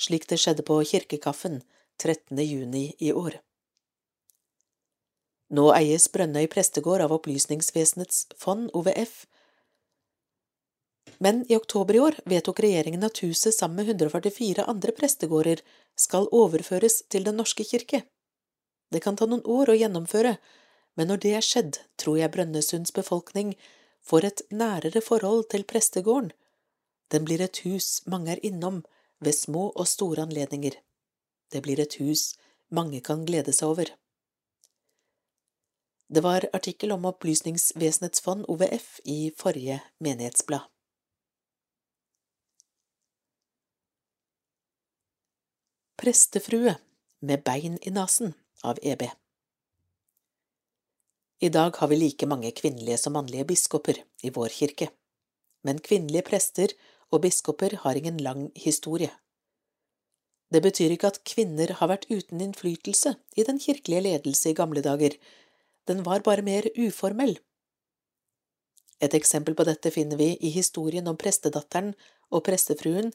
slik 0.00 0.26
det 0.30 0.40
skjedde 0.42 0.64
på 0.66 0.80
kirkekaffen 0.88 1.60
13. 2.00 2.40
juni 2.40 2.86
i 2.98 3.12
år. 3.12 3.38
Nå 5.52 5.68
eies 5.76 6.08
Brønnøy 6.08 6.48
prestegård 6.48 7.04
av 7.04 7.12
Opplysningsvesenets 7.12 8.24
fond, 8.40 8.70
OVF, 8.72 9.26
men 11.22 11.44
i 11.52 11.56
oktober 11.56 11.94
i 11.94 12.00
år 12.02 12.16
vedtok 12.26 12.62
regjeringen 12.64 13.04
at 13.06 13.20
huset 13.22 13.54
sammen 13.54 13.82
med 13.82 14.00
144 14.00 14.64
andre 14.70 14.94
prestegårder 14.96 15.60
skal 15.98 16.26
overføres 16.32 17.02
til 17.12 17.26
Den 17.28 17.38
norske 17.38 17.66
kirke. 17.68 18.02
Det 18.92 19.00
kan 19.00 19.16
ta 19.16 19.24
noen 19.24 19.44
år 19.48 19.70
å 19.72 19.78
gjennomføre, 19.78 20.34
men 21.00 21.08
når 21.08 21.20
det 21.24 21.30
er 21.38 21.46
skjedd, 21.46 21.78
tror 21.96 22.18
jeg 22.20 22.32
Brønnøysunds 22.34 22.92
befolkning 22.92 23.54
får 24.04 24.26
et 24.28 24.42
nærere 24.52 25.00
forhold 25.00 25.46
til 25.54 25.64
prestegården. 25.64 26.32
Den 27.08 27.24
blir 27.24 27.40
et 27.40 27.62
hus 27.64 28.02
mange 28.04 28.34
er 28.34 28.42
innom 28.44 28.82
ved 29.24 29.36
små 29.38 29.70
og 29.70 29.88
store 29.88 30.26
anledninger. 30.26 30.76
Det 31.48 31.62
blir 31.64 31.80
et 31.80 31.96
hus 32.02 32.34
mange 32.68 33.00
kan 33.00 33.24
glede 33.24 33.54
seg 33.56 33.72
over. 33.72 33.94
Det 36.12 36.20
var 36.20 36.44
artikkel 36.52 36.92
om 36.92 37.08
Opplysningsvesenets 37.08 38.20
fond, 38.20 38.44
OVF, 38.44 39.00
i 39.08 39.32
forrige 39.36 39.80
menighetsblad. 40.04 40.68
Prestefrue 45.96 46.76
med 47.20 47.44
bein 47.46 47.78
i 47.80 47.94
nasen 47.94 48.34
av 48.62 48.78
EB. 48.82 49.04
I 51.42 51.48
dag 51.48 51.76
har 51.76 51.88
vi 51.90 51.98
like 51.98 52.26
mange 52.30 52.52
kvinnelige 52.54 52.98
som 53.02 53.16
mannlige 53.18 53.48
biskoper 53.50 53.98
i 54.22 54.30
vår 54.30 54.54
kirke, 54.54 54.88
men 55.66 55.82
kvinnelige 55.82 56.26
prester 56.28 56.74
og 57.10 57.24
biskoper 57.24 57.74
har 57.82 57.98
ingen 57.98 58.20
lang 58.22 58.50
historie. 58.54 59.10
Det 60.52 60.60
betyr 60.62 60.92
ikke 60.94 61.10
at 61.10 61.22
kvinner 61.26 61.72
har 61.78 61.90
vært 61.90 62.10
uten 62.10 62.42
innflytelse 62.44 63.14
i 63.36 63.46
den 63.48 63.58
kirkelige 63.58 64.04
ledelse 64.06 64.52
i 64.52 64.58
gamle 64.58 64.84
dager, 64.84 65.16
den 65.88 66.04
var 66.06 66.22
bare 66.22 66.44
mer 66.46 66.68
uformell. 66.78 67.38
Et 69.02 69.14
eksempel 69.18 69.56
på 69.58 69.66
dette 69.66 69.90
finner 69.90 70.20
vi 70.20 70.36
i 70.38 70.52
historien 70.54 71.08
om 71.10 71.18
prestedatteren 71.18 71.90
og 72.30 72.44
prestefruen 72.46 73.10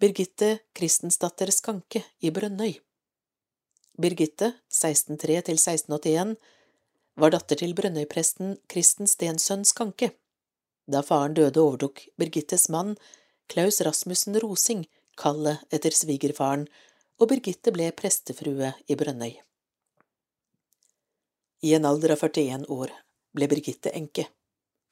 Birgitte 0.00 0.60
Kristensdatter 0.76 1.50
Skanke 1.50 2.04
i 2.22 2.30
Brønnøy. 2.30 2.78
Birgitte, 4.00 4.54
1603–1681, 4.72 6.36
var 7.20 7.32
datter 7.34 7.58
til 7.60 7.74
Brønnøypresten 7.76 8.54
Kristen 8.70 9.08
Stensønn 9.10 9.66
Skanke. 9.68 10.14
Da 10.88 11.02
faren 11.04 11.34
døde, 11.36 11.60
overtok 11.60 12.06
Birgittes 12.16 12.70
mann, 12.72 12.94
Klaus 13.52 13.80
Rasmussen 13.84 14.38
Rosing, 14.40 14.86
kallet 15.20 15.60
etter 15.74 15.92
svigerfaren, 15.92 16.64
og 17.20 17.28
Birgitte 17.28 17.74
ble 17.74 17.90
prestefrue 17.92 18.72
i 18.88 18.96
Brønnøy. 18.96 19.34
I 21.60 21.74
en 21.76 21.84
alder 21.84 22.14
av 22.14 22.24
41 22.24 22.64
år 22.72 22.94
ble 23.36 23.50
Birgitte 23.52 23.92
enke. 23.92 24.30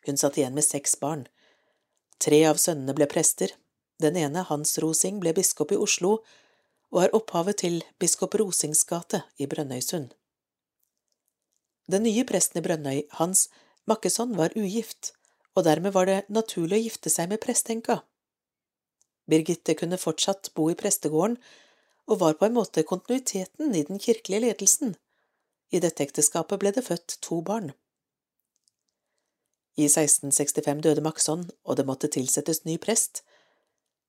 Hun 0.04 0.20
satt 0.20 0.36
igjen 0.36 0.58
med 0.58 0.66
seks 0.66 0.98
barn. 1.00 1.24
Tre 2.20 2.42
av 2.50 2.60
sønnene 2.60 2.92
ble 2.98 3.08
prester. 3.08 3.54
Den 4.02 4.20
ene, 4.20 4.44
Hans 4.50 4.76
Rosing, 4.84 5.16
ble 5.22 5.32
biskop 5.38 5.72
i 5.72 5.80
Oslo 5.80 6.18
og 6.94 7.04
er 7.04 7.14
opphavet 7.16 7.60
til 7.64 7.82
biskop 8.00 8.34
Rosings 8.40 8.84
gate 8.88 9.22
i 9.38 9.46
Brønnøysund. 9.46 10.10
Den 11.88 12.04
nye 12.04 12.24
presten 12.28 12.60
i 12.60 12.64
Brønnøy, 12.64 13.02
Hans 13.20 13.48
Makkesson, 13.88 14.36
var 14.36 14.56
ugift, 14.56 15.12
og 15.54 15.64
dermed 15.64 15.94
var 15.96 16.08
det 16.08 16.18
naturlig 16.28 16.78
å 16.78 16.84
gifte 16.86 17.12
seg 17.12 17.30
med 17.32 17.40
prestenka. 17.44 18.02
Birgitte 19.28 19.74
kunne 19.76 20.00
fortsatt 20.00 20.52
bo 20.56 20.68
i 20.72 20.76
prestegården, 20.76 21.36
og 22.08 22.20
var 22.20 22.38
på 22.40 22.46
en 22.46 22.56
måte 22.56 22.84
kontinuiteten 22.88 23.74
i 23.76 23.84
den 23.84 24.00
kirkelige 24.00 24.46
ledelsen. 24.46 24.94
I 25.72 25.80
dette 25.84 26.06
ekteskapet 26.06 26.60
ble 26.60 26.72
det 26.72 26.86
født 26.86 27.18
to 27.24 27.42
barn. 27.44 27.74
I 29.76 29.84
1665 29.86 30.80
døde 30.82 31.04
Makson, 31.04 31.44
og 31.64 31.76
det 31.76 31.84
måtte 31.86 32.08
tilsettes 32.10 32.64
ny 32.64 32.78
prest. 32.82 33.22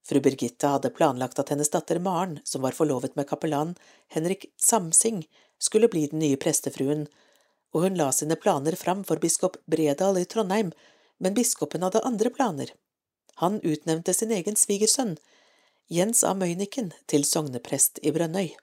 Fru 0.09 0.19
Birgitta 0.19 0.67
hadde 0.67 0.89
planlagt 0.89 1.39
at 1.39 1.51
hennes 1.53 1.69
datter 1.69 1.99
Maren, 2.01 2.39
som 2.43 2.63
var 2.65 2.73
forlovet 2.73 3.15
med 3.15 3.27
kapellan 3.29 3.75
Henrik 4.07 4.45
Samsing, 4.57 5.27
skulle 5.59 5.87
bli 5.87 6.07
den 6.07 6.23
nye 6.23 6.37
prestefruen, 6.37 7.03
og 7.73 7.83
hun 7.83 7.97
la 7.99 8.07
sine 8.15 8.33
planer 8.35 8.73
fram 8.73 9.03
for 9.05 9.21
biskop 9.21 9.59
Bredal 9.69 10.17
i 10.17 10.25
Trondheim, 10.25 10.71
men 11.21 11.35
biskopen 11.37 11.85
hadde 11.85 12.01
andre 12.01 12.31
planer. 12.33 12.71
Han 13.43 13.59
utnevnte 13.61 14.15
sin 14.17 14.33
egen 14.33 14.57
svigersønn, 14.57 15.19
Jens 15.93 16.23
A. 16.25 16.33
Møyniken, 16.33 16.89
til 17.05 17.21
sogneprest 17.25 18.01
i 18.01 18.09
Brønnøy. 18.15 18.55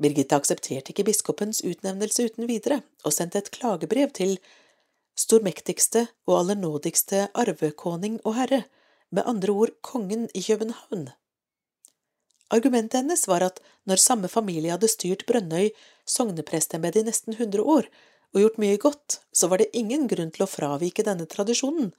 Birgitta 0.00 0.38
aksepterte 0.40 0.94
ikke 0.94 1.04
biskopens 1.10 1.60
utnevnelse 1.60 2.30
uten 2.30 2.48
videre, 2.48 2.80
og 3.04 3.12
sendte 3.12 3.44
et 3.44 3.52
klagebrev 3.52 4.08
til 4.16 4.38
stormektigste 5.20 6.06
og 6.24 6.38
allernådigste 6.38 7.26
arvekoning 7.44 8.16
og 8.24 8.38
herre, 8.40 8.62
med 9.14 9.28
andre 9.30 9.52
ord 9.52 9.74
kongen 9.86 10.26
i 10.34 10.42
København. 10.42 11.08
Argumentet 12.54 13.00
hennes 13.00 13.24
var 13.30 13.44
at 13.46 13.60
når 13.88 14.02
samme 14.02 14.28
familie 14.28 14.74
hadde 14.74 14.90
styrt 14.90 15.24
Brønnøy 15.28 15.70
sogneprestembedet 16.06 17.02
i 17.02 17.08
nesten 17.08 17.38
hundre 17.38 17.62
år 17.62 17.88
og 18.34 18.42
gjort 18.42 18.58
mye 18.62 18.80
godt, 18.82 19.20
så 19.32 19.48
var 19.48 19.62
det 19.62 19.72
ingen 19.78 20.08
grunn 20.10 20.32
til 20.34 20.44
å 20.44 20.50
fravike 20.50 21.06
denne 21.06 21.26
tradisjonen, 21.30 21.92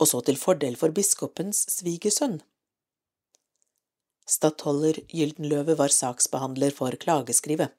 og 0.00 0.08
så 0.08 0.22
til 0.24 0.40
fordel 0.40 0.78
for 0.80 0.94
biskopens 0.96 1.66
svigersønn. 1.70 2.40
Stattholder 4.28 5.02
Gyldenløve 5.12 5.76
var 5.78 5.92
saksbehandler 5.92 6.72
for 6.74 6.96
klageskrivet. 6.96 7.74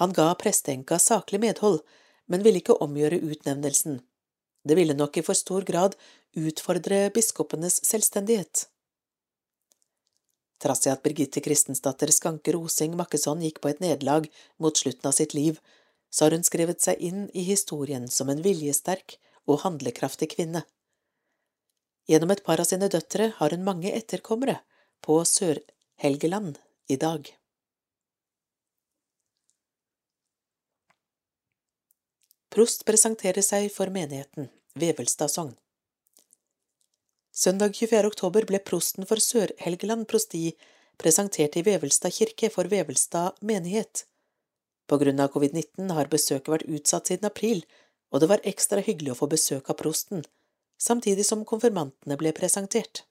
Han 0.00 0.14
ga 0.16 0.32
presteenka 0.40 0.98
saklig 0.98 1.42
medhold, 1.42 1.82
men 2.26 2.42
ville 2.42 2.62
ikke 2.62 2.80
omgjøre 2.82 3.20
utnevnelsen. 3.20 4.00
Det 4.64 4.78
ville 4.78 4.96
nok 4.96 5.18
i 5.18 5.24
for 5.26 5.38
stor 5.38 5.66
grad 5.68 5.94
utfordre 6.36 7.10
biskopenes 7.14 7.80
selvstendighet. 7.84 8.66
Trass 10.62 10.86
i 10.86 10.92
at 10.92 11.02
Birgitte 11.02 11.42
Kristensdatter 11.42 12.12
Skanke 12.14 12.54
Rosing 12.54 12.94
Makkesson 12.96 13.42
gikk 13.42 13.58
på 13.62 13.72
et 13.72 13.80
nederlag 13.82 14.28
mot 14.62 14.76
slutten 14.78 15.08
av 15.10 15.16
sitt 15.16 15.34
liv, 15.34 15.58
så 16.12 16.26
har 16.26 16.36
hun 16.36 16.46
skrevet 16.46 16.80
seg 16.84 17.00
inn 17.02 17.26
i 17.34 17.42
historien 17.46 18.06
som 18.08 18.30
en 18.30 18.42
viljesterk 18.44 19.16
og 19.48 19.62
handlekraftig 19.64 20.30
kvinne. 20.36 20.62
Gjennom 22.06 22.30
et 22.34 22.44
par 22.46 22.60
av 22.62 22.68
sine 22.68 22.88
døtre 22.92 23.32
har 23.38 23.54
hun 23.54 23.64
mange 23.66 23.90
etterkommere 23.94 24.60
på 25.02 25.18
Sør-Helgeland 25.26 26.58
i 26.90 26.98
dag. 27.00 27.26
Prost 32.52 32.84
presenterer 32.84 33.42
seg 33.42 33.70
for 33.72 33.90
menigheten, 33.90 34.50
Vevelstad 34.76 35.32
sogn. 35.32 35.56
Søndag 37.32 37.72
24. 37.72 38.06
oktober 38.12 38.44
ble 38.44 38.58
prosten 38.60 39.06
for 39.08 39.16
Sør-Helgeland 39.16 40.04
prosti 40.04 40.50
presentert 41.00 41.54
i 41.56 41.62
Vevelstad 41.64 42.12
kirke 42.12 42.50
for 42.52 42.68
Vevelstad 42.68 43.38
menighet. 43.40 44.02
På 44.84 44.98
grunn 45.00 45.22
av 45.24 45.30
covid-19 45.32 45.94
har 45.96 46.10
besøket 46.12 46.50
vært 46.52 46.68
utsatt 46.68 47.08
siden 47.08 47.30
april, 47.30 47.62
og 48.12 48.20
det 48.20 48.28
var 48.34 48.44
ekstra 48.44 48.84
hyggelig 48.84 49.14
å 49.14 49.16
få 49.22 49.30
besøk 49.32 49.72
av 49.72 49.80
prosten, 49.80 50.26
samtidig 50.76 51.24
som 51.24 51.46
konfirmantene 51.48 52.20
ble 52.20 52.34
presentert. 52.36 53.06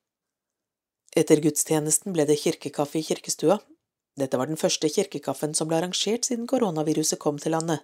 Etter 1.17 1.41
gudstjenesten 1.41 2.13
ble 2.13 2.29
det 2.29 2.37
kirkekaffe 2.45 3.01
i 3.01 3.05
kirkestua. 3.09 3.57
Dette 4.21 4.37
var 4.37 4.53
den 4.53 4.61
første 4.67 4.85
kirkekaffen 4.85 5.57
som 5.57 5.65
ble 5.65 5.81
arrangert 5.81 6.29
siden 6.29 6.45
koronaviruset 6.45 7.17
kom 7.17 7.41
til 7.41 7.57
landet. 7.57 7.81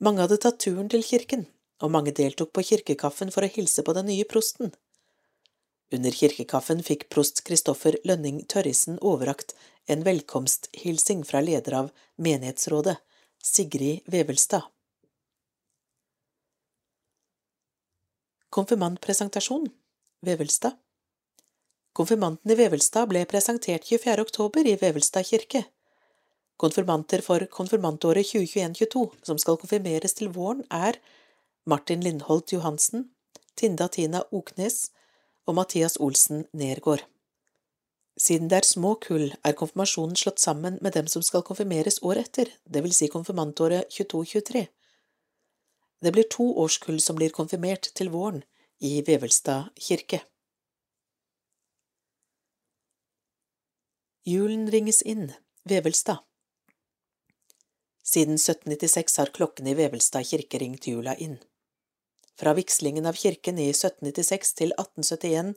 Mange 0.00 0.24
hadde 0.24 0.40
tatt 0.40 0.64
turen 0.64 0.88
til 0.88 1.04
kirken, 1.04 1.50
og 1.84 1.92
mange 1.92 2.16
deltok 2.16 2.56
på 2.56 2.64
kirkekaffen 2.72 3.28
for 3.34 3.44
å 3.44 3.56
hilse 3.60 3.84
på 3.84 3.92
den 3.92 4.08
nye 4.08 4.24
prosten. 4.24 4.72
Under 5.92 6.12
kirkekaffen 6.12 6.82
fikk 6.84 7.06
prost 7.08 7.40
Kristoffer 7.48 7.96
Lønning 8.04 8.42
Tørrisen 8.52 8.98
overrakt 9.00 9.54
en 9.88 10.02
velkomsthilsing 10.04 11.22
fra 11.24 11.40
leder 11.40 11.78
av 11.78 11.88
menighetsrådet, 12.20 12.98
Sigrid 13.42 14.04
Vevelstad. 14.04 14.66
Konfirmantpresentasjon 18.52 19.68
Vevelstad 20.26 20.76
Konfirmanten 21.96 22.52
i 22.52 22.58
Vevelstad 22.58 23.08
ble 23.08 23.24
presentert 23.30 23.88
24. 23.88 24.20
oktober 24.22 24.68
i 24.68 24.76
Vevelstad 24.80 25.24
kirke. 25.26 25.64
Konfirmanter 26.60 27.24
for 27.24 27.46
konfirmantåret 27.54 28.28
2021–2022 28.28 29.06
som 29.24 29.40
skal 29.40 29.56
konfirmeres 29.62 30.14
til 30.18 30.28
våren, 30.34 30.64
er 30.70 31.00
Martin 31.64 32.04
Lindholt 32.04 32.52
Johansen, 32.52 33.08
Tinda 33.56 33.88
Tina 33.88 34.24
Oknes 34.30 34.90
og 35.48 35.56
Mathias 35.56 35.96
Olsen 36.04 36.44
Nergård. 36.52 37.06
Siden 38.18 38.50
det 38.50 38.58
er 38.58 38.66
små 38.66 38.96
kull, 39.00 39.30
er 39.46 39.56
konfirmasjonen 39.56 40.18
slått 40.18 40.42
sammen 40.42 40.76
med 40.82 40.92
dem 40.98 41.06
som 41.08 41.22
skal 41.22 41.44
konfirmeres 41.46 42.02
året 42.02 42.28
etter, 42.28 42.50
det 42.66 42.82
vil 42.84 42.94
si 42.94 43.08
konfirmantåret 43.08 43.88
22–23. 43.94 44.66
Det 46.02 46.12
blir 46.14 46.28
to 46.30 46.50
årskull 46.64 47.00
som 47.00 47.16
blir 47.18 47.32
konfirmert 47.34 47.88
til 47.94 48.10
våren 48.12 48.42
i 48.78 49.00
Vevelstad 49.06 49.70
kirke. 49.88 50.20
Julen 54.28 54.68
ringes 54.70 55.00
inn, 55.02 55.30
Vevelstad. 55.64 56.20
Siden 58.04 58.36
1796 58.36 59.16
har 59.22 59.32
klokkene 59.32 59.72
i 59.72 59.78
Vevelstad 59.78 60.26
kirke 60.28 60.60
ringt 60.60 60.86
jula 60.90 61.16
inn. 61.16 61.38
Fra 62.38 62.54
vigslingen 62.54 63.06
av 63.06 63.18
kirken 63.18 63.58
i 63.58 63.70
1796 63.72 64.54
til 64.60 64.74
1871 64.76 65.56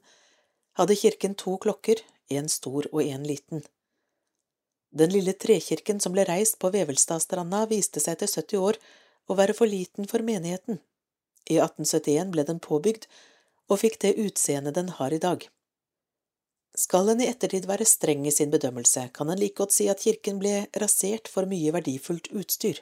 hadde 0.79 0.97
kirken 0.97 1.35
to 1.37 1.57
klokker, 1.61 2.01
en 2.31 2.49
stor 2.49 2.87
og 2.91 3.03
en 3.03 3.27
liten. 3.27 3.61
Den 4.91 5.11
lille 5.13 5.33
trekirken 5.37 6.01
som 6.03 6.15
ble 6.15 6.25
reist 6.27 6.57
på 6.59 6.71
Vevelstadstranda, 6.73 7.65
viste 7.69 8.01
seg 8.03 8.17
etter 8.17 8.31
70 8.31 8.63
år 8.65 8.79
å 9.29 9.37
være 9.37 9.55
for 9.55 9.69
liten 9.69 10.09
for 10.09 10.25
menigheten. 10.25 10.81
I 11.47 11.59
1871 11.61 12.33
ble 12.33 12.45
den 12.47 12.59
påbygd 12.63 13.07
og 13.71 13.79
fikk 13.83 13.99
det 14.03 14.17
utseendet 14.19 14.75
den 14.75 14.91
har 14.97 15.13
i 15.13 15.21
dag. 15.21 15.45
Skal 16.77 17.11
en 17.11 17.21
i 17.21 17.27
ettertid 17.27 17.67
være 17.67 17.87
streng 17.87 18.25
i 18.27 18.33
sin 18.33 18.51
bedømmelse, 18.51 19.09
kan 19.13 19.29
en 19.29 19.39
like 19.39 19.59
godt 19.59 19.75
si 19.75 19.89
at 19.91 20.03
kirken 20.03 20.39
ble 20.39 20.65
rasert 20.81 21.27
for 21.31 21.47
mye 21.47 21.73
verdifullt 21.75 22.31
utstyr. 22.31 22.79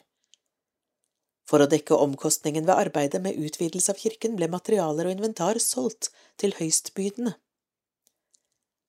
For 1.49 1.63
å 1.63 1.69
dekke 1.69 1.97
omkostningen 1.97 2.67
ved 2.67 2.77
arbeidet 2.77 3.23
med 3.25 3.37
utvidelse 3.41 3.95
av 3.95 4.01
kirken 4.01 4.35
ble 4.37 4.51
materialer 4.53 5.09
og 5.09 5.15
inventar 5.15 5.57
solgt 5.63 6.11
til 6.37 6.53
høystbydende. 6.59 7.33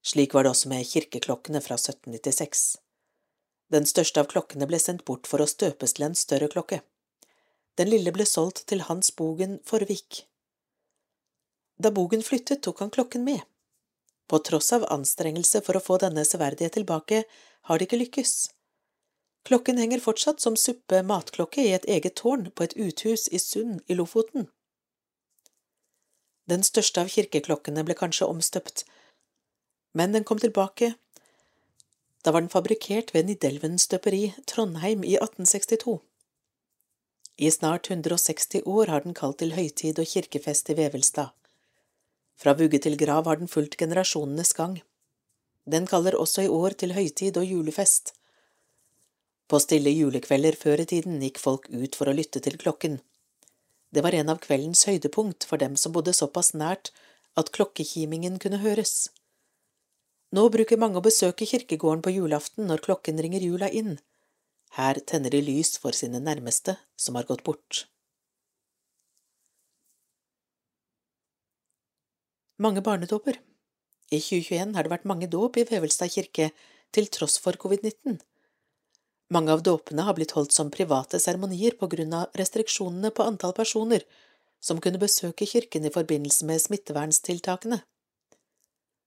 Slik 0.04 0.34
var 0.36 0.44
det 0.44 0.52
også 0.52 0.68
med 0.72 0.84
kirkeklokkene 0.88 1.60
fra 1.64 1.78
1796. 1.80 2.64
Den 3.72 3.86
største 3.88 4.20
av 4.20 4.28
klokkene 4.32 4.68
ble 4.68 4.80
sendt 4.82 5.06
bort 5.08 5.28
for 5.30 5.40
å 5.40 5.48
støpes 5.48 5.96
til 5.96 6.08
en 6.08 6.16
større 6.18 6.50
klokke. 6.52 6.80
Den 7.80 7.88
lille 7.92 8.12
ble 8.12 8.26
solgt 8.28 8.66
til 8.68 8.84
Hans 8.88 9.12
Bogen 9.16 9.60
Forvik. 9.64 10.24
Da 11.80 11.92
Bogen 11.96 12.24
flyttet, 12.26 12.60
tok 12.66 12.82
han 12.84 12.92
klokken 12.92 13.24
med. 13.24 13.40
På 14.28 14.40
tross 14.44 14.72
av 14.76 14.84
anstrengelse 14.92 15.62
for 15.64 15.78
å 15.78 15.84
få 15.84 15.96
denne 16.02 16.26
severdighet 16.28 16.76
tilbake, 16.76 17.22
har 17.68 17.78
det 17.78 17.88
ikke 17.88 18.00
lykkes. 18.02 18.34
Klokken 19.48 19.78
henger 19.78 20.00
fortsatt 20.00 20.40
som 20.40 20.56
suppe 20.56 21.02
matklokke 21.06 21.64
i 21.64 21.72
et 21.72 21.86
eget 21.88 22.16
tårn 22.20 22.50
på 22.54 22.66
et 22.66 22.76
uthus 22.76 23.28
i 23.32 23.38
Sund 23.38 23.80
i 23.88 23.96
Lofoten. 23.96 24.48
Den 26.50 26.64
største 26.66 27.04
av 27.04 27.12
kirkeklokkene 27.12 27.84
ble 27.86 27.96
kanskje 27.96 28.28
omstøpt, 28.28 28.84
men 29.94 30.12
den 30.12 30.26
kom 30.26 30.38
tilbake. 30.38 30.94
Da 32.24 32.34
var 32.34 32.44
den 32.44 32.52
fabrikkert 32.52 33.14
ved 33.14 33.26
Nidelven 33.26 33.78
støperi, 33.78 34.34
Trondheim, 34.46 35.04
i 35.04 35.16
1862. 35.16 36.00
I 37.40 37.50
snart 37.50 37.90
160 37.90 38.66
år 38.66 38.92
har 38.92 39.06
den 39.06 39.16
kalt 39.16 39.38
til 39.40 39.54
høytid 39.56 39.98
og 39.98 40.10
kirkefest 40.10 40.68
i 40.70 40.76
Vevelstad. 40.76 41.32
Fra 42.40 42.52
vugge 42.56 42.80
til 42.84 42.98
grav 43.00 43.24
har 43.28 43.40
den 43.40 43.48
fulgt 43.48 43.78
generasjonenes 43.80 44.52
gang. 44.56 44.80
Den 45.64 45.86
kaller 45.86 46.16
også 46.16 46.44
i 46.44 46.52
år 46.52 46.76
til 46.76 46.92
høytid 46.96 47.36
og 47.40 47.46
julefest. 47.46 48.14
På 49.50 49.58
stille 49.58 49.90
julekvelder 49.90 50.54
før 50.54 50.84
i 50.84 50.86
tiden 50.86 51.18
gikk 51.24 51.40
folk 51.42 51.64
ut 51.74 51.96
for 51.98 52.06
å 52.06 52.14
lytte 52.14 52.38
til 52.44 52.54
klokken. 52.60 53.00
Det 53.90 54.04
var 54.06 54.14
en 54.14 54.30
av 54.30 54.38
kveldens 54.44 54.84
høydepunkt 54.86 55.46
for 55.48 55.58
dem 55.58 55.74
som 55.74 55.90
bodde 55.96 56.14
såpass 56.14 56.52
nært 56.54 56.92
at 57.40 57.50
klokkekimingen 57.56 58.38
kunne 58.42 58.60
høres. 58.62 59.10
Nå 60.30 60.46
bruker 60.54 60.78
mange 60.78 61.00
å 61.00 61.02
besøke 61.02 61.48
kirkegården 61.50 62.04
på 62.06 62.14
julaften 62.14 62.70
når 62.70 62.84
klokken 62.86 63.18
ringer 63.18 63.42
jula 63.42 63.66
inn. 63.74 63.96
Her 64.78 65.02
tenner 65.02 65.34
de 65.34 65.42
lys 65.42 65.74
for 65.82 65.98
sine 65.98 66.22
nærmeste 66.22 66.76
som 66.94 67.18
har 67.18 67.26
gått 67.26 67.42
bort. 67.42 67.88
Mange 72.62 72.84
barnedåper 72.86 73.40
I 74.14 74.20
2021 74.20 74.76
har 74.76 74.86
det 74.86 74.94
vært 74.94 75.10
mange 75.10 75.26
dåp 75.32 75.58
i 75.58 75.66
Vevelstad 75.66 76.14
kirke, 76.14 76.52
til 76.94 77.06
tross 77.10 77.38
for 77.42 77.58
covid-19. 77.58 78.18
Mange 79.30 79.52
av 79.52 79.62
dåpene 79.62 80.02
har 80.02 80.16
blitt 80.18 80.34
holdt 80.34 80.52
som 80.52 80.72
private 80.74 81.20
seremonier 81.22 81.76
på 81.78 81.86
grunn 81.92 82.14
av 82.18 82.34
restriksjonene 82.38 83.12
på 83.14 83.22
antall 83.22 83.54
personer 83.54 84.02
som 84.60 84.80
kunne 84.82 85.00
besøke 85.00 85.46
kirken 85.46 85.86
i 85.86 85.92
forbindelse 85.94 86.46
med 86.48 86.62
smittevernstiltakene. 86.62 87.80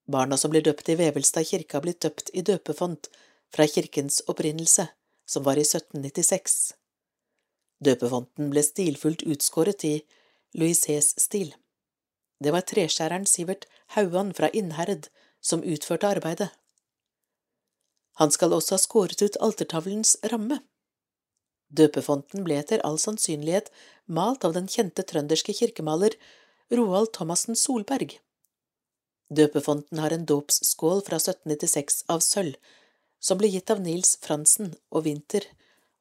Barna 0.07 0.37
som 0.37 0.51
blir 0.51 0.63
døpt 0.63 0.89
i 0.89 0.95
Vevelstad 0.99 1.47
kirke, 1.47 1.77
har 1.77 1.83
blitt 1.83 2.01
døpt 2.03 2.31
i 2.33 2.41
døpefont 2.41 3.09
fra 3.53 3.67
kirkens 3.67 4.21
opprinnelse, 4.27 4.87
som 5.25 5.43
var 5.43 5.59
i 5.59 5.67
1796. 5.67 6.73
Døpefonten 7.83 8.49
ble 8.51 8.63
stilfullt 8.63 9.23
utskåret 9.27 9.83
i 9.87 9.93
Louis 10.55 10.79
C.s-stil. 10.79 11.53
Det 12.43 12.51
var 12.51 12.65
treskjæreren 12.67 13.27
Sivert 13.29 13.67
Hauan 13.95 14.33
fra 14.35 14.49
Innherred 14.51 15.07
som 15.43 15.63
utførte 15.63 16.09
arbeidet. 16.09 16.49
Han 18.21 18.31
skal 18.31 18.53
også 18.53 18.75
ha 18.75 18.81
skåret 18.81 19.21
ut 19.25 19.39
altertavlens 19.41 20.15
ramme. 20.31 20.59
Døpefonten 21.73 22.43
ble 22.45 22.59
etter 22.61 22.83
all 22.85 22.99
sannsynlighet 23.01 23.71
malt 24.05 24.45
av 24.45 24.53
den 24.57 24.69
kjente 24.69 25.05
trønderske 25.09 25.55
kirkemaler 25.57 26.13
Roald 26.73 27.13
Thomassen 27.17 27.57
Solberg. 27.57 28.19
Døpefonten 29.33 30.01
har 30.03 30.13
en 30.13 30.27
dåpsskål 30.29 31.01
fra 31.07 31.17
1796 31.17 32.03
av 32.13 32.21
sølv, 32.21 32.57
som 33.23 33.39
ble 33.39 33.49
gitt 33.49 33.71
av 33.73 33.81
Nils 33.81 34.17
Fransen 34.21 34.75
og 34.91 35.07
Winther 35.07 35.47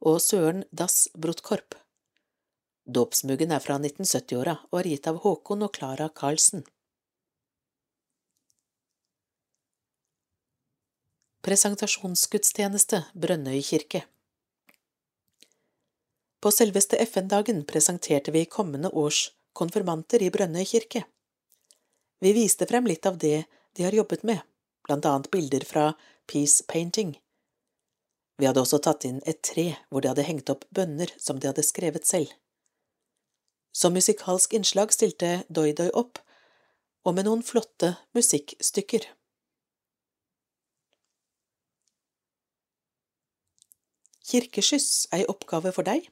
og 0.03 0.21
Søren 0.21 0.67
Dass 0.73 1.07
Brotkorp. 1.15 1.79
Dåpsmuggen 2.85 3.55
er 3.55 3.63
fra 3.63 3.79
1970-åra 3.79 4.57
og 4.71 4.81
er 4.81 4.91
gitt 4.91 5.09
av 5.09 5.23
Håkon 5.23 5.63
og 5.65 5.73
Klara 5.77 6.09
Karlsen. 6.13 6.67
Presentasjonsgudstjeneste 11.43 13.01
Brønnøy 13.19 13.57
kirke 13.67 14.05
På 16.39 16.53
selveste 16.55 17.01
FN-dagen 17.03 17.65
presenterte 17.67 18.31
vi 18.31 18.45
kommende 18.47 18.93
års 18.95 19.25
konfirmanter 19.59 20.23
i 20.23 20.29
Brønnøy 20.31 20.63
kirke. 20.71 21.01
Vi 22.23 22.31
viste 22.37 22.69
frem 22.71 22.87
litt 22.87 23.09
av 23.11 23.19
det 23.25 23.41
de 23.75 23.83
har 23.83 23.97
jobbet 23.99 24.23
med, 24.23 24.39
blant 24.87 25.09
annet 25.11 25.27
bilder 25.35 25.67
fra 25.67 25.89
Peace 26.31 26.63
Painting. 26.71 27.17
Vi 28.39 28.47
hadde 28.47 28.63
også 28.63 28.79
tatt 28.87 29.03
inn 29.09 29.19
et 29.27 29.41
tre 29.43 29.65
hvor 29.89 30.05
de 30.05 30.13
hadde 30.13 30.27
hengt 30.29 30.53
opp 30.55 30.63
bønner 30.71 31.11
som 31.19 31.41
de 31.43 31.51
hadde 31.51 31.65
skrevet 31.67 32.07
selv. 32.07 32.31
Som 33.75 33.99
musikalsk 33.99 34.55
innslag 34.55 34.95
stilte 34.95 35.41
Doidoi 35.51 35.91
opp, 35.91 36.23
og 37.03 37.19
med 37.19 37.27
noen 37.27 37.43
flotte 37.43 37.97
musikkstykker. 38.15 39.11
Kirkeskyss 44.29 45.09
ei 45.15 45.25
oppgave 45.29 45.73
for 45.75 45.87
deg? 45.87 46.07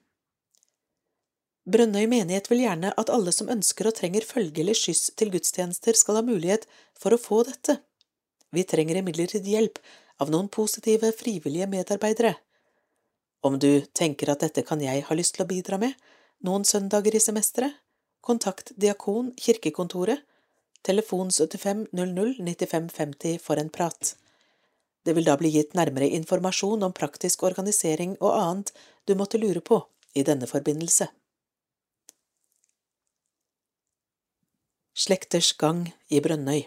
Brønnøy 1.71 2.07
menighet 2.11 2.49
vil 2.51 2.65
gjerne 2.65 2.91
at 2.99 3.11
alle 3.13 3.33
som 3.35 3.51
ønsker 3.53 3.91
og 3.91 3.97
trenger 3.99 4.27
følge 4.27 4.63
eller 4.63 4.75
skyss 4.75 5.13
til 5.21 5.31
gudstjenester, 5.35 5.95
skal 5.95 6.19
ha 6.19 6.23
mulighet 6.27 6.67
for 6.99 7.15
å 7.15 7.21
få 7.21 7.43
dette. 7.47 7.79
Vi 8.51 8.65
trenger 8.67 8.99
imidlertid 8.99 9.47
hjelp 9.47 9.79
av 10.21 10.33
noen 10.33 10.49
positive, 10.51 11.13
frivillige 11.17 11.69
medarbeidere. 11.71 12.35
Om 13.47 13.59
du 13.63 13.85
tenker 13.97 14.33
at 14.33 14.43
dette 14.45 14.65
kan 14.67 14.83
jeg 14.83 15.05
ha 15.07 15.17
lyst 15.17 15.37
til 15.37 15.45
å 15.47 15.51
bidra 15.53 15.79
med, 15.81 15.95
noen 16.45 16.67
søndager 16.67 17.15
i 17.15 17.23
semesteret, 17.23 17.77
kontakt 18.21 18.75
Diakon 18.77 19.31
kirkekontoret, 19.41 20.25
telefon 20.85 21.31
75 21.31 21.87
00 21.93 22.35
95 22.41 22.91
50 22.97 23.39
for 23.45 23.61
en 23.61 23.71
prat. 23.73 24.15
Det 25.05 25.15
vil 25.17 25.25
da 25.25 25.37
bli 25.41 25.51
gitt 25.55 25.73
nærmere 25.79 26.11
informasjon 26.19 26.83
om 26.85 26.93
praktisk 26.97 27.43
organisering 27.49 28.17
og 28.21 28.35
annet 28.37 28.75
du 29.09 29.15
måtte 29.17 29.41
lure 29.41 29.63
på 29.65 29.81
i 30.15 30.25
denne 30.27 30.49
forbindelse. 30.51 31.09
Slekters 35.01 35.53
gang 35.57 35.87
i 36.13 36.21
Brønnøy. 36.21 36.67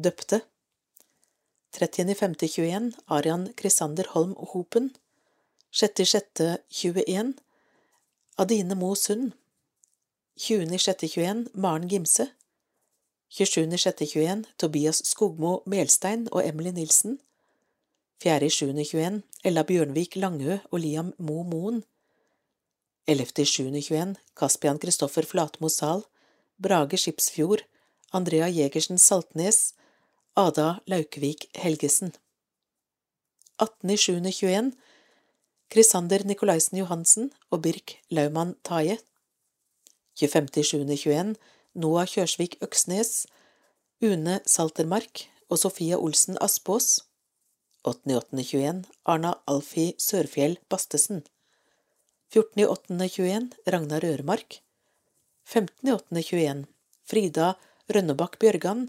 Døpte. 0.00 0.40
30.5.21 1.76 2.92
Arian 3.12 3.48
Krisander 3.58 4.08
Holm 4.14 4.32
Hopen. 4.52 4.94
6.6.21 5.74 7.34
Adine 8.38 8.78
Mo 8.78 8.94
Sund. 8.94 9.34
20.6.21 10.40 11.50
Maren 11.54 11.88
Gimse 11.88 12.30
27.06.21 13.34 14.44
Tobias 14.58 15.00
Skogmo 15.08 15.64
Melstein 15.66 16.28
og 16.30 16.44
Emily 16.46 16.70
Nilsen. 16.70 17.16
4.7.21 18.22 19.24
Ella 19.44 19.64
Bjørnvik 19.66 20.14
Langø 20.16 20.58
og 20.70 20.78
Liam 20.78 21.08
Mo 21.18 21.42
Moen. 21.42 21.80
11.7.21 23.10 24.14
Kaspian 24.38 24.78
Kristoffer 24.78 25.26
Flatmo 25.26 25.68
Zahl 25.68 26.04
Brage 26.62 26.96
Skipsfjord 26.96 27.64
Andrea 28.12 28.46
Jegersen 28.46 28.98
Saltnes. 28.98 29.74
Ada 30.36 30.78
Laukevik 30.86 31.48
Helgesen. 31.58 32.14
18.7.21 33.62 34.70
Krisander 35.74 36.22
Nikolaisen 36.24 36.78
Johansen 36.78 37.32
og 37.50 37.62
Birk 37.62 37.96
Laumann 38.10 38.54
Taje. 38.62 38.98
25.7.21 40.22 41.34
Noah 41.74 42.06
Kjørsvik 42.06 42.60
Øksnes, 42.62 43.26
Une 44.02 44.38
Saltermark 44.46 45.24
og 45.50 45.58
Sofia 45.58 45.98
Olsen 45.98 46.38
Aspås. 46.40 47.00
8.8.21 47.84 48.84
Arna 49.04 49.34
Alfie 49.50 49.96
Sørfjell 49.98 50.54
Bastesen. 50.70 51.24
14.8.21 52.30 53.50
Ragnar 53.66 54.06
Øremark. 54.06 54.60
15.8.21 55.50 56.64
Frida 57.04 57.54
Rønnebakk 57.90 58.38
Bjørgan, 58.38 58.86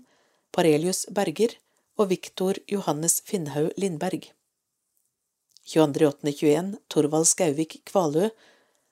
Parelius 0.54 1.06
Berger 1.10 1.58
og 1.98 2.10
Viktor 2.14 2.62
Johannes 2.72 3.18
Finnhaug 3.26 3.74
Lindberg. 3.82 4.30
22.8.21 5.66 6.78
Torvald 6.90 7.26
Skauvik 7.26 7.82
Kvalø, 7.90 8.30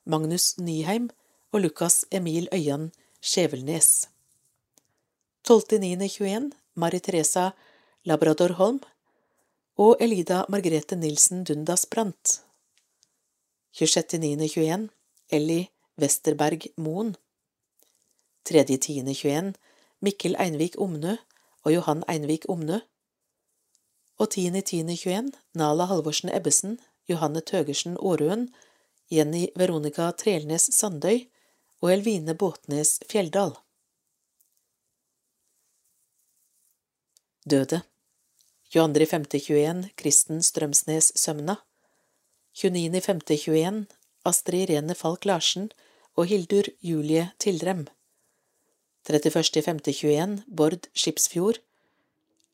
Magnus 0.09 0.57
Nyheim 0.57 1.11
og 1.53 1.61
Lukas 1.61 2.03
Emil 2.11 2.49
Øyan 2.51 2.89
Skjevelnes. 3.23 4.09
12.9.21 5.47 6.51
Mari 6.75 6.99
Teresa 6.99 7.53
Labrador 8.03 8.51
Holm 8.57 8.81
og 9.79 10.01
Elida 10.03 10.41
Margrethe 10.51 10.97
Nilsen 10.99 11.45
Dundas 11.47 11.85
Brandt. 11.85 12.41
26.9.21 13.79 14.89
Elli 15.31 15.69
Westerberg 15.95 16.67
Moen. 16.75 17.15
3.10.21 18.49 19.53
Mikkel 20.03 20.35
Einvik 20.35 20.75
Omnø 20.75 21.15
og 21.63 21.73
Johan 21.73 22.03
Einvik 22.11 22.49
Omnø. 22.49 22.81
Og 24.19 24.27
10.10.21 24.35 25.31
Nala 25.55 25.87
Halvorsen 25.87 26.35
Ebbesen, 26.35 26.75
Johanne 27.07 27.39
Tøgersen 27.39 27.95
Aarøen, 28.03 28.49
Jenny 29.07 29.47
Veronica 29.55 30.11
Trelnes 30.11 30.67
Sandøy 30.75 31.23
og 31.83 31.91
Elvine 31.91 32.31
Båtnes 32.39 32.95
Fjelldal. 33.11 33.57
Døde. 37.43 37.81
22.5.21 38.71 39.89
Kristen 39.99 40.39
Strømsnes 40.41 41.11
Sømna. 41.19 41.57
29.5.21 42.55 43.83
Astrid 44.23 44.69
Irene 44.69 44.95
Falk 44.95 45.27
Larsen 45.27 45.67
og 46.15 46.31
Hildur 46.31 46.71
Julie 46.79 47.27
Tilrem 47.43 47.83
31.5.21 49.09 50.41
Bård 50.47 50.87
Skipsfjord. 50.95 51.59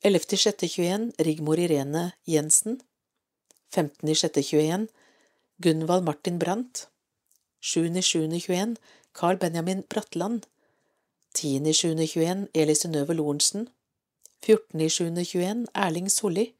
11.6.21 0.06 1.12
Rigmor 1.22 1.62
Irene 1.62 2.12
Jensen. 2.26 2.82
15.6.21 3.76 4.88
Gunvald 5.62 6.04
Martin 6.04 6.40
Brandt. 6.40 6.88
7.7.21 7.62 8.76
Carl 9.14 9.38
Benjamin 9.38 9.84
Bratland. 9.90 10.44
10.7.21 11.36 12.48
Eli 12.54 12.76
Synnøve 12.76 13.14
Lorentzen. 13.14 13.70
14.7.21 14.42 15.66
Erling 15.76 16.12
Solli. 16.12 16.56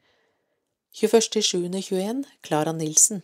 21.7.21 0.94 2.24
Klara 2.42 2.72
Nilsen. 2.72 3.24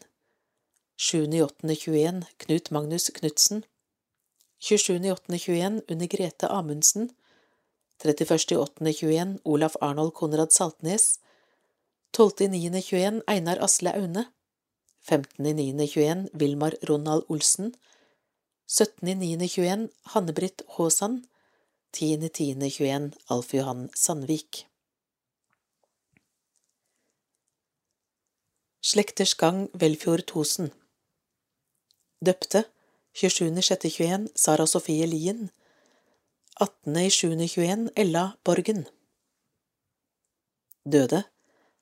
7.8.21 0.98 2.24
Knut 2.38 2.72
Magnus 2.72 3.12
Knutsen. 3.14 3.64
27.8.21 4.62 5.82
Unni 5.92 6.08
Grete 6.08 6.48
Amundsen. 6.48 7.12
31.8.21 8.04 9.40
Olaf 9.46 9.76
Arnold 9.82 10.14
Konrad 10.14 10.52
Saltnes. 10.52 11.20
12.9.21 12.18 13.22
Einar 13.28 13.64
Asle 13.64 13.94
Aune. 13.94 14.26
15.9.21 15.10 16.30
Vilmar 16.34 16.74
Ronald 16.88 17.24
Olsen 17.30 17.76
17.9.21 18.68 19.90
Hanne-Britt 20.14 20.64
Haasand 20.78 21.28
10.10.21 21.94 23.14
Alf 23.30 23.54
Johan 23.54 23.90
Sandvik. 23.94 24.66
Slekters 28.82 29.36
gang 29.38 29.70
Velfjord 29.74 30.26
Thosen. 30.26 30.72
Døpte 32.26 32.66
27.6.21 33.14 34.28
Sara 34.36 34.66
Sofie 34.66 35.06
Lien. 35.06 35.52
18.7.21 36.60 37.90
Ella 37.96 38.32
Borgen. 38.44 38.86
Døde 40.86 41.24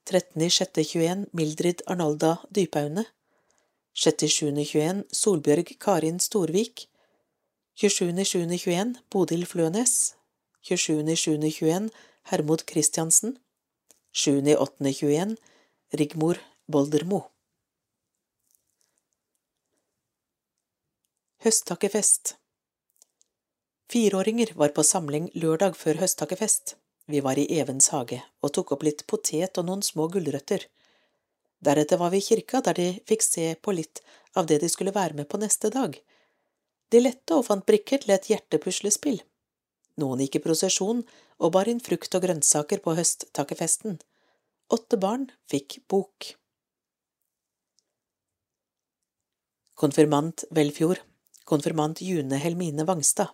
13.6.21 0.05 1.27
Mildrid 1.31 1.81
Arnolda 1.87 2.37
Dypaune 2.55 3.05
6.7.21 3.93 5.03
Solbjørg 5.13 5.75
Karin 5.79 6.19
Storvik. 6.19 6.87
27.7.21 7.77 8.97
Bodil 9.09 9.45
Flønes. 9.45 10.15
27.7.21 10.65 11.89
Hermod 12.31 12.65
Christiansen 12.69 13.37
7.8.21 14.15 15.35
Rigmor 15.93 16.39
Boldermo. 16.71 17.21
Høsttakkefest. 21.43 22.35
Fireåringer 23.91 24.53
var 24.55 24.71
på 24.73 24.83
samling 24.83 25.29
lørdag 25.35 25.75
før 25.75 25.99
høsttakkefest. 26.01 26.77
Vi 27.05 27.19
var 27.19 27.37
i 27.37 27.45
Evens 27.59 27.91
hage 27.93 28.23
og 28.41 28.53
tok 28.55 28.71
opp 28.73 28.85
litt 28.87 29.03
potet 29.05 29.59
og 29.59 29.67
noen 29.67 29.83
små 29.85 30.07
gulrøtter. 30.13 30.65
Deretter 31.63 31.97
var 31.97 32.11
vi 32.11 32.19
i 32.19 32.25
kirka, 32.25 32.61
der 32.61 32.75
de 32.75 32.87
fikk 33.07 33.23
se 33.23 33.53
på 33.55 33.71
litt 33.71 34.01
av 34.35 34.47
det 34.49 34.59
de 34.63 34.69
skulle 34.69 34.95
være 34.95 35.15
med 35.19 35.29
på 35.31 35.39
neste 35.39 35.71
dag. 35.71 35.95
De 36.91 36.99
lette 36.99 37.37
og 37.37 37.45
fant 37.47 37.65
brikker 37.65 38.03
til 38.03 38.11
et 38.15 38.27
hjertepuslespill. 38.29 39.21
Noen 40.01 40.23
gikk 40.25 40.39
i 40.39 40.43
prosesjon 40.43 41.03
og 41.39 41.53
bar 41.55 41.69
inn 41.69 41.81
frukt 41.83 42.15
og 42.17 42.25
grønnsaker 42.25 42.81
på 42.83 42.95
høsttakkefesten. 42.97 43.99
Åtte 44.73 44.99
barn 44.99 45.29
fikk 45.51 45.79
bok. 45.87 46.33
Konfirmant 49.79 50.43
Velfjord, 50.51 50.99
konfirmant 51.49 52.01
June 52.01 52.39
Helmine 52.43 52.85
Vangstad. 52.89 53.31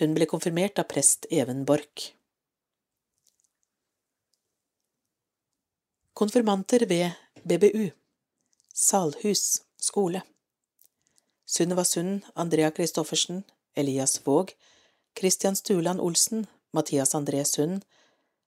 Hun 0.00 0.14
ble 0.16 0.26
konfirmert 0.26 0.78
av 0.82 0.88
prest 0.90 1.26
Even 1.30 1.64
Borch. 1.64 2.12
Konfirmanter 6.14 6.86
ved 6.86 7.10
BBU 7.42 7.90
Salhus 8.74 9.62
skole. 9.76 10.22
Sunniva 11.46 11.84
Sund, 11.84 12.22
Andrea 12.34 12.70
Christoffersen, 12.70 13.42
Elias 13.74 14.20
Våg, 14.26 14.52
Christian 15.18 15.56
Stuland 15.56 16.00
Olsen, 16.00 16.46
Mathias 16.72 17.14
André 17.14 17.44
Sund, 17.44 17.82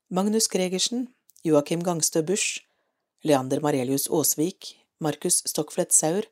Magnus 0.09 0.47
Gregersen, 0.47 1.07
Joakim 1.43 1.83
Gangstø 1.83 2.21
Busch, 2.21 2.61
Leander 3.23 3.59
Marelius 3.59 4.07
Aasvik, 4.09 4.79
Markus 4.99 5.43
Stockflett 5.45 5.91
Saur, 5.91 6.23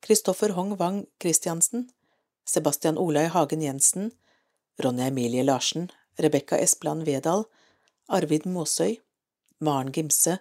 Kristoffer 0.00 0.52
Hong 0.52 0.78
Wang 0.78 1.06
Christiansen, 1.20 1.90
Sebastian 2.44 2.98
Olai 2.98 3.26
Hagen 3.26 3.62
Jensen, 3.62 4.12
Ronja 4.78 5.06
Emilie 5.06 5.42
Larsen, 5.42 5.90
Rebekka 6.18 6.56
Espeland 6.56 7.02
Vedal, 7.02 7.44
Arvid 8.08 8.46
Måsøy, 8.46 8.96
Maren 9.60 9.92
Gimse, 9.92 10.38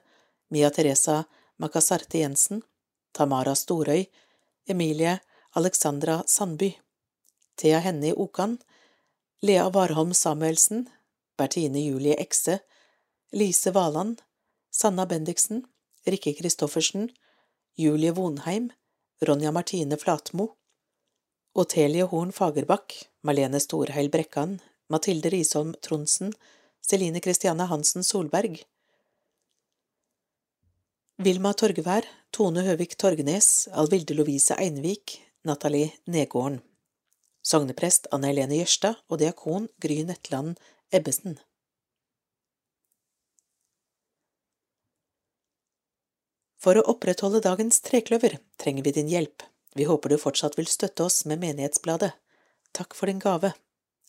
Mia 0.50 0.70
Teresa 0.72 1.26
Makasarte 1.60 2.20
Jensen, 2.20 2.62
Tamara 3.12 3.56
Storøy, 3.56 4.06
Emilie 4.68 5.20
Alexandra 5.56 6.24
Sandby, 6.26 6.78
Thea 7.56 7.80
Hennie 7.80 8.14
Okan, 8.14 8.60
Lea 9.42 9.70
Warholm 9.74 10.14
Samuelsen, 10.14 10.90
Bertine 11.38 11.82
Julie 11.90 12.16
Ekse, 12.16 12.60
Lise 13.34 13.72
Valand, 13.74 14.22
Sanna 14.72 15.06
Bendiksen, 15.06 15.64
Rikke 16.06 16.34
Christoffersen, 16.38 17.10
Julie 17.76 18.12
Vonheim, 18.12 18.72
Ronja 19.22 19.52
Martine 19.52 19.98
Flatmo, 19.98 20.56
Otelie 21.56 22.04
Horn 22.04 22.32
Fagerbakk, 22.32 22.94
Malene 23.24 23.60
Storheil 23.60 24.10
Brekkan, 24.10 24.60
Mathilde 24.90 25.30
Risholm 25.30 25.74
Tronsen, 25.82 26.34
Celine 26.82 27.20
Christiane 27.20 27.66
Hansen 27.68 28.04
Solberg, 28.04 28.64
Vilma 31.18 31.50
Torgevær, 31.58 32.06
Tone 32.30 32.62
Høvik 32.62 32.92
Torgnes, 33.02 33.66
Alvilde 33.74 34.14
Lovise 34.14 34.54
Einvik, 34.62 35.16
Nathalie 35.50 35.96
Negården, 36.06 36.60
sogneprest 37.42 38.06
Anne 38.14 38.30
Helene 38.30 38.60
Jørstad 38.60 39.00
og 39.10 39.18
diakon 39.24 39.66
Gry 39.82 40.04
Netland 40.06 40.62
Ebbesen. 40.94 41.40
For 46.62 46.78
å 46.78 46.86
opprettholde 46.94 47.42
dagens 47.42 47.82
trekløver 47.82 48.38
trenger 48.62 48.86
vi 48.86 48.94
din 49.00 49.10
hjelp. 49.10 49.42
Vi 49.74 49.90
håper 49.90 50.14
du 50.14 50.20
fortsatt 50.22 50.62
vil 50.62 50.70
støtte 50.70 51.10
oss 51.10 51.24
med 51.26 51.42
Menighetsbladet. 51.42 52.14
Takk 52.78 52.94
for 52.94 53.10
din 53.10 53.26
gave. 53.26 53.56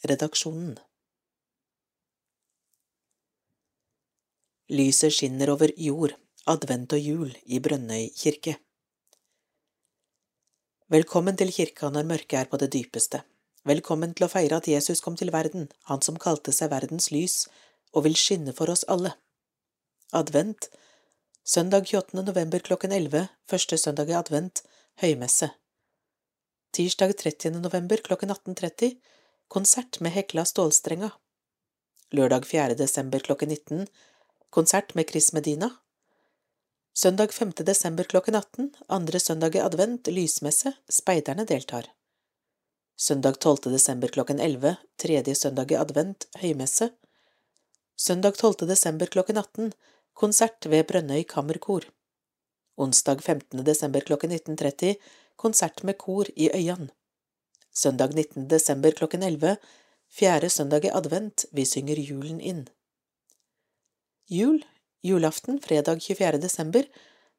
Redaksjonen. 0.05 0.77
Lyset 4.69 5.17
skinner 5.17 5.57
over 5.57 5.73
jord, 5.81 6.13
advent 6.47 6.93
og 6.93 7.01
jul 7.01 7.33
i 7.47 7.59
Brønnøy 7.61 8.09
kirke. 8.17 8.57
Velkommen 10.89 11.37
til 11.37 11.51
kirka 11.53 11.91
når 11.93 12.07
mørket 12.09 12.39
er 12.41 12.49
på 12.49 12.61
det 12.61 12.71
dypeste. 12.73 13.23
Velkommen 13.69 14.15
til 14.15 14.25
å 14.25 14.31
feire 14.33 14.57
at 14.57 14.69
Jesus 14.71 15.03
kom 15.05 15.17
til 15.19 15.33
verden, 15.35 15.69
han 15.91 16.01
som 16.01 16.17
kalte 16.17 16.53
seg 16.53 16.71
verdens 16.71 17.11
lys 17.13 17.49
og 17.93 18.07
vil 18.07 18.17
skinne 18.17 18.55
for 18.57 18.71
oss 18.73 18.87
alle. 18.89 19.13
Advent, 20.17 20.71
søndag 21.45 21.91
28. 21.91 22.23
november 22.25 22.63
klokken 22.65 22.93
11, 22.93 23.29
første 23.49 23.77
søndag 23.77 24.09
i 24.09 24.17
advent, 24.17 24.63
høymesse. 25.03 25.51
Tirsdag 26.73 27.17
30. 27.19 27.59
november 27.61 28.01
klokken 28.05 28.33
18.30, 28.33 28.97
konsert 29.49 30.01
med 30.01 30.15
Hekla 30.17 30.47
Stålstrenga. 30.49 31.11
Lørdag 32.17 32.49
4. 32.49 32.79
desember 32.79 33.21
klokken 33.21 33.53
19, 33.53 33.85
konsert 34.49 34.95
med 34.97 35.11
Chris 35.11 35.33
Medina. 35.37 35.75
Søndag 36.95 37.33
5. 37.33 37.53
desember 37.53 38.05
klokken 38.05 38.35
18, 38.35 38.75
andre 38.89 39.21
søndag 39.21 39.55
i 39.55 39.61
advent, 39.63 40.07
lysmesse, 40.07 40.73
speiderne 40.89 41.45
deltar. 41.45 41.87
Søndag 42.97 43.39
12. 43.39 43.71
desember 43.73 44.09
klokken 44.09 44.41
11, 44.41 44.77
tredje 44.97 45.35
søndag 45.35 45.73
i 45.73 45.77
advent, 45.79 46.27
høymesse. 46.41 46.91
Søndag 47.97 48.37
12. 48.37 48.67
desember 48.67 49.07
klokken 49.07 49.37
18, 49.37 49.73
konsert 50.15 50.67
ved 50.67 50.87
Brønnøy 50.87 51.23
Kammerkor. 51.23 51.87
Onsdag 52.77 53.23
15. 53.23 53.65
desember 53.65 54.01
klokken 54.01 54.33
19.30, 54.33 54.95
konsert 55.37 55.85
med 55.85 55.99
kor 55.99 56.27
i 56.37 56.51
Øyan. 56.55 56.91
Søndag 57.75 58.15
19. 58.15 58.49
desember 58.51 58.91
klokken 58.91 59.23
11, 59.23 59.57
fjerde 60.11 60.51
søndag 60.51 60.85
i 60.85 60.91
advent, 60.91 61.47
vi 61.53 61.65
synger 61.65 62.03
julen 62.03 62.41
inn. 62.41 62.67
Jul, 64.31 64.65
julaften 65.03 65.61
fredag 65.61 66.03
24. 66.03 66.39
desember, 66.39 66.85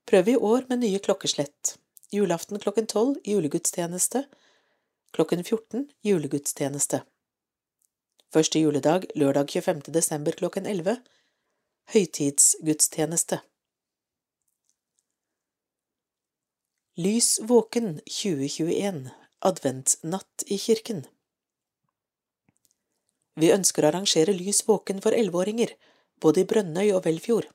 prøv 0.05 0.29
i 0.29 0.35
år 0.35 0.65
med 0.69 0.79
nye 0.79 0.99
klokkeslett. 0.99 1.77
Julaften 2.11 2.59
klokken 2.59 2.87
12 2.87 3.15
julegudstjeneste, 3.25 4.23
klokken 5.11 5.43
14 5.43 5.89
julegudstjeneste. 6.03 7.03
Første 8.33 8.59
juledag 8.59 9.05
lørdag 9.15 9.49
25. 9.49 9.81
desember 9.93 10.31
klokken 10.31 10.65
11, 10.65 10.97
høytidsgudstjeneste. 11.93 13.41
Lys 16.99 17.39
våken 17.47 17.99
2021 18.05 19.05
Adventsnatt 19.39 20.43
i 20.51 20.57
kirken 20.59 21.05
Vi 23.39 23.53
ønsker 23.55 23.85
å 23.85 23.91
arrangere 23.93 24.35
Lys 24.35 24.65
våken 24.67 24.99
for 25.05 25.15
elleveåringer 25.15 25.71
både 26.21 26.43
i 26.43 26.47
Brønnøy 26.49 26.91
og 26.93 27.03
Velfjord. 27.05 27.49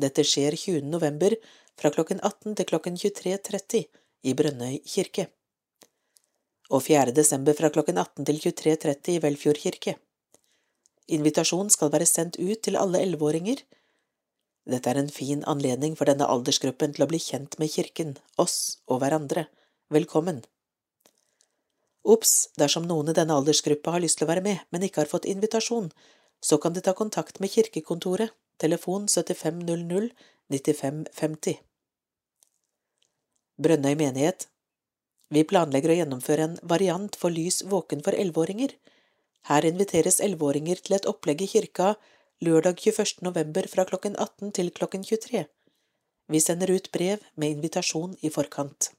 Dette 0.00 0.24
skjer 0.24 0.56
20. 0.56 0.86
november 0.88 1.34
fra 1.78 1.90
klokken 1.92 2.20
18 2.20 2.56
til 2.58 2.68
klokken 2.68 2.96
23.30 3.00 3.84
i 4.28 4.34
Brønnøy 4.38 4.78
kirke. 4.88 5.28
Og 6.72 6.84
4. 6.86 7.12
desember 7.16 7.56
fra 7.58 7.72
klokken 7.74 7.98
18 8.00 8.28
til 8.28 8.40
23.30 8.46 9.16
i 9.16 9.20
Velfjord 9.24 9.60
kirke. 9.60 9.96
Invitasjon 11.12 11.70
skal 11.70 11.90
være 11.92 12.06
sendt 12.08 12.38
ut 12.40 12.62
til 12.64 12.78
alle 12.80 13.02
elleveåringer. 13.02 13.60
Dette 14.70 14.90
er 14.90 15.00
en 15.00 15.10
fin 15.10 15.42
anledning 15.50 15.96
for 15.98 16.08
denne 16.08 16.28
aldersgruppen 16.30 16.94
til 16.94 17.04
å 17.04 17.10
bli 17.10 17.18
kjent 17.20 17.58
med 17.58 17.72
kirken, 17.72 18.16
oss 18.38 18.78
og 18.86 19.02
hverandre. 19.02 19.48
Velkommen! 19.92 20.44
Ops 22.02 22.48
dersom 22.58 22.86
noen 22.86 23.10
i 23.10 23.14
denne 23.14 23.34
aldersgruppa 23.38 23.94
har 23.94 24.02
lyst 24.02 24.18
til 24.18 24.26
å 24.26 24.32
være 24.32 24.42
med, 24.46 24.62
men 24.70 24.86
ikke 24.86 25.02
har 25.02 25.10
fått 25.10 25.28
invitasjon, 25.30 25.90
så 26.42 26.58
kan 26.58 26.74
de 26.74 26.80
ta 26.80 26.92
kontakt 26.92 27.40
med 27.40 27.50
kirkekontoret, 27.50 28.30
telefon 28.58 29.08
7500 29.08 30.10
9550. 30.52 31.60
Brønnøy 33.62 33.94
menighet 33.96 34.48
Vi 35.32 35.44
planlegger 35.48 35.92
å 35.92 35.98
gjennomføre 36.00 36.48
en 36.48 36.56
variant 36.68 37.14
for 37.16 37.32
Lys 37.32 37.62
våken 37.72 38.02
for 38.04 38.12
elleveåringer. 38.12 38.74
Her 39.48 39.64
inviteres 39.64 40.20
elleveåringer 40.20 40.82
til 40.84 40.98
et 40.98 41.08
opplegg 41.08 41.44
i 41.46 41.48
kirka 41.54 41.94
lørdag 42.42 42.82
21. 42.84 43.22
november 43.28 43.68
fra 43.70 43.86
klokken 43.88 44.18
18 44.18 44.52
til 44.58 44.72
klokken 44.76 45.06
23. 45.08 45.44
Vi 46.32 46.40
sender 46.40 46.74
ut 46.74 46.90
brev 46.92 47.22
med 47.36 47.56
invitasjon 47.56 48.16
i 48.20 48.30
forkant. 48.34 48.90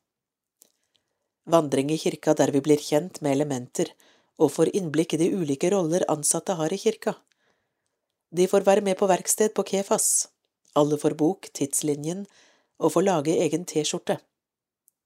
Vandring 1.46 1.92
i 1.92 2.00
kirka 2.00 2.34
der 2.40 2.54
vi 2.56 2.64
blir 2.64 2.82
kjent 2.82 3.20
med 3.22 3.36
elementer 3.36 3.92
og 4.40 4.54
får 4.56 4.72
innblikk 4.74 5.14
i 5.14 5.22
de 5.22 5.30
ulike 5.36 5.70
roller 5.74 6.06
ansatte 6.10 6.56
har 6.58 6.74
i 6.74 6.80
kirka. 6.80 7.18
De 8.34 8.48
får 8.50 8.66
være 8.66 8.82
med 8.82 8.98
på 8.98 9.08
verksted 9.10 9.54
på 9.54 9.66
Kefas, 9.70 10.28
alle 10.74 10.98
får 10.98 11.14
bok, 11.18 11.50
Tidslinjen, 11.54 12.26
og 12.82 12.96
får 12.96 13.06
lage 13.06 13.36
egen 13.46 13.66
T-skjorte. 13.70 14.18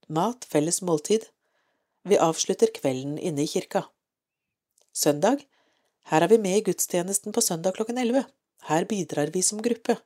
Mat, 0.08 0.48
felles 0.48 0.80
måltid. 0.82 1.28
Vi 2.08 2.20
avslutter 2.24 2.72
kvelden 2.72 3.18
inne 3.20 3.44
i 3.44 3.52
kirka. 3.52 3.84
Søndag. 4.96 5.44
Her 6.08 6.24
er 6.24 6.32
vi 6.32 6.38
med 6.40 6.58
i 6.58 6.64
gudstjenesten 6.70 7.36
på 7.36 7.44
søndag 7.44 7.76
klokken 7.76 8.00
elleve. 8.00 8.24
Her 8.70 8.88
bidrar 8.88 9.34
vi 9.34 9.44
som 9.44 9.60
gruppe. 9.62 9.98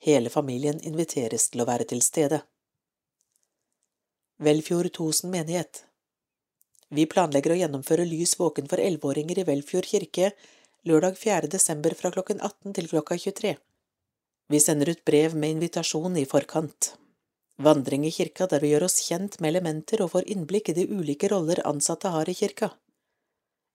Hele 0.00 0.32
familien 0.32 0.80
inviteres 0.80 1.50
til 1.52 1.60
å 1.60 1.68
være 1.68 1.84
til 1.90 2.00
stede. 2.02 2.40
Velfjord 4.40 4.88
Tosen 4.94 5.32
menighet 5.34 5.82
Vi 6.94 7.04
planlegger 7.10 7.52
å 7.52 7.58
gjennomføre 7.58 8.06
Lys 8.08 8.36
våken 8.40 8.70
for 8.70 8.80
elleveåringer 8.80 9.42
i 9.42 9.44
Velfjord 9.44 9.88
kirke 9.90 10.30
lørdag 10.86 11.16
4. 11.18 11.48
desember 11.50 11.94
fra 11.94 12.10
klokken 12.14 12.40
18 12.40 12.74
til 12.76 12.88
klokka 12.90 13.16
23. 13.18 13.56
Vi 14.48 14.60
sender 14.60 14.90
ut 14.90 15.04
brev 15.04 15.34
med 15.34 15.56
invitasjon 15.56 16.16
i 16.16 16.24
forkant. 16.24 16.94
Vandring 17.58 18.06
i 18.06 18.12
kirka 18.14 18.46
der 18.46 18.62
vi 18.62 18.70
gjør 18.72 18.86
oss 18.86 19.00
kjent 19.08 19.40
med 19.40 19.50
elementer 19.54 20.02
og 20.04 20.12
får 20.14 20.28
innblikk 20.30 20.70
i 20.70 20.76
de 20.78 20.86
ulike 20.86 21.30
roller 21.32 21.60
ansatte 21.66 22.12
har 22.14 22.28
i 22.30 22.36
kirka. 22.38 22.70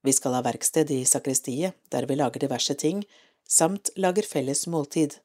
Vi 0.03 0.13
skal 0.13 0.35
ha 0.37 0.43
verksted 0.43 0.91
i 0.91 1.03
sakristiet, 1.05 1.75
der 1.91 2.07
vi 2.07 2.15
lager 2.15 2.39
diverse 2.39 2.75
ting, 2.75 3.03
samt 3.47 3.91
lager 3.95 4.23
felles 4.23 4.65
måltid. 4.67 5.19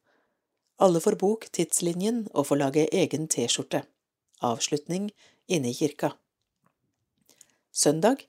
Alle 0.78 1.00
får 1.00 1.18
bok, 1.18 1.46
Tidslinjen, 1.50 2.26
og 2.34 2.46
får 2.50 2.62
lage 2.62 2.88
egen 2.94 3.26
T-skjorte 3.26 3.84
avslutning 4.40 5.10
inne 5.48 5.70
i 5.70 5.74
kirka. 5.74 6.12
Søndag 7.72 8.26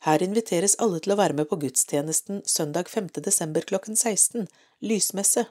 Her 0.00 0.22
inviteres 0.24 0.78
alle 0.80 0.96
til 1.04 1.12
å 1.12 1.18
være 1.20 1.36
med 1.36 1.48
på 1.50 1.58
gudstjenesten 1.60 2.40
søndag 2.48 2.88
5. 2.88 3.10
desember 3.20 3.66
klokken 3.68 3.98
16, 4.00 4.46
lysmesse. 4.80 5.44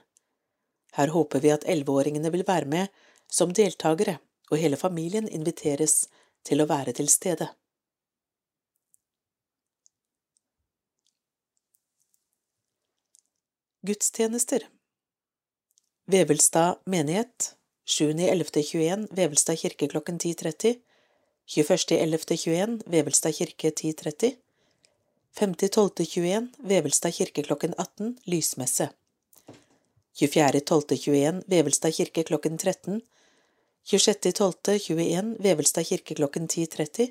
Her 0.98 1.14
håper 1.14 1.44
vi 1.44 1.52
at 1.54 1.68
elleveåringene 1.70 2.32
vil 2.34 2.48
være 2.48 2.66
med 2.66 2.90
som 3.30 3.54
deltakere, 3.54 4.18
og 4.50 4.58
hele 4.58 4.80
familien 4.82 5.30
inviteres 5.30 6.08
til 6.50 6.64
å 6.64 6.68
være 6.70 6.96
til 6.98 7.12
stede. 7.14 7.52
Gudstjenester 13.86 14.66
Vevelstad 16.10 16.82
menighet 16.90 17.54
7.11.21 17.86 19.06
Vevelstad 19.14 19.62
kirke 19.62 19.88
klokken 19.94 20.18
10.30 20.18 20.82
21.11.21 21.50 22.80
Vevelstad 22.86 23.34
kirke 23.34 23.72
10.30 23.72 24.36
5.12.21 25.40 26.50
Vevelstad 26.68 27.14
kirke 27.14 27.42
klokken 27.42 27.74
18 27.78 28.20
Lysmesse. 28.26 28.90
24.12.21 30.22 31.42
Vevelstad 31.50 31.94
kirke 31.96 32.24
klokken 32.24 32.58
13 32.58 33.02
26.12.21 33.84 35.42
Vevelstad 35.42 35.86
kirke 35.86 36.14
klokken 36.16 36.48
10.30 36.54 37.08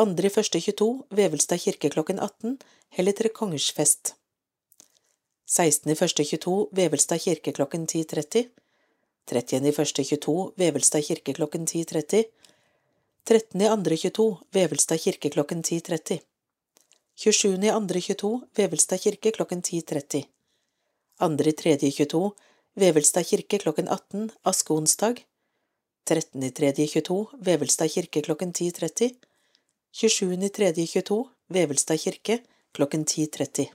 2.1.22 0.00 1.04
Vevelstad 1.16 1.60
kirke 1.60 1.88
klokken 1.88 2.18
18 2.18 2.58
Helligtre 2.88 3.28
Kongers 3.28 3.72
fest 3.72 4.14
16.1.22 5.46 6.68
Vevelstad 6.72 7.20
kirke 7.20 7.52
klokken 7.52 7.84
10.30 7.84 8.48
30.1.22 9.30 10.52
Vevelstad 10.56 11.02
kirke 11.04 11.32
klokken 11.32 11.64
10.30 11.68 12.45
13.2.22 13.30 14.38
Vevelstad 14.54 14.98
kirke 15.02 15.28
klokken 15.30 15.62
10.30 15.62 16.20
27.2.22 17.16 18.46
Vevelstad 18.54 19.00
kirke 19.02 19.30
klokken 19.30 19.62
10.30 19.66 20.20
2.3.22 21.18 22.30
Vevelstad 22.78 23.24
kirke 23.24 23.58
klokken 23.58 23.88
18 23.88 24.30
askeonsdag. 24.42 25.14
13.3.22 26.10 27.42
Vevelstad 27.42 27.90
kirke 27.90 28.20
klokken 28.20 28.52
10.30 28.60 29.10
27.3.22 29.90 31.28
Vevelstad 31.46 31.98
kirke 31.98 32.42
klokken 32.72 33.04
10.30 33.10 33.66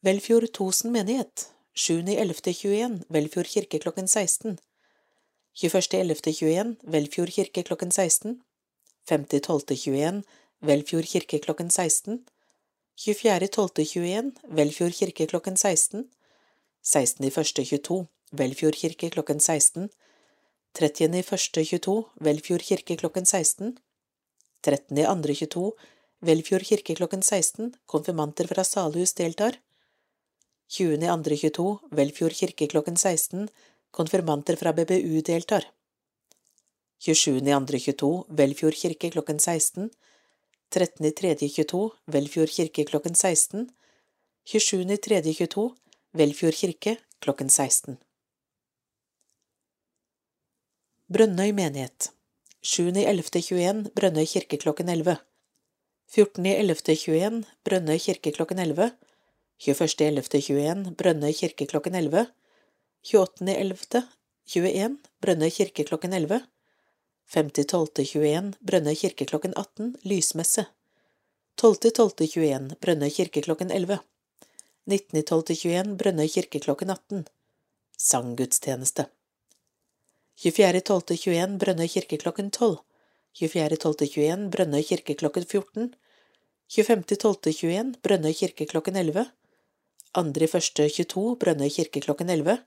Velfjord 0.00 0.50
Tosen 0.52 0.90
menighet. 0.90 1.52
7.11.21 1.74 3.04
Velfjord 3.08 3.46
kirke 3.46 3.78
klokken 3.78 4.08
16 4.08 4.58
21.11.21 5.56 6.76
Velfjord 6.92 7.32
kirke 7.32 7.62
klokken 7.64 7.90
16 7.90 8.42
50.12.21 9.08 10.22
Velfjord 10.60 11.06
kirke 11.08 11.38
klokken 11.40 11.70
16 11.70 12.18
24.12.21 13.00 14.32
Velfjord 14.58 14.92
kirke 14.98 15.26
klokken 15.26 15.56
16 15.56 16.10
16.1.22 16.84 18.04
Velfjord 18.32 18.76
kirke 18.82 19.08
klokken 19.10 19.40
16 19.40 19.88
30.1.22 20.78 21.94
Velfjord 22.20 22.64
kirke 22.68 22.96
klokken 23.00 23.24
16 23.24 23.78
13.2.22 24.68 25.70
Velfjord 26.20 26.66
kirke 26.68 26.94
klokken 27.00 27.22
16 27.22 27.72
Konfirmanter 27.86 28.46
fra 28.52 28.64
Salhus 28.64 29.14
deltar. 29.14 29.56
20.2.22 30.68 31.96
Velfjord 31.96 32.36
kirke 32.42 32.68
klokken 32.68 32.96
16 32.96 33.48
Konfirmanter 33.96 34.56
fra 34.60 34.72
BBU 34.76 35.22
deltar. 35.24 35.64
27.2.22 37.00 38.24
Velfjord 38.28 38.76
kirke 38.76 39.10
klokken 39.10 39.38
16 39.40 39.90
13.3.22 40.70 41.90
Velfjord 42.12 42.52
kirke 42.56 42.84
klokken 42.84 43.14
16 43.14 43.68
27.3.22 44.52 45.66
Velfjord 46.12 46.58
kirke 46.60 46.96
klokken 47.24 47.48
16 47.48 47.96
Brønnøy 51.08 51.52
menighet. 51.54 52.10
7.11.21 52.66 53.92
Brønnøy 53.94 54.26
kirke 54.26 54.58
klokken 54.58 54.88
11 54.92 55.16
14.11.21 56.16 57.44
Brønnøy 57.64 58.00
kirke 58.02 58.32
klokken 58.36 58.58
11 58.58 58.90
21.11.21 59.62 60.90
Brønnøy 60.98 61.32
kirke 61.32 61.68
klokken 61.70 61.94
11 61.94 62.26
28.11.21 63.06 64.96
Brønnøy 65.22 65.50
kirke 65.54 65.84
klokken 65.86 66.14
11 66.16 66.40
5.12.21 67.34 68.48
Brønnøy 68.66 68.96
kirke 68.98 69.28
klokken 69.30 69.54
18 69.54 69.92
Lysmesse. 70.02 70.64
12.12.21 71.62 72.74
Brønnøy 72.82 73.12
kirke 73.14 73.44
klokken 73.46 73.70
11 73.70 74.00
19.12.21 74.90 75.94
Brønnøy 76.02 76.26
kirke 76.34 76.58
klokken 76.66 76.90
18 76.90 77.22
Sanggudstjeneste. 78.08 79.06
24.12.21 80.42 81.58
Brønnøy 81.62 81.88
kirke 81.94 82.18
klokken 82.18 82.50
12 82.50 82.82
24.12.21 83.38 84.50
Brønnøy 84.50 84.82
kirke 84.82 85.14
klokken 85.14 85.46
14 85.46 85.92
25.12.21 86.74 88.00
Brønnøy 88.02 88.34
kirke 88.34 88.66
klokken 88.66 88.96
11 88.98 89.30
2.1.22 90.18 91.36
Brønnøy 91.38 91.70
kirke 91.70 92.00
klokken 92.00 92.34
11. 92.34 92.64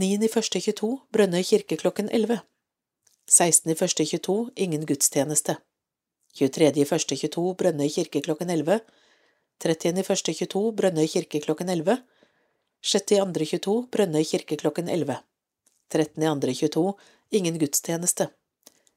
9.1.22 0.00 0.86
Brønnøy 1.12 1.42
kirke 1.44 1.76
klokken 1.76 2.06
11. 2.08 2.38
16.1.22 3.28 4.48
Ingen 4.56 4.86
gudstjeneste. 4.88 5.56
23.1.22 6.40 7.42
Brønnøy 7.60 7.90
kirke 7.92 8.22
klokken 8.24 8.48
11. 8.54 8.78
30.1.22 9.64 10.62
Brønnøy 10.78 11.04
kirke 11.06 11.42
klokken 11.44 11.68
11. 11.74 11.98
6.2.22 12.92 13.74
Brønnøy 13.92 14.24
kirke 14.30 14.56
klokken 14.62 14.88
11. 14.88 15.18
13.2.22 15.92 16.86
Ingen 17.36 17.60
gudstjeneste. 17.60 18.30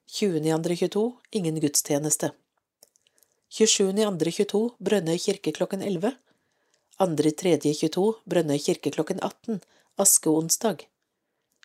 20.2.22 0.08 1.04
Ingen 1.42 1.60
gudstjeneste. 1.68 2.32
27.2.22 3.52 4.64
Brønnøy 4.80 5.20
kirke 5.28 5.52
klokken 5.52 5.84
11. 5.84 6.16
2.3.22 7.04 8.08
Brønnøy 8.24 8.64
kirke 8.70 8.96
klokken 8.96 9.20
18, 9.20 9.60
askeonsdag. 10.00 10.88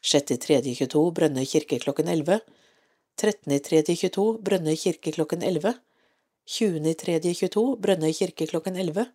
6.3.22 0.02 1.12
Brønnøy 1.12 1.46
kirke 1.46 1.78
klokken 1.82 2.08
11. 2.08 2.40
13.3.22 3.18 4.38
Brønnøy 4.42 4.76
kirke 4.78 5.12
klokken 5.12 5.42
11. 5.42 5.74
20.3.22 6.48 7.64
Brønnøy 7.82 8.12
kirke 8.12 8.46
klokken 8.46 8.76
11. 8.76 9.06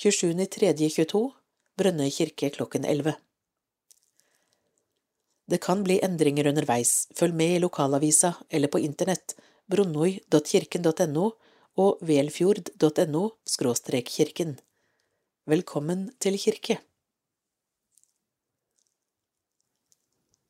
27.3.22 0.00 1.22
Brønnøy 1.76 2.10
kirke 2.10 2.50
klokken 2.50 2.84
11. 2.84 3.14
Det 5.46 5.60
kan 5.62 5.84
bli 5.86 6.00
endringer 6.02 6.48
underveis, 6.50 7.06
følg 7.14 7.34
med 7.38 7.54
i 7.54 7.60
lokalavisa 7.62 8.32
eller 8.50 8.72
på 8.72 8.80
internett 8.82 9.36
bronnoi.kirken.no 9.70 11.30
og 11.76 11.98
velfjord.no 12.02 13.22
kirken. 14.06 14.58
Velkommen 15.46 16.10
til 16.18 16.38
kirke. 16.38 16.80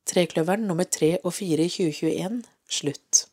Trekløveren 0.07 0.69
nummer 0.69 0.87
tre 0.87 1.17
og 1.25 1.35
fire 1.35 1.67
i 1.67 1.73
2021 1.73 2.43
slutt. 2.71 3.27